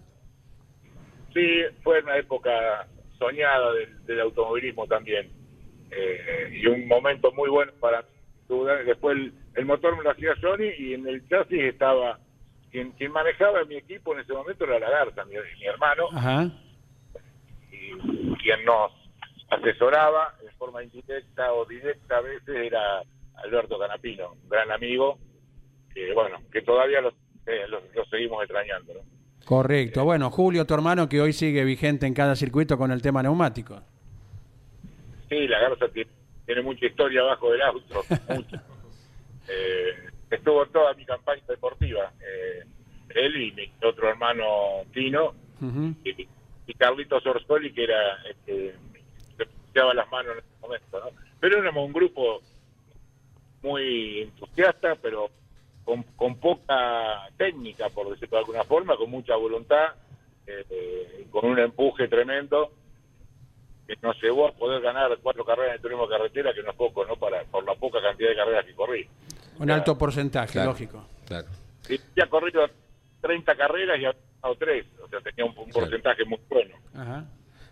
Sí, 1.34 1.48
fue 1.84 2.02
una 2.02 2.18
época 2.18 2.88
soñada 3.18 3.74
del, 3.74 4.06
del 4.06 4.20
automovilismo 4.22 4.86
también. 4.88 5.32
Eh, 5.90 6.50
y 6.62 6.68
un 6.68 6.88
momento 6.88 7.32
muy 7.34 7.50
bueno 7.50 7.72
para. 7.80 8.06
Después 8.86 9.18
el, 9.18 9.34
el 9.56 9.66
motor 9.66 9.98
me 9.98 10.04
lo 10.04 10.12
hacía 10.12 10.34
Johnny 10.42 10.70
y 10.78 10.94
en 10.94 11.08
el 11.08 11.28
chasis 11.28 11.60
estaba. 11.64 12.20
Quien, 12.72 12.92
quien 12.94 13.12
manejaba 13.12 13.64
mi 13.66 13.76
equipo 13.76 14.14
en 14.14 14.20
ese 14.22 14.34
momento 14.34 14.64
era 14.66 14.80
Lagarta, 14.80 15.26
mi, 15.26 15.36
mi 15.60 15.66
hermano, 15.66 16.08
Ajá. 16.12 16.52
y 17.72 18.36
quien 18.42 18.66
nos 18.66 18.92
asesoraba 19.50 20.34
forma 20.64 20.82
indirecta 20.84 21.52
o 21.54 21.66
directa 21.66 22.18
a 22.18 22.22
veces 22.22 22.56
era 22.56 23.02
Alberto 23.44 23.78
Canapino, 23.78 24.32
un 24.44 24.50
gran 24.50 24.72
amigo, 24.72 25.18
que 25.94 26.14
bueno, 26.14 26.38
que 26.52 26.62
todavía 26.62 27.02
lo, 27.02 27.10
eh, 27.46 27.68
lo- 27.68 27.82
lo 27.94 28.06
seguimos 28.06 28.42
extrañando. 28.44 28.94
¿no? 28.94 29.00
Correcto. 29.46 30.06
Bueno, 30.06 30.30
Julio, 30.32 30.66
tu 30.66 30.74
hermano, 30.74 31.10
que 31.10 31.20
hoy 31.20 31.34
sigue 31.34 31.66
vigente 31.66 32.06
en 32.08 32.14
cada 32.14 32.36
circuito 32.38 32.78
con 32.78 32.92
el 32.92 33.02
tema 33.02 33.22
neumático. 33.22 33.82
Sí, 35.28 35.48
la 35.50 35.60
Garza 35.60 35.90
tiene, 35.90 36.10
tiene 36.46 36.62
mucha 36.62 36.86
historia 36.86 37.22
abajo 37.22 37.52
del 37.52 37.62
auto. 37.62 38.02
Eh, 39.50 40.10
estuvo 40.32 40.66
toda 40.68 40.94
mi 40.94 41.06
campaña 41.06 41.44
deportiva, 41.50 42.14
eh, 42.22 42.64
él 43.10 43.36
y 43.42 43.52
mi 43.52 43.70
otro 43.86 44.08
hermano 44.10 44.46
Tino, 44.94 45.34
y, 46.06 46.28
y 46.66 46.74
Carlitos 46.76 47.26
Orsoli, 47.28 47.74
que 47.74 47.84
era 47.84 48.24
este, 48.30 48.74
las 49.74 50.10
manos 50.12 50.34
en 50.34 50.40
ese 50.40 50.60
momento, 50.62 51.00
¿no? 51.00 51.10
Pero 51.40 51.58
éramos 51.60 51.86
un 51.86 51.94
grupo 51.94 52.42
muy 53.62 54.22
entusiasta, 54.22 54.96
pero 54.96 55.30
con, 55.84 56.04
con 56.16 56.36
poca 56.40 57.28
técnica, 57.38 57.90
por 57.90 58.10
decirlo 58.10 58.38
de 58.38 58.40
alguna 58.40 58.64
forma, 58.64 58.96
con 58.98 59.10
mucha 59.10 59.36
voluntad, 59.36 59.94
eh, 60.48 60.66
eh, 60.70 61.28
con 61.32 61.46
un 61.50 61.60
empuje 61.60 62.08
tremendo 62.08 62.72
que 63.88 63.96
nos 64.02 64.22
llevó 64.22 64.48
a 64.48 64.52
poder 64.54 64.82
ganar 64.82 65.18
cuatro 65.22 65.44
carreras 65.44 65.76
en 65.76 65.82
turismo 65.82 66.08
de 66.08 66.18
carretera, 66.18 66.54
que 66.54 66.64
no 66.64 66.72
es 66.72 66.76
poco, 66.78 67.06
¿no? 67.06 67.16
Para, 67.18 67.44
por 67.46 67.66
la 67.66 67.76
poca 67.76 68.02
cantidad 68.02 68.30
de 68.30 68.36
carreras 68.36 68.66
que 68.66 68.74
corrí. 68.74 69.08
Un 69.60 69.70
alto 69.72 69.98
porcentaje, 69.98 70.54
Claro. 70.54 70.72
lógico. 70.72 71.06
Claro. 71.26 71.48
Y 71.90 72.00
había 72.12 72.30
corrido 72.30 72.66
30 73.22 73.56
carreras 73.56 74.00
y 74.00 74.06
había 74.06 74.20
ganado 74.42 74.56
3, 74.58 74.86
o 75.04 75.08
sea, 75.10 75.20
tenía 75.22 75.46
un, 75.46 75.58
un 75.58 75.66
Claro. 75.66 75.80
porcentaje 75.82 76.26
muy 76.26 76.40
bueno. 76.50 76.76
Ajá. 76.96 77.26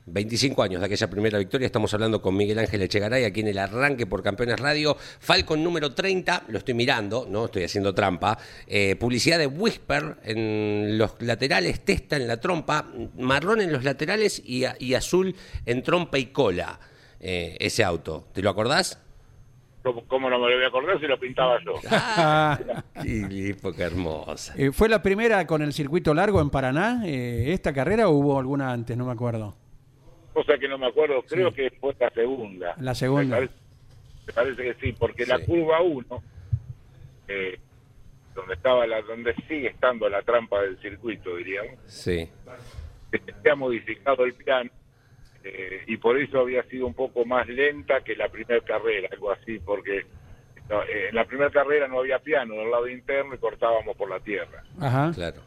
25 0.06 0.64
años 0.64 0.80
de 0.82 0.86
aquella 0.86 1.10
primera 1.10 1.38
victoria. 1.38 1.66
Estamos 1.66 1.94
hablando 1.94 2.22
con 2.22 2.36
Miguel 2.36 2.60
Ángel 2.60 2.82
Echegaray 2.82 3.24
aquí 3.24 3.42
en 3.42 3.50
el 3.50 3.58
arranque 3.58 4.06
por 4.08 4.24
Campeones 4.24 4.60
Radio. 4.60 4.96
Falcon 4.98 5.64
número 5.64 5.94
30, 5.94 6.46
lo 6.48 6.58
estoy 6.58 6.74
mirando, 6.74 7.28
no 7.30 7.46
estoy 7.46 7.64
haciendo 7.64 7.94
trampa. 7.94 8.38
Eh, 8.68 8.96
publicidad 8.96 9.38
de 9.38 9.48
Whisper 9.48 10.18
en 10.24 10.98
los 10.98 11.22
laterales, 11.22 11.84
testa 11.86 12.16
en 12.16 12.28
la 12.28 12.40
trompa, 12.40 12.88
marrón 13.18 13.62
en 13.62 13.72
los 13.72 13.84
laterales 13.84 14.42
y, 14.46 14.94
azul 14.94 15.36
en 15.66 15.84
trompa 15.84 16.18
y 16.18 16.28
cola. 16.28 16.80
Eh, 17.20 17.58
ese 17.60 17.84
auto, 17.84 18.28
¿te 18.34 18.42
lo 18.42 18.50
acordás? 18.50 19.00
¿Cómo, 19.84 20.04
cómo 20.08 20.30
no 20.30 20.38
me 20.38 20.50
lo 20.50 20.56
voy 20.56 20.64
a 20.64 20.68
acordar 20.68 21.00
si 21.00 21.08
lo 21.08 21.20
pintaba 21.20 21.58
yo? 21.64 21.74
Ah, 21.90 22.60
qué 23.04 23.50
época 23.50 23.84
hermosa. 23.84 24.54
Eh, 24.56 24.72
¿Fue 24.72 24.88
la 24.88 25.02
primera 25.02 25.48
con 25.48 25.62
el 25.62 25.74
circuito 25.74 26.14
largo 26.14 26.40
en 26.40 26.52
Paraná, 26.52 27.02
eh, 27.06 27.52
esta 27.52 27.74
carrera, 27.74 28.08
o 28.08 28.12
hubo 28.12 28.40
alguna 28.40 28.72
antes? 28.72 28.96
No 28.96 29.06
me 29.06 29.12
acuerdo. 29.12 29.56
Cosa 30.34 30.58
que 30.58 30.68
no 30.68 30.78
me 30.78 30.88
acuerdo, 30.88 31.22
creo 31.24 31.52
que 31.54 31.70
fue 31.72 31.96
la 32.00 32.10
segunda. 32.12 32.76
La 32.80 32.96
segunda. 32.96 33.24
Me 33.24 33.48
parece, 33.48 33.54
me 34.28 34.34
parece 34.34 34.64
que 34.64 34.74
sí, 34.76 34.96
porque 34.98 35.26
la 35.26 35.40
curva 35.40 35.82
1, 35.82 36.24
eh, 37.28 37.60
donde 38.34 38.54
estaba 38.54 38.88
la, 38.88 39.02
donde 39.02 39.36
sigue 39.48 39.68
estando 39.68 40.08
la 40.10 40.22
trampa 40.22 40.62
del 40.62 40.78
circuito, 40.80 41.36
diríamos, 41.36 41.80
Sí, 41.86 42.30
se 43.44 43.50
ha 43.50 43.56
modificado 43.56 44.24
el 44.24 44.34
plano 44.34 44.70
eh, 45.44 45.84
y 45.88 45.98
por 45.98 46.18
eso 46.18 46.40
había 46.40 46.64
sido 46.64 46.88
un 46.88 46.94
poco 46.94 47.26
más 47.26 47.48
lenta 47.48 48.02
que 48.02 48.16
la 48.16 48.30
primera 48.30 48.62
carrera, 48.64 49.10
algo 49.12 49.32
así, 49.32 49.60
porque 49.60 50.06
no, 50.70 50.84
eh, 50.84 51.10
en 51.10 51.16
la 51.16 51.26
primera 51.26 51.50
carrera 51.50 51.88
no 51.88 52.00
había 52.00 52.20
piano 52.20 52.56
del 52.56 52.72
lado 52.72 52.88
interno 52.88 53.36
y 53.36 53.38
cortábamos 53.38 53.98
por 53.98 54.10
la 54.10 54.20
tierra. 54.20 54.64
Ajá. 54.80 55.12
claro. 55.14 55.42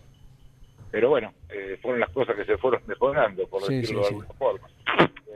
Pero 0.94 1.08
bueno, 1.08 1.32
eh, 1.48 1.76
fueron 1.82 1.98
las 1.98 2.10
cosas 2.10 2.36
que 2.36 2.44
se 2.44 2.56
fueron 2.56 2.80
mejorando, 2.86 3.48
por 3.48 3.62
Sí, 3.64 3.74
decirlo 3.74 4.04
sí, 4.04 4.14
de 4.14 4.20
sí. 4.20 4.22
alguna 4.26 4.38
forma. 4.38 4.68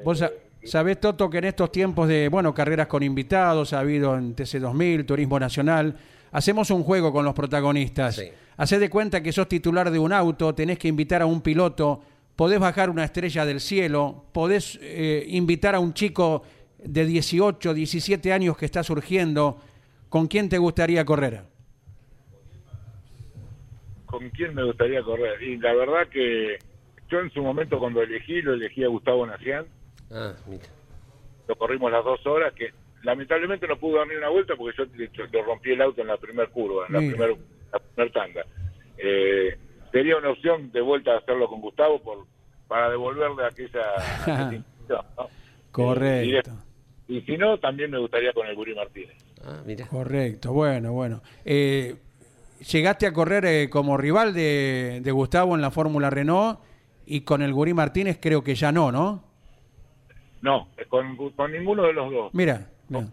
Vos 0.04 0.18
sa- 0.18 0.30
sabés, 0.62 1.00
Toto, 1.00 1.28
que 1.28 1.38
en 1.38 1.46
estos 1.46 1.72
tiempos 1.72 2.06
de, 2.06 2.28
bueno, 2.28 2.54
carreras 2.54 2.86
con 2.86 3.02
invitados, 3.02 3.72
ha 3.72 3.80
habido 3.80 4.16
en 4.16 4.36
TC2000, 4.36 5.04
Turismo 5.04 5.40
Nacional, 5.40 5.96
hacemos 6.30 6.70
un 6.70 6.84
juego 6.84 7.12
con 7.12 7.24
los 7.24 7.34
protagonistas. 7.34 8.14
Sí. 8.14 8.28
Hacé 8.56 8.78
de 8.78 8.88
cuenta 8.88 9.20
que 9.20 9.32
sos 9.32 9.48
titular 9.48 9.90
de 9.90 9.98
un 9.98 10.12
auto, 10.12 10.54
tenés 10.54 10.78
que 10.78 10.86
invitar 10.86 11.22
a 11.22 11.26
un 11.26 11.40
piloto 11.42 12.02
podés 12.36 12.61
bajar 12.61 12.88
una 12.88 13.02
estrella 13.02 13.44
del 13.44 13.59
cielo, 13.61 14.26
podés 14.30 14.78
eh, 14.80 15.24
invitar 15.26 15.74
a 15.74 15.80
un 15.80 15.92
chico 15.92 16.44
de 16.78 17.04
18, 17.04 17.74
17 17.74 18.32
años 18.32 18.56
que 18.56 18.64
está 18.64 18.84
surgiendo, 18.84 19.59
¿con 20.09 20.28
quién 20.28 20.48
te 20.48 20.56
gustaría 20.59 21.04
correr? 21.04 21.42
¿Con 24.09 24.30
quién 24.30 24.54
me 24.54 24.64
gustaría 24.64 25.02
correr? 25.02 25.42
Y 25.42 25.59
la 25.59 25.74
verdad 25.74 26.09
que 26.09 26.59
yo 27.11 27.20
en 27.20 27.30
su 27.30 27.42
momento 27.42 27.78
cuando 27.78 28.02
elegí, 28.02 28.40
lo 28.42 28.54
elegí 28.54 28.82
a 28.84 28.88
Gustavo 28.88 29.26
Nacián. 29.26 29.66
Ah, 30.11 30.32
mira. 30.46 30.64
Lo 31.46 31.56
corrimos 31.56 31.92
las 31.92 32.04
dos 32.04 32.26
horas, 32.26 32.54
que 32.54 32.70
lamentablemente 33.02 33.68
no 33.68 33.76
pudo 33.78 33.98
dar 33.98 34.09
ni 34.09 34.14
una 34.14 34.30
vuelta 34.30 34.54
porque 34.56 34.76
yo 35.12 35.24
le 35.26 35.42
rompí 35.42 35.72
el 35.72 35.82
auto 35.82 36.00
en 36.00 36.09
la 36.09 36.16
primera 36.16 36.48
curva, 36.50 36.86
en 36.86 36.92
la 36.94 36.98
primera 37.00 37.34
la 37.72 37.78
primer 37.78 38.12
tanda. 38.12 38.44
Eh, 38.96 39.56
sería 39.92 40.16
una 40.16 40.30
opción 40.30 40.72
de 40.72 40.80
vuelta 40.80 41.12
a 41.12 41.18
hacerlo 41.18 41.48
con 41.48 41.61
Gustavo 41.61 42.02
por 42.02 42.26
para 42.66 42.90
devolverle 42.90 43.46
aquella, 43.46 43.82
¿no? 44.88 45.28
Correcto. 45.70 46.52
Y 47.09 47.22
si 47.22 47.38
no, 47.38 47.59
también 47.59 47.90
me 47.90 47.98
gustaría 47.98 48.32
con 48.32 48.46
el 48.46 48.54
Guri 48.54 48.74
Martínez. 48.74 49.16
Ah, 49.42 49.62
mira. 49.64 49.86
Correcto, 49.86 50.52
bueno, 50.52 50.92
bueno. 50.92 51.22
Eh, 51.44 51.94
llegaste 52.61 53.06
a 53.06 53.12
correr 53.12 53.44
eh, 53.44 53.70
como 53.70 53.96
rival 53.96 54.34
de, 54.34 55.00
de 55.02 55.12
Gustavo 55.12 55.54
en 55.54 55.61
la 55.62 55.70
Fórmula 55.70 56.11
Renault 56.11 56.61
y 57.06 57.22
con 57.22 57.42
el 57.42 57.52
Gurí 57.52 57.74
Martínez 57.74 58.18
creo 58.20 58.42
que 58.42 58.54
ya 58.54 58.72
no, 58.72 58.92
¿no? 58.92 59.24
No, 60.42 60.68
con, 60.88 61.16
con 61.32 61.52
ninguno 61.52 61.82
de 61.84 61.92
los 61.92 62.11
dos. 62.12 62.34
Mira, 62.34 62.68
mira. 62.88 63.09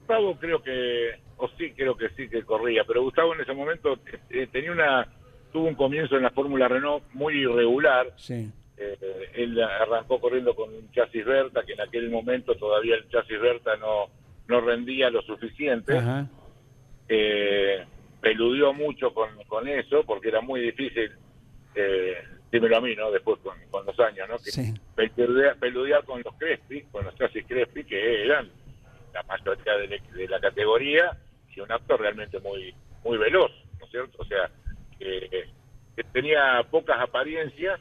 Gustavo 0.00 0.36
creo 0.38 0.62
que, 0.62 1.10
o 1.36 1.48
sí 1.58 1.72
creo 1.72 1.96
que 1.96 2.10
sí 2.10 2.28
que 2.28 2.42
corría, 2.44 2.84
pero 2.86 3.02
Gustavo 3.02 3.34
en 3.34 3.40
ese 3.40 3.52
momento 3.54 3.98
eh, 4.30 4.46
tenía 4.52 4.72
una, 4.72 5.06
tuvo 5.52 5.66
un 5.66 5.74
comienzo 5.74 6.16
en 6.16 6.22
la 6.22 6.30
Fórmula 6.30 6.68
Renault 6.68 7.04
muy 7.12 7.34
irregular. 7.34 8.12
sí. 8.16 8.50
Eh, 8.82 8.96
él 9.34 9.62
arrancó 9.62 10.18
corriendo 10.18 10.54
con 10.54 10.72
un 10.72 10.90
chasis 10.92 11.22
Berta, 11.22 11.62
que 11.66 11.74
en 11.74 11.82
aquel 11.82 12.08
momento 12.08 12.54
todavía 12.54 12.94
el 12.94 13.06
chasis 13.10 13.38
Berta 13.38 13.76
no, 13.76 14.06
no 14.48 14.62
rendía 14.62 15.10
lo 15.10 15.20
suficiente. 15.20 15.98
Ajá. 15.98 16.26
Eh, 17.06 17.84
peludió 18.20 18.72
mucho 18.72 19.12
con, 19.14 19.30
con 19.44 19.66
eso, 19.68 20.04
porque 20.04 20.28
era 20.28 20.40
muy 20.40 20.60
difícil, 20.60 21.10
eh, 21.74 22.16
dímelo 22.52 22.76
a 22.76 22.80
mí, 22.80 22.94
¿no? 22.96 23.10
Después 23.10 23.38
con, 23.40 23.56
con 23.70 23.86
los 23.86 23.98
años, 24.00 24.28
¿no? 24.28 24.36
Que 24.38 24.50
Sí. 24.50 24.74
peludear, 24.94 25.56
peludear 25.58 26.04
con 26.04 26.22
los 26.22 26.34
Crespi, 26.36 26.82
con 26.92 27.04
los 27.04 27.14
chasis 27.16 27.44
Crespi, 27.46 27.84
que 27.84 28.24
eran 28.24 28.50
la 29.14 29.22
mayoría 29.24 29.76
de, 29.76 29.88
la- 29.88 30.16
de 30.16 30.28
la 30.28 30.40
categoría, 30.40 31.16
y 31.54 31.60
un 31.60 31.72
auto 31.72 31.96
realmente 31.96 32.38
muy 32.40 32.74
muy 33.02 33.16
veloz, 33.16 33.50
¿no 33.78 33.86
es 33.86 33.90
cierto? 33.90 34.18
O 34.20 34.24
sea, 34.26 34.50
que, 34.98 35.46
que 35.96 36.04
tenía 36.12 36.62
pocas 36.70 37.00
apariencias, 37.00 37.80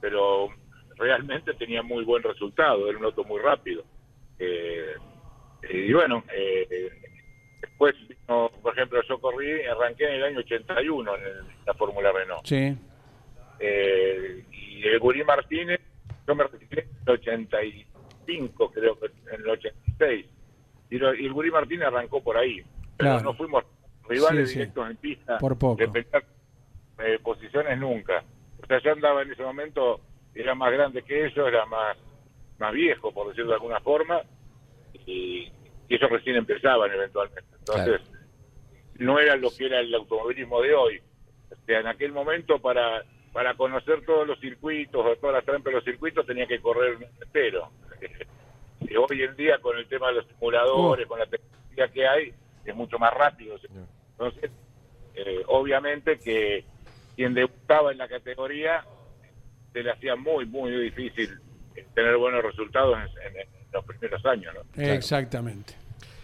pero 0.00 0.48
realmente 0.96 1.54
tenía 1.54 1.80
muy 1.82 2.04
buen 2.04 2.24
resultado, 2.24 2.88
era 2.88 2.98
un 2.98 3.04
auto 3.04 3.22
muy 3.24 3.40
rápido. 3.40 3.84
Eh, 4.40 4.94
y 5.70 5.92
bueno, 5.92 6.24
eh, 6.34 6.90
después, 7.60 7.94
vino, 8.08 8.50
por 8.62 8.72
ejemplo, 8.74 9.00
yo 9.08 9.20
corrí, 9.20 9.62
arranqué 9.64 10.04
en 10.04 10.14
el 10.14 10.24
año 10.24 10.38
81 10.40 11.16
en 11.16 11.22
el- 11.22 11.44
la 11.66 11.74
Fórmula 11.74 12.12
Renault. 12.12 12.44
Sí. 12.46 12.76
Eh, 13.60 14.44
y 14.52 14.82
el 14.86 14.98
Gurí 15.00 15.24
Martínez, 15.24 15.80
yo 16.26 16.34
me 16.34 16.44
retiré 16.44 16.82
en 16.82 16.88
el 17.06 17.12
85, 17.14 18.70
creo 18.70 18.98
que 18.98 19.06
en 19.06 19.40
el 19.40 19.48
86. 19.48 20.26
Y, 20.90 20.98
lo- 20.98 21.14
y 21.14 21.26
el 21.26 21.32
Gurí 21.32 21.50
Martínez 21.50 21.88
arrancó 21.88 22.22
por 22.22 22.36
ahí. 22.36 22.62
Pero 22.96 23.10
Claro. 23.10 23.22
no 23.24 23.34
fuimos 23.34 23.64
rivales 24.08 24.48
Sí, 24.48 24.54
sí. 24.54 24.58
directos 24.60 24.90
en 24.90 24.96
pista. 24.96 25.38
Por 25.38 25.58
poco. 25.58 25.76
De 25.76 25.88
pelear 25.88 26.24
eh, 27.00 27.18
posiciones 27.22 27.78
nunca. 27.78 28.24
O 28.60 28.66
sea, 28.66 28.80
yo 28.80 28.92
andaba 28.92 29.22
en 29.22 29.30
ese 29.30 29.42
momento, 29.42 30.00
era 30.34 30.54
más 30.56 30.72
grande 30.72 31.02
que 31.02 31.26
ellos, 31.26 31.46
era 31.46 31.64
más, 31.66 31.96
más 32.58 32.72
viejo, 32.72 33.12
por 33.12 33.28
decirlo 33.28 33.50
de 33.50 33.54
alguna 33.54 33.78
forma. 33.80 34.20
Y, 35.06 35.50
y 35.88 35.94
ellos 35.94 36.10
recién 36.10 36.36
empezaban 36.36 36.92
eventualmente. 36.92 37.50
Entonces, 37.58 38.00
no 38.96 39.18
era 39.18 39.36
lo 39.36 39.50
que 39.50 39.66
era 39.66 39.80
el 39.80 39.94
automovilismo 39.94 40.60
de 40.62 40.74
hoy. 40.74 41.02
O 41.50 41.66
sea, 41.66 41.80
en 41.80 41.86
aquel 41.86 42.12
momento 42.12 42.58
para 42.58 43.02
para 43.32 43.54
conocer 43.54 44.04
todos 44.04 44.26
los 44.26 44.40
circuitos 44.40 45.04
o 45.04 45.16
todas 45.16 45.36
las 45.36 45.44
trampas 45.44 45.72
de 45.72 45.76
los 45.76 45.84
circuitos 45.84 46.26
tenía 46.26 46.46
que 46.46 46.60
correr 46.60 46.96
un 46.96 47.04
entero. 47.22 47.70
Y 48.80 48.96
hoy 48.96 49.22
en 49.22 49.36
día 49.36 49.58
con 49.60 49.76
el 49.76 49.86
tema 49.86 50.08
de 50.08 50.14
los 50.14 50.26
simuladores, 50.28 51.06
con 51.06 51.18
la 51.18 51.26
tecnología 51.26 51.88
que 51.88 52.06
hay, 52.06 52.32
es 52.64 52.74
mucho 52.74 52.98
más 52.98 53.12
rápido. 53.12 53.56
Entonces, 54.12 54.50
eh, 55.14 55.42
obviamente 55.46 56.18
que 56.18 56.64
quien 57.14 57.34
debutaba 57.34 57.92
en 57.92 57.98
la 57.98 58.08
categoría 58.08 58.84
se 59.72 59.82
le 59.82 59.90
hacía 59.90 60.16
muy, 60.16 60.46
muy 60.46 60.70
difícil 60.70 61.38
tener 61.94 62.16
buenos 62.16 62.42
resultados 62.42 62.96
en, 62.98 63.36
en- 63.36 63.40
en 63.42 63.48
los 63.72 63.84
primeros 63.84 64.24
años. 64.26 64.54
¿no? 64.54 64.82
Exactamente. 64.82 65.74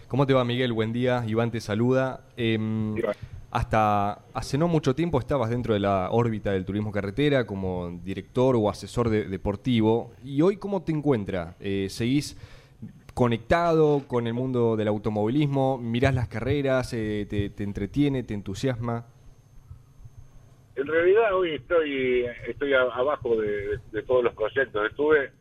¿Cómo 0.07 0.25
te 0.27 0.33
va, 0.33 0.43
Miguel? 0.45 0.73
Buen 0.73 0.93
día. 0.93 1.23
Iván 1.27 1.51
te 1.51 1.59
saluda. 1.59 2.21
Em, 2.37 2.97
Iván. 2.97 3.15
hasta 3.51 4.19
hace 4.33 4.57
no 4.57 4.67
mucho 4.67 4.93
tiempo 4.95 5.19
estabas 5.19 5.49
dentro 5.49 5.73
de 5.73 5.79
la 5.79 6.09
órbita 6.11 6.51
del 6.51 6.65
turismo 6.65 6.91
carretera 6.91 7.45
como 7.45 7.99
director 8.03 8.55
o 8.55 8.69
asesor 8.69 9.09
de- 9.09 9.25
deportivo. 9.25 10.11
¿Y 10.23 10.41
hoy 10.41 10.57
cómo 10.57 10.83
te 10.83 10.91
encuentras? 10.91 11.55
Eh, 11.59 11.87
¿Seguís 11.89 12.37
conectado 13.13 14.03
con 14.07 14.27
el 14.27 14.33
mundo 14.33 14.75
del 14.75 14.87
automovilismo? 14.89 15.77
¿Mirás 15.77 16.13
las 16.13 16.27
carreras? 16.27 16.93
Eh, 16.93 17.25
te, 17.29 17.49
te 17.49 17.63
entretiene? 17.63 18.23
¿Te 18.23 18.33
entusiasma? 18.33 19.05
En 20.75 20.87
realidad 20.87 21.33
hoy 21.33 21.55
estoy 21.55 22.25
estoy 22.47 22.73
abajo 22.73 23.37
de, 23.39 23.79
de 23.93 24.03
todos 24.03 24.23
los 24.25 24.33
proyectos. 24.33 24.85
Estuve 24.89 25.31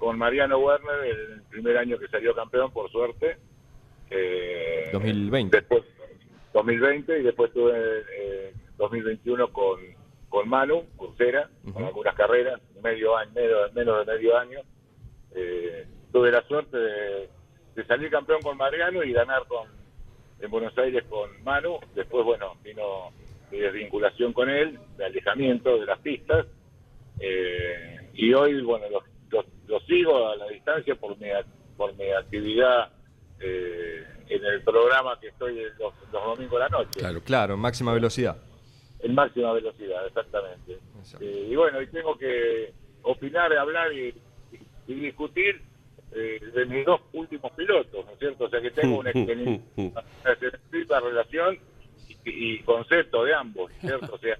con 0.00 0.18
Mariano 0.18 0.58
Werner 0.58 1.04
el 1.04 1.42
primer 1.42 1.76
año 1.76 1.98
que 1.98 2.08
salió 2.08 2.34
campeón, 2.34 2.72
por 2.72 2.90
suerte. 2.90 3.36
Eh, 4.10 4.88
2020. 4.92 5.56
Después, 5.58 5.84
2020 6.54 7.20
y 7.20 7.22
después 7.22 7.52
tuve 7.52 7.72
eh, 8.12 8.54
2021 8.78 9.52
con, 9.52 9.78
con 10.30 10.48
Manu, 10.48 10.86
Cursera, 10.96 11.50
con 11.72 11.84
algunas 11.84 12.14
carreras, 12.16 12.60
medio 12.82 13.14
año, 13.16 13.30
menos, 13.34 13.72
menos 13.74 14.06
de 14.06 14.12
medio 14.12 14.38
año. 14.38 14.60
Eh, 15.34 15.86
tuve 16.10 16.32
la 16.32 16.42
suerte 16.48 16.78
de, 16.78 17.28
de 17.76 17.84
salir 17.84 18.10
campeón 18.10 18.40
con 18.40 18.56
Mariano 18.56 19.04
y 19.04 19.12
ganar 19.12 19.46
con 19.46 19.68
en 20.40 20.50
Buenos 20.50 20.76
Aires 20.78 21.04
con 21.10 21.30
Manu. 21.44 21.78
Después, 21.94 22.24
bueno, 22.24 22.56
vino 22.64 23.10
mi 23.52 23.58
desvinculación 23.58 24.32
con 24.32 24.48
él, 24.48 24.78
de 24.96 25.04
alejamiento 25.04 25.78
de 25.78 25.84
las 25.84 25.98
pistas. 26.00 26.46
Eh, 27.20 28.08
y 28.14 28.32
hoy, 28.32 28.62
bueno, 28.62 28.88
lo, 28.88 29.02
lo- 29.70 29.80
sigo 29.80 30.28
a 30.28 30.36
la 30.36 30.46
distancia 30.48 30.94
por 30.96 31.16
mi, 31.18 31.28
por 31.76 31.94
mi 31.96 32.10
actividad 32.10 32.90
eh, 33.40 34.04
en 34.28 34.44
el 34.44 34.62
programa 34.62 35.18
que 35.20 35.28
estoy 35.28 35.54
los, 35.78 35.94
los 36.12 36.24
domingos 36.24 36.52
de 36.52 36.58
la 36.58 36.68
noche. 36.68 37.00
Claro. 37.00 37.20
Claro, 37.22 37.54
en 37.54 37.60
máxima 37.60 37.92
velocidad. 37.94 38.36
En 39.00 39.14
máxima 39.14 39.52
velocidad, 39.52 40.06
exactamente. 40.06 40.78
Eh, 41.20 41.48
y 41.50 41.56
bueno, 41.56 41.80
y 41.80 41.86
tengo 41.86 42.16
que 42.18 42.72
opinar, 43.02 43.50
hablar 43.56 43.92
y, 43.92 44.08
y- 44.52 44.92
y 44.92 44.94
discutir 44.94 45.62
eh, 46.12 46.40
de 46.54 46.66
mis 46.66 46.84
dos 46.84 47.00
últimos 47.12 47.50
pilotos, 47.52 48.04
¿no 48.04 48.12
es 48.12 48.18
cierto? 48.18 48.44
O 48.44 48.48
sea 48.50 48.60
que 48.60 48.70
tengo 48.72 48.98
una 49.00 49.10
excelente, 49.10 49.62
una 49.76 50.32
excelente 50.32 51.00
relación 51.00 51.58
y, 52.08 52.54
y 52.54 52.58
concepto 52.64 53.24
de 53.24 53.32
ambos, 53.34 53.72
¿cierto? 53.80 54.14
O 54.14 54.18
sea, 54.18 54.36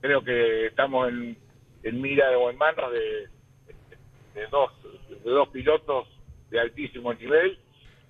creo 0.00 0.22
que 0.22 0.66
estamos 0.66 1.08
en, 1.10 1.36
en 1.82 2.00
mira 2.00 2.30
o 2.38 2.48
en 2.50 2.56
manos 2.56 2.90
de, 2.92 3.28
de 4.34 4.46
dos, 4.48 4.70
de 5.24 5.30
dos 5.30 5.48
pilotos 5.48 6.08
de 6.50 6.60
altísimo 6.60 7.12
nivel, 7.14 7.58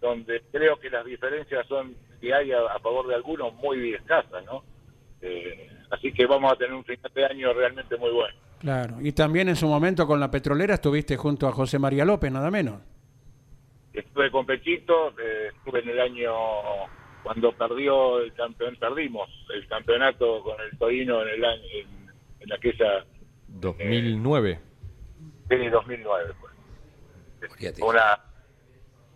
donde 0.01 0.43
creo 0.51 0.79
que 0.79 0.91
las 0.91 1.05
diferencias 1.05 1.67
son 1.67 1.95
que 2.21 2.33
hay 2.35 2.53
a, 2.53 2.61
a 2.67 2.79
favor 2.81 3.07
de 3.09 3.15
algunos 3.15 3.55
muy 3.55 3.95
escasas, 3.95 4.45
¿no? 4.45 4.65
Eh, 5.21 5.71
así 5.91 6.13
que 6.13 6.27
vamos 6.27 6.53
a 6.53 6.57
tener 6.57 6.75
un 6.75 6.85
final 6.85 7.11
de 7.15 7.25
año 7.25 7.53
realmente 7.53 7.97
muy 7.97 8.11
bueno. 8.11 8.37
Claro. 8.61 8.97
Y 9.01 9.13
también 9.13 9.49
en 9.49 9.57
su 9.57 9.67
momento 9.67 10.07
con 10.07 10.21
la 10.21 10.31
petrolera 10.31 10.75
estuviste 10.75 11.17
junto 11.17 11.49
a 11.49 11.53
José 11.53 11.79
María 11.79 12.05
López, 12.05 12.31
nada 12.31 12.51
menos. 12.51 12.81
Estuve 13.93 14.31
con 14.31 14.47
Pechito, 14.47 15.11
eh, 15.19 15.51
estuve 15.55 15.81
en 15.81 15.89
el 15.91 16.01
año 16.01 16.33
cuando 17.23 17.53
perdió 17.53 18.21
el 18.21 18.33
campeón, 18.35 18.77
perdimos 18.81 19.29
el 19.55 19.67
campeonato 19.69 20.43
con 20.43 20.61
el 20.61 20.77
Torino 20.79 21.23
en 21.23 21.29
el 21.29 21.45
año, 21.45 21.63
en, 21.73 22.11
en 22.41 22.53
aquella 22.53 23.05
2009. 23.49 24.72
Serie 25.53 25.71
2009. 25.71 26.35
Pues. 26.41 27.81
Una, 27.83 28.19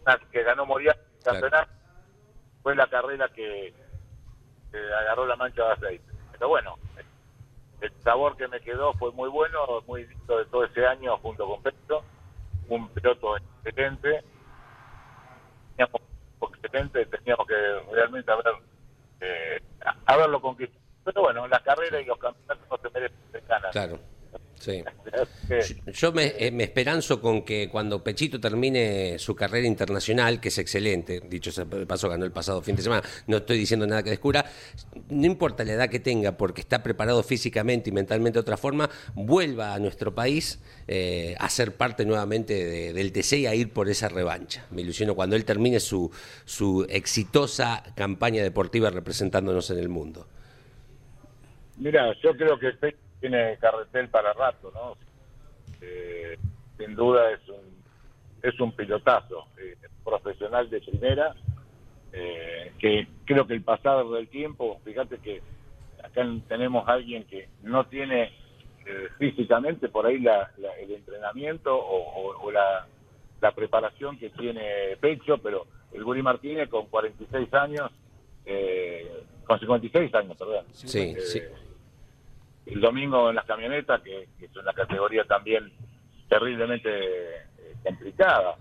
una 0.03 0.19
que 0.31 0.43
ganó 0.43 0.67
Moriarty 0.67 1.01
el 1.01 1.23
Claro. 1.23 1.41
campeonato 1.41 1.73
fue 2.63 2.77
la 2.77 2.87
carrera 2.89 3.29
que, 3.35 3.75
agarró 5.01 5.27
la 5.27 5.37
mancha 5.37 5.65
de 5.65 5.73
aceite. 5.73 6.13
Pero 6.33 6.49
bueno, 6.49 6.77
el 7.81 7.93
sabor 8.03 8.37
que 8.37 8.47
me 8.49 8.61
quedó 8.61 8.93
fue 8.95 9.11
muy 9.13 9.31
bueno, 9.31 9.83
muy 9.87 10.07
lindo 10.07 10.39
de 10.39 10.45
todo 10.47 10.65
ese 10.65 10.85
año 10.87 11.17
junto 11.19 11.47
con 11.47 11.63
Petro, 11.63 12.05
un 12.69 12.89
piloto 12.91 13.37
excelente, 13.39 14.23
teníamos 15.77 16.03
excelente, 16.53 17.07
teníamos 17.07 17.47
que 17.47 17.55
realmente 17.93 18.31
haber, 18.31 18.45
eh, 19.21 19.63
haberlo 20.05 20.41
conquistado. 20.43 20.85
Pero 21.05 21.23
bueno, 21.23 21.49
la 21.49 21.61
carrera 21.61 22.01
y 22.01 22.05
los 22.05 22.19
campeonatos 22.19 22.69
no 22.69 22.77
se 22.77 22.91
merecen 22.91 23.47
ganas. 23.49 23.73
Claro. 23.73 23.99
Sí. 24.59 24.83
Yo 25.93 26.13
me, 26.13 26.35
eh, 26.39 26.51
me 26.51 26.65
esperanzo 26.65 27.21
con 27.21 27.43
que 27.45 27.69
cuando 27.69 28.03
Pechito 28.03 28.41
termine 28.41 29.19
su 29.19 29.37
carrera 29.37 29.67
internacional, 29.67 30.41
que 30.41 30.49
es 30.49 30.59
excelente, 30.59 31.21
dicho 31.29 31.53
sea 31.53 31.65
de 31.67 31.87
paso, 31.87 32.09
ganó 32.09 32.25
el 32.25 32.33
pasado 32.33 32.63
fin 32.63 32.75
de 32.75 32.83
semana, 32.83 33.03
no 33.27 33.37
estoy 33.37 33.59
diciendo 33.59 33.87
nada 33.87 34.03
que 34.03 34.11
descubra, 34.11 34.45
no 35.11 35.27
importa 35.27 35.63
la 35.65 35.75
edad 35.75 35.89
que 35.91 36.01
tenga, 36.01 36.37
porque 36.37 36.63
está 36.63 36.83
preparado 36.83 37.23
físicamente 37.23 37.91
y 37.91 37.93
mentalmente 37.93 38.39
de 38.39 38.41
otra 38.41 38.57
forma, 38.57 38.89
vuelva 39.15 39.75
a 39.75 39.79
nuestro 39.79 40.15
país 40.15 40.59
eh, 40.89 41.37
a 41.39 41.49
ser 41.51 41.75
parte 41.77 42.05
nuevamente 42.07 42.55
de- 42.65 42.93
del 42.93 43.13
TC 43.13 43.41
y 43.41 43.47
a 43.47 43.55
ir 43.55 43.71
por 43.73 43.89
esa 43.89 44.09
revancha. 44.09 44.67
Me 44.71 44.83
ilusiono 44.83 45.15
cuando 45.15 45.37
él 45.37 45.45
termine 45.45 45.81
su, 45.81 46.11
su 46.45 46.87
exitosa 46.89 47.83
campaña 47.95 48.43
deportiva 48.43 48.91
representándonos 48.91 49.71
en 49.71 49.79
el 49.79 49.89
mundo. 49.91 50.27
Mira, 51.79 52.13
yo 52.23 52.35
creo 52.37 52.59
que 52.59 52.69
tiene 53.21 53.57
carretel 53.59 54.09
para 54.09 54.33
rato, 54.33 54.71
¿no? 54.75 54.97
Eh, 55.81 56.37
sin 56.79 56.95
duda 56.95 57.31
es 57.33 57.49
un 57.49 57.77
es 58.43 58.61
un 58.61 58.73
pilotazo, 58.73 59.47
eh, 59.59 59.77
profesional 60.05 60.71
de 60.71 60.81
primera, 60.81 61.35
eh, 62.13 62.73
que 62.79 63.09
creo 63.25 63.47
que 63.47 63.55
el 63.55 63.63
pasado 63.63 64.13
del 64.13 64.29
tiempo, 64.29 64.81
fíjate 64.85 65.19
que 65.19 65.43
acá 66.05 66.25
tenemos 66.47 66.87
a 66.89 66.93
alguien 66.93 67.25
que 67.25 67.49
no 67.63 67.87
tiene 67.87 68.33
eh, 68.89 69.09
físicamente 69.19 69.89
por 69.89 70.07
ahí 70.07 70.21
la, 70.21 70.49
la- 70.59 70.75
el 70.77 70.93
entrenamiento 70.93 71.75
o, 71.77 71.97
o- 71.99 72.41
o 72.47 72.51
la, 72.53 72.87
la 73.41 73.51
preparación 73.53 74.17
que 74.17 74.31
tiene 74.31 74.97
Pecho, 75.01 75.39
pero 75.39 75.67
el 75.93 76.05
Guri 76.05 76.23
Martínez 76.23 76.69
con 76.69 76.87
46 76.87 77.53
años, 77.55 77.91
eh, 78.45 79.25
con 79.45 79.59
56 79.59 80.15
años, 80.15 80.37
perdón. 80.37 80.67
Sí, 80.89 81.15
sí. 81.21 81.41
El 82.67 82.81
domingo 82.81 83.31
en 83.31 83.37
las 83.37 83.45
camionetas, 83.45 84.03
que, 84.03 84.29
que 84.39 84.47
es 84.47 84.57
una 84.57 84.73
categoría 84.73 85.25
también 85.25 85.73
terriblemente 86.29 86.91
eh, 86.93 87.77
complicada, 87.85 88.57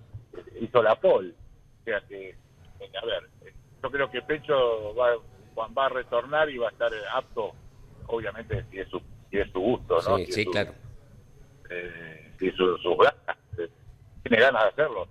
hizo 0.61 0.83
la 0.83 0.95
pole. 0.95 1.33
O 1.81 1.83
sea 1.83 2.01
que, 2.07 2.29
eh, 2.29 2.91
a 3.01 3.05
ver, 3.05 3.23
eh, 3.45 3.53
yo 3.81 3.91
creo 3.91 4.09
que 4.11 4.21
Pecho 4.21 4.93
va, 4.95 5.15
va 5.77 5.85
a 5.85 5.89
retornar 5.89 6.49
y 6.49 6.57
va 6.57 6.67
a 6.69 6.71
estar 6.71 6.91
apto, 7.13 7.53
obviamente, 8.07 8.65
si 8.69 8.79
es 8.79 8.87
su, 8.89 9.01
si 9.31 9.37
es 9.39 9.51
su 9.51 9.59
gusto, 9.59 9.95
¿no? 9.95 10.17
Sí, 10.17 10.25
Si 10.25 10.29
es 10.29 10.35
sí, 10.35 10.43
su- 10.45 10.51
claro. 10.51 10.73
eh, 11.69 12.31
si 12.39 12.51
su- 12.51 12.77
sus 12.77 12.97
ganas, 12.97 13.37
eh, 13.57 13.69
tiene 14.23 14.41
ganas 14.43 14.63
de 14.63 14.69
hacerlo. 14.69 15.07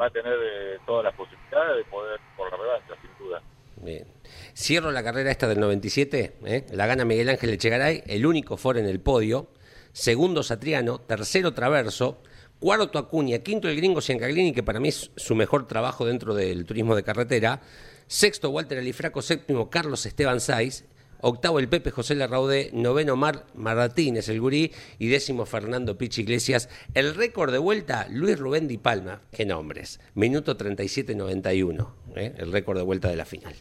Va 0.00 0.06
a 0.06 0.10
tener 0.10 0.36
eh, 0.42 0.78
todas 0.84 1.04
las 1.04 1.14
posibilidades 1.14 1.76
de 1.76 1.84
poder 1.84 2.20
por 2.36 2.50
la 2.50 2.56
revancha, 2.56 2.94
sin 3.00 3.16
duda. 3.18 3.40
Bien. 3.82 4.06
Cierro 4.54 4.92
la 4.92 5.02
carrera 5.02 5.30
esta 5.30 5.48
del 5.48 5.58
97, 5.58 6.36
¿eh? 6.44 6.66
la 6.70 6.86
gana 6.86 7.04
Miguel 7.04 7.28
Ángel 7.28 7.50
Echegaray, 7.50 8.04
el 8.06 8.26
único 8.26 8.56
foro 8.56 8.78
en 8.78 8.86
el 8.86 9.00
podio, 9.00 9.48
segundo 9.92 10.44
Satriano, 10.44 11.00
tercero 11.00 11.52
Traverso, 11.52 12.22
cuarto 12.60 12.98
Acuña, 12.98 13.40
quinto 13.40 13.68
el 13.68 13.76
gringo 13.76 14.00
Ciancaglini, 14.00 14.52
que 14.52 14.62
para 14.62 14.78
mí 14.78 14.88
es 14.88 15.10
su 15.16 15.34
mejor 15.34 15.66
trabajo 15.66 16.06
dentro 16.06 16.32
del 16.34 16.64
turismo 16.64 16.94
de 16.94 17.02
carretera, 17.02 17.60
sexto 18.06 18.50
Walter 18.50 18.78
Alifraco, 18.78 19.20
séptimo 19.20 19.68
Carlos 19.68 20.06
Esteban 20.06 20.40
Saiz, 20.40 20.84
octavo 21.22 21.58
el 21.58 21.68
Pepe 21.68 21.90
José 21.90 22.14
Larraude, 22.14 22.70
noveno 22.72 23.16
Mar 23.16 23.46
Martínez 23.54 24.28
el 24.28 24.40
gurí. 24.40 24.72
Y 24.98 25.08
décimo 25.08 25.46
Fernando 25.46 25.96
Pichi 25.96 26.22
Iglesias. 26.22 26.68
El 26.94 27.14
récord 27.14 27.52
de 27.52 27.58
vuelta, 27.58 28.06
Luis 28.10 28.38
Rubén 28.38 28.68
Di 28.68 28.76
Palma, 28.76 29.22
qué 29.30 29.46
nombres, 29.46 30.00
minuto 30.14 30.56
37.91, 30.58 31.88
¿eh? 32.16 32.34
el 32.36 32.52
récord 32.52 32.76
de 32.76 32.84
vuelta 32.84 33.08
de 33.08 33.16
la 33.16 33.24
final. 33.24 33.54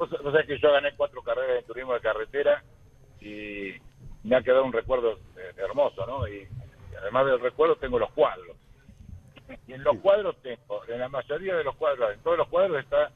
Vos, 0.00 0.08
vos 0.10 0.32
sabés 0.32 0.46
que 0.46 0.58
yo 0.58 0.72
gané 0.72 0.94
cuatro 0.96 1.22
carreras 1.22 1.58
en 1.58 1.66
turismo 1.66 1.92
de 1.92 2.00
carretera 2.00 2.64
y 3.20 3.74
me 4.24 4.36
ha 4.36 4.42
quedado 4.42 4.64
un 4.64 4.72
recuerdo 4.72 5.18
eh, 5.36 5.52
hermoso, 5.58 6.06
¿no? 6.06 6.26
Y, 6.26 6.38
y 6.38 6.94
además 7.00 7.26
del 7.26 7.38
recuerdo 7.40 7.76
tengo 7.76 7.98
los 7.98 8.10
cuadros. 8.12 8.56
Y 9.66 9.74
en 9.74 9.84
los 9.84 9.98
cuadros 9.98 10.36
tengo, 10.42 10.82
en 10.88 11.00
la 11.00 11.08
mayoría 11.10 11.54
de 11.54 11.64
los 11.64 11.76
cuadros, 11.76 12.14
en 12.14 12.20
todos 12.22 12.38
los 12.38 12.48
cuadros 12.48 12.82
está 12.82 13.10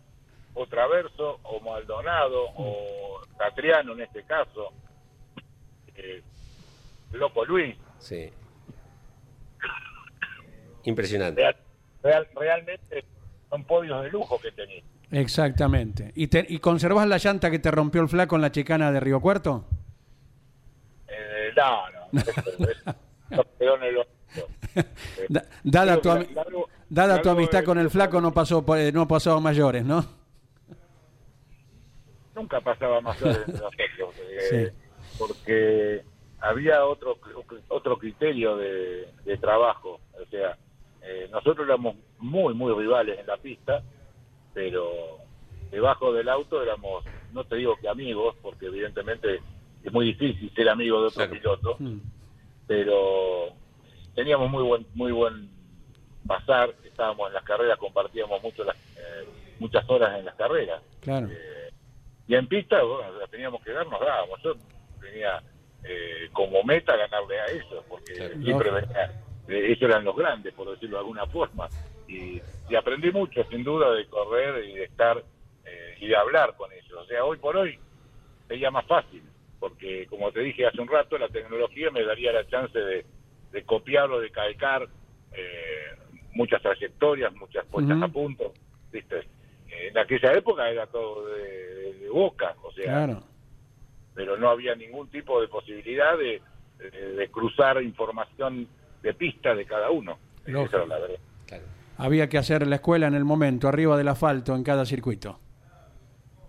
o 0.53 0.67
Traverso, 0.67 1.41
o 1.43 1.59
Maldonado, 1.61 2.45
o 2.57 3.21
Catriano 3.39 3.93
en 3.95 4.03
este 4.03 4.23
caso, 4.25 4.71
eh, 5.97 6.23
Loco 7.13 7.45
Luis. 7.47 7.77
Sí. 7.99 8.31
Impresionante. 10.85 11.41
Real- 11.41 11.57
real- 12.03 12.29
realmente 12.37 13.05
son 13.49 13.65
podios 13.65 14.03
de 14.03 14.11
lujo 14.11 14.39
que 14.39 14.53
tenía. 14.53 14.83
Exactamente. 15.19 16.11
¿Y, 16.17 16.27
te, 16.27 16.45
¿Y 16.49 16.59
conservás 16.59 17.07
la 17.07 17.19
llanta 17.19 17.49
que 17.51 17.59
te 17.61 17.71
rompió 17.71 18.03
el 18.03 18.09
flaco 18.09 18.35
en 18.37 18.43
la 18.43 18.51
chicana 18.53 18.91
de 18.91 18.99
Río 19.01 19.21
Cuarto? 19.21 19.65
Eh, 21.09 21.51
no, 21.57 21.91
no, 22.13 22.21
eso- 22.21 23.47
eso- 23.61 24.07
Da- 25.29 25.45
dada 25.63 26.01
tu, 26.01 26.09
largo- 26.09 26.69
dada 26.89 27.23
tu 27.23 27.31
amistad 27.31 27.61
de- 27.61 27.65
con 27.65 27.79
el 27.79 27.91
flaco, 27.91 28.21
no 28.21 28.33
pasó, 28.35 28.67
por- 28.67 28.79
eh, 28.79 28.91
no 28.91 29.07
pasó 29.07 29.35
a 29.37 29.41
mayores, 29.41 29.85
¿no? 29.85 30.05
nunca 32.35 32.61
pasaba 32.61 32.99
entre 32.99 33.31
nosotros, 33.31 33.73
eh, 34.21 34.41
Sí. 34.51 34.67
porque 35.19 36.03
había 36.41 36.85
otro 36.85 37.17
otro 37.69 37.97
criterio 37.99 38.57
de, 38.57 39.09
de 39.25 39.37
trabajo. 39.39 40.01
O 40.21 40.27
sea, 40.31 40.59
eh, 41.03 41.29
nosotros 41.31 41.69
éramos 41.69 41.95
muy, 42.19 42.53
muy 42.55 42.75
rivales 42.75 43.21
en 43.21 43.27
la 43.29 43.37
pista, 43.37 43.81
pero 44.55 45.19
debajo 45.71 46.13
del 46.13 46.29
auto 46.29 46.63
éramos, 46.63 47.05
no 47.33 47.45
te 47.45 47.57
digo 47.57 47.77
que 47.81 47.89
amigos, 47.89 48.37
porque 48.41 48.67
evidentemente 48.67 49.41
es 49.83 49.93
muy 49.93 50.07
difícil 50.07 50.51
ser 50.55 50.69
amigo 50.69 51.01
de 51.01 51.07
otro 51.09 51.27
Claro. 51.27 51.33
piloto, 51.33 51.79
pero 52.67 53.49
teníamos 54.15 54.51
muy 54.51 54.63
buen 54.63 54.87
muy 54.95 55.13
buen 55.13 55.51
pasar, 56.27 56.75
estábamos 56.85 57.29
en 57.29 57.35
las 57.35 57.45
carreras, 57.45 57.77
compartíamos 57.79 58.43
mucho 58.43 58.65
las, 58.65 58.77
eh, 58.97 59.29
muchas 59.59 59.85
horas 59.91 60.19
en 60.19 60.25
las 60.25 60.35
carreras. 60.37 60.81
Claro. 61.01 61.29
Y 62.27 62.35
en 62.35 62.47
pista, 62.47 62.83
bueno, 62.83 63.13
la 63.19 63.27
teníamos 63.27 63.63
que 63.63 63.73
dar, 63.73 63.87
nos 63.87 64.01
dábamos. 64.01 64.41
Yo 64.43 64.55
tenía 65.03 65.43
eh, 65.83 66.31
como 66.33 66.63
meta 66.63 66.97
ganarle 66.97 67.39
a 67.39 67.47
ellos, 67.51 67.85
porque 67.89 68.15
Claro. 68.15 68.35
siempre 68.43 68.71
venía, 68.71 69.13
eh, 69.49 69.67
ellos 69.73 69.83
eran 69.83 70.05
los 70.05 70.17
grandes, 70.17 70.55
por 70.55 70.71
decirlo 70.71 70.97
de 70.97 71.01
alguna 71.01 71.27
forma. 71.27 71.69
Y, 72.15 72.43
y 72.69 72.77
aprendí 72.77 73.11
mucho, 73.11 73.45
sin 73.51 73.65
duda, 73.65 73.93
de 73.93 74.07
correr 74.07 74.65
y 74.65 74.75
de 74.75 74.85
estar 74.85 75.23
eh, 75.65 75.95
y 76.01 76.07
de 76.09 76.17
hablar 76.17 76.55
con 76.57 76.71
ellos. 76.73 76.93
O 76.99 77.07
sea, 77.07 77.25
hoy 77.25 77.39
por 77.39 77.57
hoy 77.57 77.79
sería 78.47 78.71
más 78.71 78.87
fácil, 78.87 79.23
porque 79.59 80.07
como 80.07 80.31
te 80.33 80.41
dije 80.41 80.67
hace 80.67 80.81
un 80.81 80.89
rato, 80.89 81.19
la 81.19 81.29
tecnología 81.29 81.91
me 81.91 82.05
daría 82.05 82.33
la 82.33 82.47
chance 82.47 82.79
de, 82.79 83.05
de 83.51 83.65
copiar 83.65 84.11
o 84.11 84.21
de 84.21 84.31
calcar 84.31 84.89
eh, 85.33 85.87
muchas 86.33 86.63
trayectorias, 86.63 87.33
muchas 87.35 87.65
puestas 87.67 87.97
Ujú. 87.97 88.05
a 88.05 88.09
punto. 88.09 88.55
¿viste? 88.93 89.19
Eh, 89.69 89.89
En 89.89 89.99
aquella 89.99 90.33
época 90.33 90.69
era 90.71 90.87
todo 90.87 91.27
de, 91.27 91.43
de- 91.75 91.95
de 91.95 92.09
boca, 92.11 92.55
o 92.63 92.71
sea, 92.73 92.85
Claro. 92.85 93.25
pero 94.15 94.37
no 94.37 94.49
había 94.51 94.75
ningún 94.77 95.09
tipo 95.11 95.41
de 95.41 95.49
posibilidad 95.49 96.17
de, 96.17 96.41
de- 96.79 97.13
de 97.15 97.29
cruzar 97.31 97.83
información 97.83 98.69
de 99.03 99.15
pista 99.15 99.55
de 99.55 99.67
cada 99.67 99.91
uno. 99.91 100.19
Lógico. 100.47 100.77
Esa 100.77 100.77
era 100.77 100.87
la 100.87 100.99
verdad. 101.01 101.21
Claro. 101.47 101.65
Había 101.99 102.29
que 102.29 102.39
hacer 102.39 102.67
la 102.67 102.77
escuela 102.77 103.07
en 103.07 103.15
el 103.15 103.25
momento, 103.25 103.69
arriba 103.69 103.97
del 103.97 104.09
asfalto, 104.09 104.55
en 104.55 104.65
cada 104.65 104.85
circuito. 104.85 105.39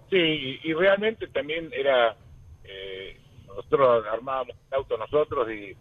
Sí, 0.09 0.17
y, 0.17 0.59
y 0.63 0.73
realmente 0.73 1.27
también 1.27 1.69
era, 1.73 2.15
eh, 2.63 3.17
nosotros 3.47 4.05
armábamos 4.11 4.55
el 4.71 4.77
auto 4.77 4.97
nosotros 4.97 5.47
y, 5.51 5.75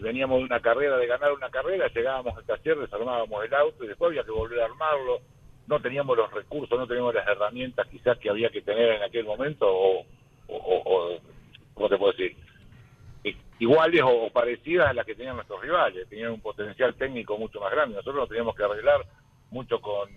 veníamos 0.00 0.38
de 0.38 0.44
una 0.44 0.60
carrera, 0.60 0.96
de 0.96 1.06
ganar 1.06 1.32
una 1.32 1.48
carrera, 1.50 1.86
llegábamos 1.94 2.36
al 2.36 2.44
taller, 2.44 2.78
desarmábamos 2.78 3.44
el 3.44 3.54
auto 3.54 3.84
y 3.84 3.88
después 3.88 4.08
había 4.10 4.24
que 4.24 4.32
volver 4.32 4.60
a 4.60 4.64
armarlo. 4.64 5.20
No 5.68 5.80
teníamos 5.80 6.16
los 6.16 6.30
recursos, 6.32 6.76
no 6.78 6.86
teníamos 6.86 7.14
las 7.14 7.26
herramientas 7.28 7.86
quizás 7.88 8.18
que 8.18 8.28
había 8.28 8.50
que 8.50 8.60
tener 8.62 8.90
en 8.90 9.02
aquel 9.04 9.24
momento 9.24 9.66
o, 9.66 10.00
o- 10.48 10.82
o- 10.84 11.18
¿cómo 11.74 11.88
te 11.88 11.96
puedo 11.96 12.12
decir? 12.12 12.36
I- 13.24 13.36
Iguales 13.58 14.02
o, 14.02 14.08
o 14.26 14.30
parecidas 14.30 14.88
a 14.88 14.92
las 14.92 15.06
que 15.06 15.14
tenían 15.14 15.36
nuestros 15.36 15.60
rivales, 15.62 16.08
tenían 16.08 16.32
un 16.32 16.40
potencial 16.40 16.94
técnico 16.94 17.38
mucho 17.38 17.60
más 17.60 17.70
grande. 17.72 17.94
Nosotros 17.96 18.16
nos 18.22 18.28
teníamos 18.28 18.54
que 18.56 18.64
arreglar 18.64 19.04
mucho 19.50 19.80
con, 19.80 20.10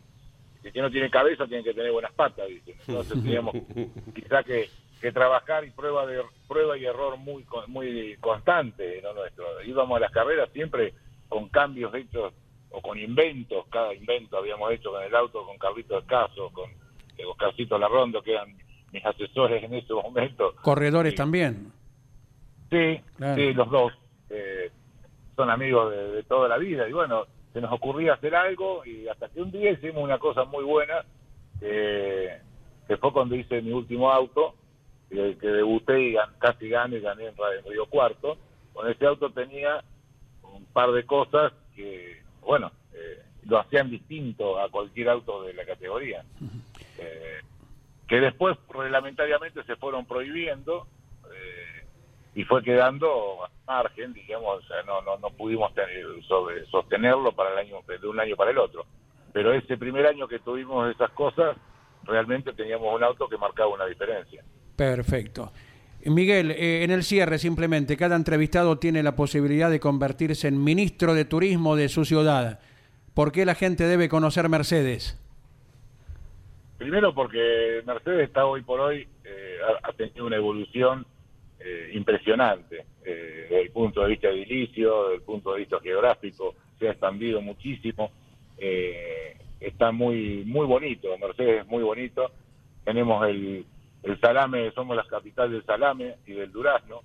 que 0.61 0.81
no 0.81 0.89
tiene 0.91 1.09
cabeza 1.09 1.47
tiene 1.47 1.63
que 1.63 1.73
tener 1.73 1.91
buenas 1.91 2.11
patas, 2.13 2.47
dicen. 2.47 2.75
Entonces 2.87 3.23
teníamos 3.23 3.53
quizá 4.15 4.43
que, 4.43 4.69
que 4.99 5.11
trabajar 5.11 5.63
y 5.65 5.69
prueba 5.71 6.05
de 6.05 6.21
prueba 6.47 6.77
y 6.77 6.85
error 6.85 7.17
muy 7.17 7.45
muy 7.67 8.17
constante 8.19 8.97
en 8.97 9.03
lo 9.03 9.13
nuestro. 9.13 9.45
Íbamos 9.63 9.97
a 9.97 9.99
las 10.01 10.11
carreras 10.11 10.49
siempre 10.51 10.93
con 11.29 11.47
cambios 11.49 11.93
hechos 11.93 12.33
o 12.71 12.81
con 12.81 12.97
inventos, 12.97 13.65
cada 13.69 13.93
invento 13.93 14.37
habíamos 14.37 14.71
hecho 14.73 14.91
con 14.91 15.01
el 15.03 15.15
auto, 15.15 15.45
con 15.45 15.57
Carlitos 15.57 16.03
Escaso, 16.03 16.49
con 16.51 16.69
eh, 17.17 17.23
Oscarcito 17.25 17.77
Larrondo, 17.77 18.21
que 18.21 18.33
eran 18.33 18.57
mis 18.91 19.05
asesores 19.05 19.63
en 19.63 19.73
ese 19.75 19.93
momento. 19.93 20.53
Corredores 20.61 21.15
también. 21.15 21.71
Sí, 22.69 23.01
Claro. 23.17 23.35
sí, 23.35 23.53
los 23.53 23.69
dos 23.69 23.93
eh, 24.29 24.71
son 25.35 25.49
amigos 25.49 25.91
de, 25.91 26.11
de 26.11 26.23
toda 26.23 26.47
la 26.47 26.57
vida 26.57 26.87
y 26.87 26.93
bueno, 26.93 27.25
se 27.53 27.61
nos 27.61 27.71
ocurría 27.71 28.13
hacer 28.13 28.35
algo 28.35 28.85
y 28.85 29.07
hasta 29.07 29.29
que 29.29 29.41
un 29.41 29.51
día 29.51 29.71
hicimos 29.71 30.03
una 30.03 30.19
cosa 30.19 30.43
muy 30.45 30.63
buena, 30.63 31.03
eh, 31.61 32.39
que 32.87 32.97
fue 32.97 33.11
cuando 33.11 33.35
hice 33.35 33.61
mi 33.61 33.71
último 33.71 34.11
auto, 34.11 34.55
eh, 35.09 35.37
que 35.39 35.47
debuté 35.47 36.09
y 36.09 36.15
casi 36.39 36.69
gané, 36.69 36.99
gané 36.99 37.27
en, 37.27 37.35
Río 37.67 37.85
Cuarto. 37.87 38.37
Con 38.73 38.89
ese 38.89 39.05
auto 39.05 39.31
tenía 39.31 39.83
par 40.73 40.91
de 40.91 41.03
cosas 41.05 41.53
que, 41.75 42.21
bueno, 42.41 42.71
eh, 42.93 43.23
lo 43.45 43.57
hacían 43.59 43.89
distinto 43.89 44.59
a 44.59 44.69
cualquier 44.69 45.09
auto 45.09 45.43
de 45.43 45.53
la 45.53 45.65
categoría. 45.65 46.23
Eh, 46.99 47.39
que 48.07 48.19
después 48.19 48.57
reglamentariamente 48.69 49.63
se 49.63 49.75
fueron 49.77 50.05
prohibiendo 50.05 50.85
y 52.37 52.43
fue 52.43 52.61
quedando 52.61 53.43
a 53.43 53.49
margen, 53.65 54.13
digamos, 54.13 54.63
o 54.63 54.67
sea, 54.67 54.83
no, 54.85 55.01
no, 55.01 55.17
no 55.17 55.31
pudimos 55.31 55.73
tener- 55.73 56.05
sobre- 56.27 56.63
sostenerlo 56.67 57.31
para 57.31 57.51
el 57.53 57.57
año, 57.65 57.77
de 57.87 58.07
un 58.07 58.19
año 58.19 58.35
para 58.35 58.51
el 58.51 58.59
otro. 58.59 58.85
Pero 59.33 59.53
ese 59.53 59.75
primer 59.75 60.05
año 60.05 60.27
que 60.27 60.37
tuvimos 60.37 60.93
esas 60.93 61.09
cosas, 61.13 61.57
realmente 62.03 62.53
teníamos 62.53 62.93
un 62.93 63.03
auto 63.03 63.27
que 63.27 63.37
marcaba 63.37 63.73
una 63.73 63.87
diferencia. 63.87 64.43
Perfecto. 64.75 65.51
Miguel, 66.05 66.51
eh, 66.51 66.83
en 66.83 66.91
el 66.91 67.03
cierre 67.03 67.39
simplemente, 67.39 67.97
cada 67.97 68.15
entrevistado 68.15 68.77
tiene 68.77 69.01
la 69.01 69.15
posibilidad 69.15 69.71
de 69.71 69.79
convertirse 69.79 70.47
en 70.47 70.63
ministro 70.63 71.15
de 71.15 71.25
turismo 71.25 71.75
de 71.75 71.89
su 71.89 72.05
ciudad. 72.05 72.59
¿Por 73.15 73.31
qué 73.31 73.45
la 73.47 73.55
gente 73.55 73.85
debe 73.85 74.09
conocer 74.09 74.47
Mercedes? 74.47 75.19
Primero 76.77 77.15
porque 77.15 77.81
Mercedes 77.85 78.27
está 78.27 78.45
hoy 78.45 78.61
por 78.61 78.79
hoy, 78.79 79.07
eh, 79.25 79.57
ha, 79.83 79.89
ha 79.89 79.93
tenido 79.93 80.27
una 80.27 80.35
evolución 80.35 81.05
eh, 81.59 81.91
impresionante 81.93 82.85
eh, 83.03 83.47
desde 83.49 83.61
el 83.61 83.71
punto 83.71 84.01
de 84.01 84.09
vista 84.09 84.29
edilicio, 84.29 85.03
desde 85.03 85.15
el 85.15 85.21
punto 85.23 85.53
de 85.53 85.59
vista 85.59 85.79
geográfico, 85.81 86.55
se 86.79 86.87
ha 86.87 86.91
expandido 86.91 87.41
muchísimo, 87.41 88.11
eh, 88.57 89.37
está 89.59 89.91
muy 89.91 90.43
muy 90.45 90.65
bonito, 90.65 91.17
Mercedes 91.17 91.61
es 91.61 91.67
muy 91.67 91.83
bonito, 91.83 92.31
tenemos 92.83 93.27
el, 93.27 93.65
el 94.03 94.19
salame, 94.21 94.71
somos 94.71 94.95
la 94.95 95.05
capital 95.05 95.51
del 95.51 95.65
salame 95.65 96.17
y 96.25 96.33
del 96.33 96.51
durazno, 96.51 97.01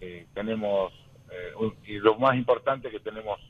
eh, 0.00 0.26
tenemos, 0.34 0.92
eh, 1.30 1.52
un- 1.58 1.74
y 1.86 1.98
lo 1.98 2.16
más 2.18 2.36
importante 2.36 2.90
que 2.90 3.00
tenemos 3.00 3.40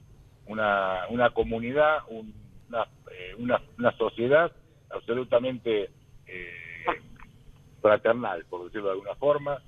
una, 0.46 1.06
una 1.10 1.30
comunidad, 1.30 1.98
un- 2.08 2.32
una, 2.68 2.84
eh, 3.12 3.34
una, 3.38 3.60
una 3.78 3.92
sociedad 3.98 4.50
absolutamente 4.90 5.90
fraternal, 7.80 8.44
por 8.46 8.64
decirlo 8.64 8.86
de 8.88 8.92
alguna 8.92 9.14
forma. 9.16 9.62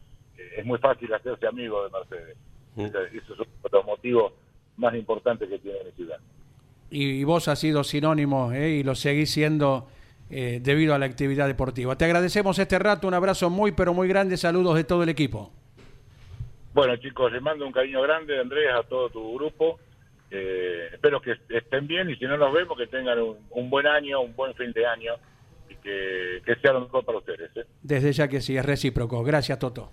Es 0.57 0.65
muy 0.65 0.79
fácil 0.79 1.13
hacerse 1.13 1.47
amigo 1.47 1.85
de 1.85 1.91
Mercedes. 1.91 2.37
Ese- 2.77 3.17
Esos 3.19 3.37
son 3.37 3.47
los 3.73 3.85
motivos 3.85 4.33
más 4.77 4.95
importantes 4.95 5.49
que 5.49 5.59
tiene 5.59 5.79
mi 5.85 5.93
ciudad. 5.93 6.19
Y, 6.91 7.21
y 7.21 7.25
vos 7.25 7.47
has 7.49 7.59
sido 7.59 7.85
sinónimo 7.85 8.53
eh, 8.53 8.71
y 8.71 8.83
lo 8.83 8.95
seguís 8.95 9.31
siendo 9.31 9.89
eh, 10.31 10.59
debido 10.63 10.95
a 10.95 10.99
la 10.99 11.07
actividad 11.07 11.47
deportiva. 11.47 11.97
Te 11.97 12.05
agradecemos 12.05 12.59
este 12.59 12.79
rato, 12.79 13.07
un 13.09 13.15
abrazo 13.15 13.51
muy, 13.51 13.73
pero 13.73 13.95
muy 13.95 14.09
grande, 14.09 14.37
saludos 14.37 14.77
de 14.77 14.85
todo 14.85 15.03
el 15.03 15.09
equipo. 15.09 15.53
Bueno, 16.73 16.97
chicos, 16.97 17.33
les 17.33 17.43
mando 17.43 17.67
un 17.67 17.73
cariño 17.73 18.01
grande, 18.03 18.39
Andrés, 18.41 18.69
a 18.73 18.83
todo 18.85 19.11
tu 19.11 19.35
grupo. 19.35 19.79
Eh, 20.31 20.89
espero 20.93 21.21
que 21.21 21.35
estén 21.49 21.89
bien 21.89 22.09
y 22.11 22.17
si 22.17 22.25
no 22.25 22.37
nos 22.37 22.53
vemos, 22.53 22.79
que 22.79 22.87
tengan 22.87 23.19
un, 23.21 23.37
un 23.51 23.69
buen 23.71 23.87
año, 23.89 24.21
un 24.21 24.35
buen 24.37 24.55
fin 24.55 24.73
de 24.73 24.87
año 24.87 25.15
y 25.69 25.75
que, 25.77 26.41
que 26.47 26.55
sea 26.63 26.73
lo 26.73 26.83
mejor 26.83 27.05
para 27.05 27.19
ustedes. 27.19 27.51
¿eh? 27.57 27.65
Desde 27.83 28.13
ya 28.13 28.29
que 28.29 28.41
sí, 28.41 28.57
es 28.57 28.65
recíproco. 28.65 29.25
Gracias, 29.25 29.59
Toto. 29.59 29.91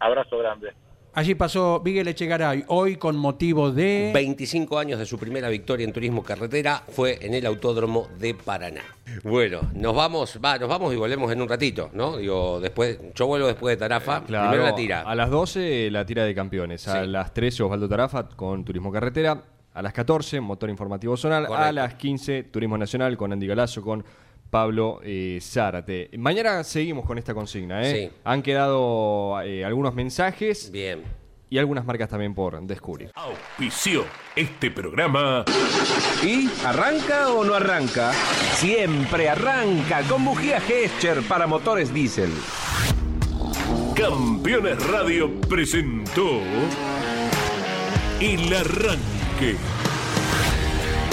Abrazo 0.00 0.38
grande. 0.38 0.72
Allí 1.14 1.34
pasó 1.34 1.82
Miguel 1.84 2.06
Echegaray, 2.06 2.64
hoy 2.68 2.96
con 2.96 3.16
motivo 3.16 3.72
de... 3.72 4.12
25 4.14 4.78
años 4.78 5.00
de 5.00 5.06
su 5.06 5.18
primera 5.18 5.48
victoria 5.48 5.84
en 5.84 5.92
turismo 5.92 6.22
carretera 6.22 6.84
fue 6.88 7.18
en 7.22 7.34
el 7.34 7.44
Autódromo 7.46 8.06
de 8.20 8.34
Paraná. 8.34 8.82
Bueno, 9.24 9.62
nos 9.74 9.96
vamos, 9.96 10.38
va, 10.44 10.58
nos 10.58 10.68
vamos 10.68 10.92
y 10.94 10.96
volvemos 10.96 11.32
en 11.32 11.42
un 11.42 11.48
ratito, 11.48 11.90
¿no? 11.92 12.18
Digo, 12.18 12.60
después, 12.60 13.00
yo 13.16 13.26
vuelvo 13.26 13.48
después 13.48 13.72
de 13.76 13.80
Tarafa, 13.80 14.22
Claro, 14.22 14.50
primero 14.50 14.70
la 14.70 14.76
tira. 14.76 15.00
A 15.00 15.14
las 15.16 15.28
12 15.30 15.90
la 15.90 16.04
tira 16.06 16.24
de 16.24 16.34
campeones. 16.36 16.86
A 16.86 17.02
Sí. 17.02 17.08
las 17.08 17.34
13 17.34 17.64
Osvaldo 17.64 17.88
Tarafa 17.88 18.28
con 18.28 18.64
Turismo 18.64 18.92
Carretera. 18.92 19.42
A 19.74 19.82
las 19.82 19.92
14 19.92 20.40
Motor 20.40 20.70
Informativo 20.70 21.16
Zonal. 21.16 21.46
A 21.52 21.72
las 21.72 21.94
15 21.94 22.44
Turismo 22.44 22.78
Nacional 22.78 23.16
con 23.16 23.32
Andy 23.32 23.46
Galazo, 23.46 23.82
con 23.82 24.04
Pablo 24.50 25.00
eh, 25.02 25.38
Zárate. 25.42 26.10
Mañana 26.18 26.64
seguimos 26.64 27.04
con 27.04 27.18
esta 27.18 27.34
consigna. 27.34 27.82
¿eh? 27.82 28.10
Sí. 28.10 28.16
Han 28.24 28.42
quedado 28.42 29.40
eh, 29.42 29.64
algunos 29.64 29.94
mensajes 29.94 30.70
Bien. 30.70 31.02
y 31.50 31.58
algunas 31.58 31.84
marcas 31.84 32.08
también 32.08 32.34
por 32.34 32.60
descubrir. 32.62 33.10
Auspició 33.14 34.04
este 34.34 34.70
programa 34.70 35.44
¿Y 36.22 36.48
arranca 36.64 37.30
o 37.30 37.44
no 37.44 37.54
arranca? 37.54 38.12
Siempre 38.54 39.28
arranca 39.28 40.02
con 40.08 40.24
bujía 40.24 40.60
Gescher 40.60 41.22
para 41.28 41.46
motores 41.46 41.92
diésel. 41.92 42.30
Campeones 43.94 44.84
Radio 44.86 45.40
presentó 45.40 46.40
El 48.20 48.54
Arranque. 48.54 49.56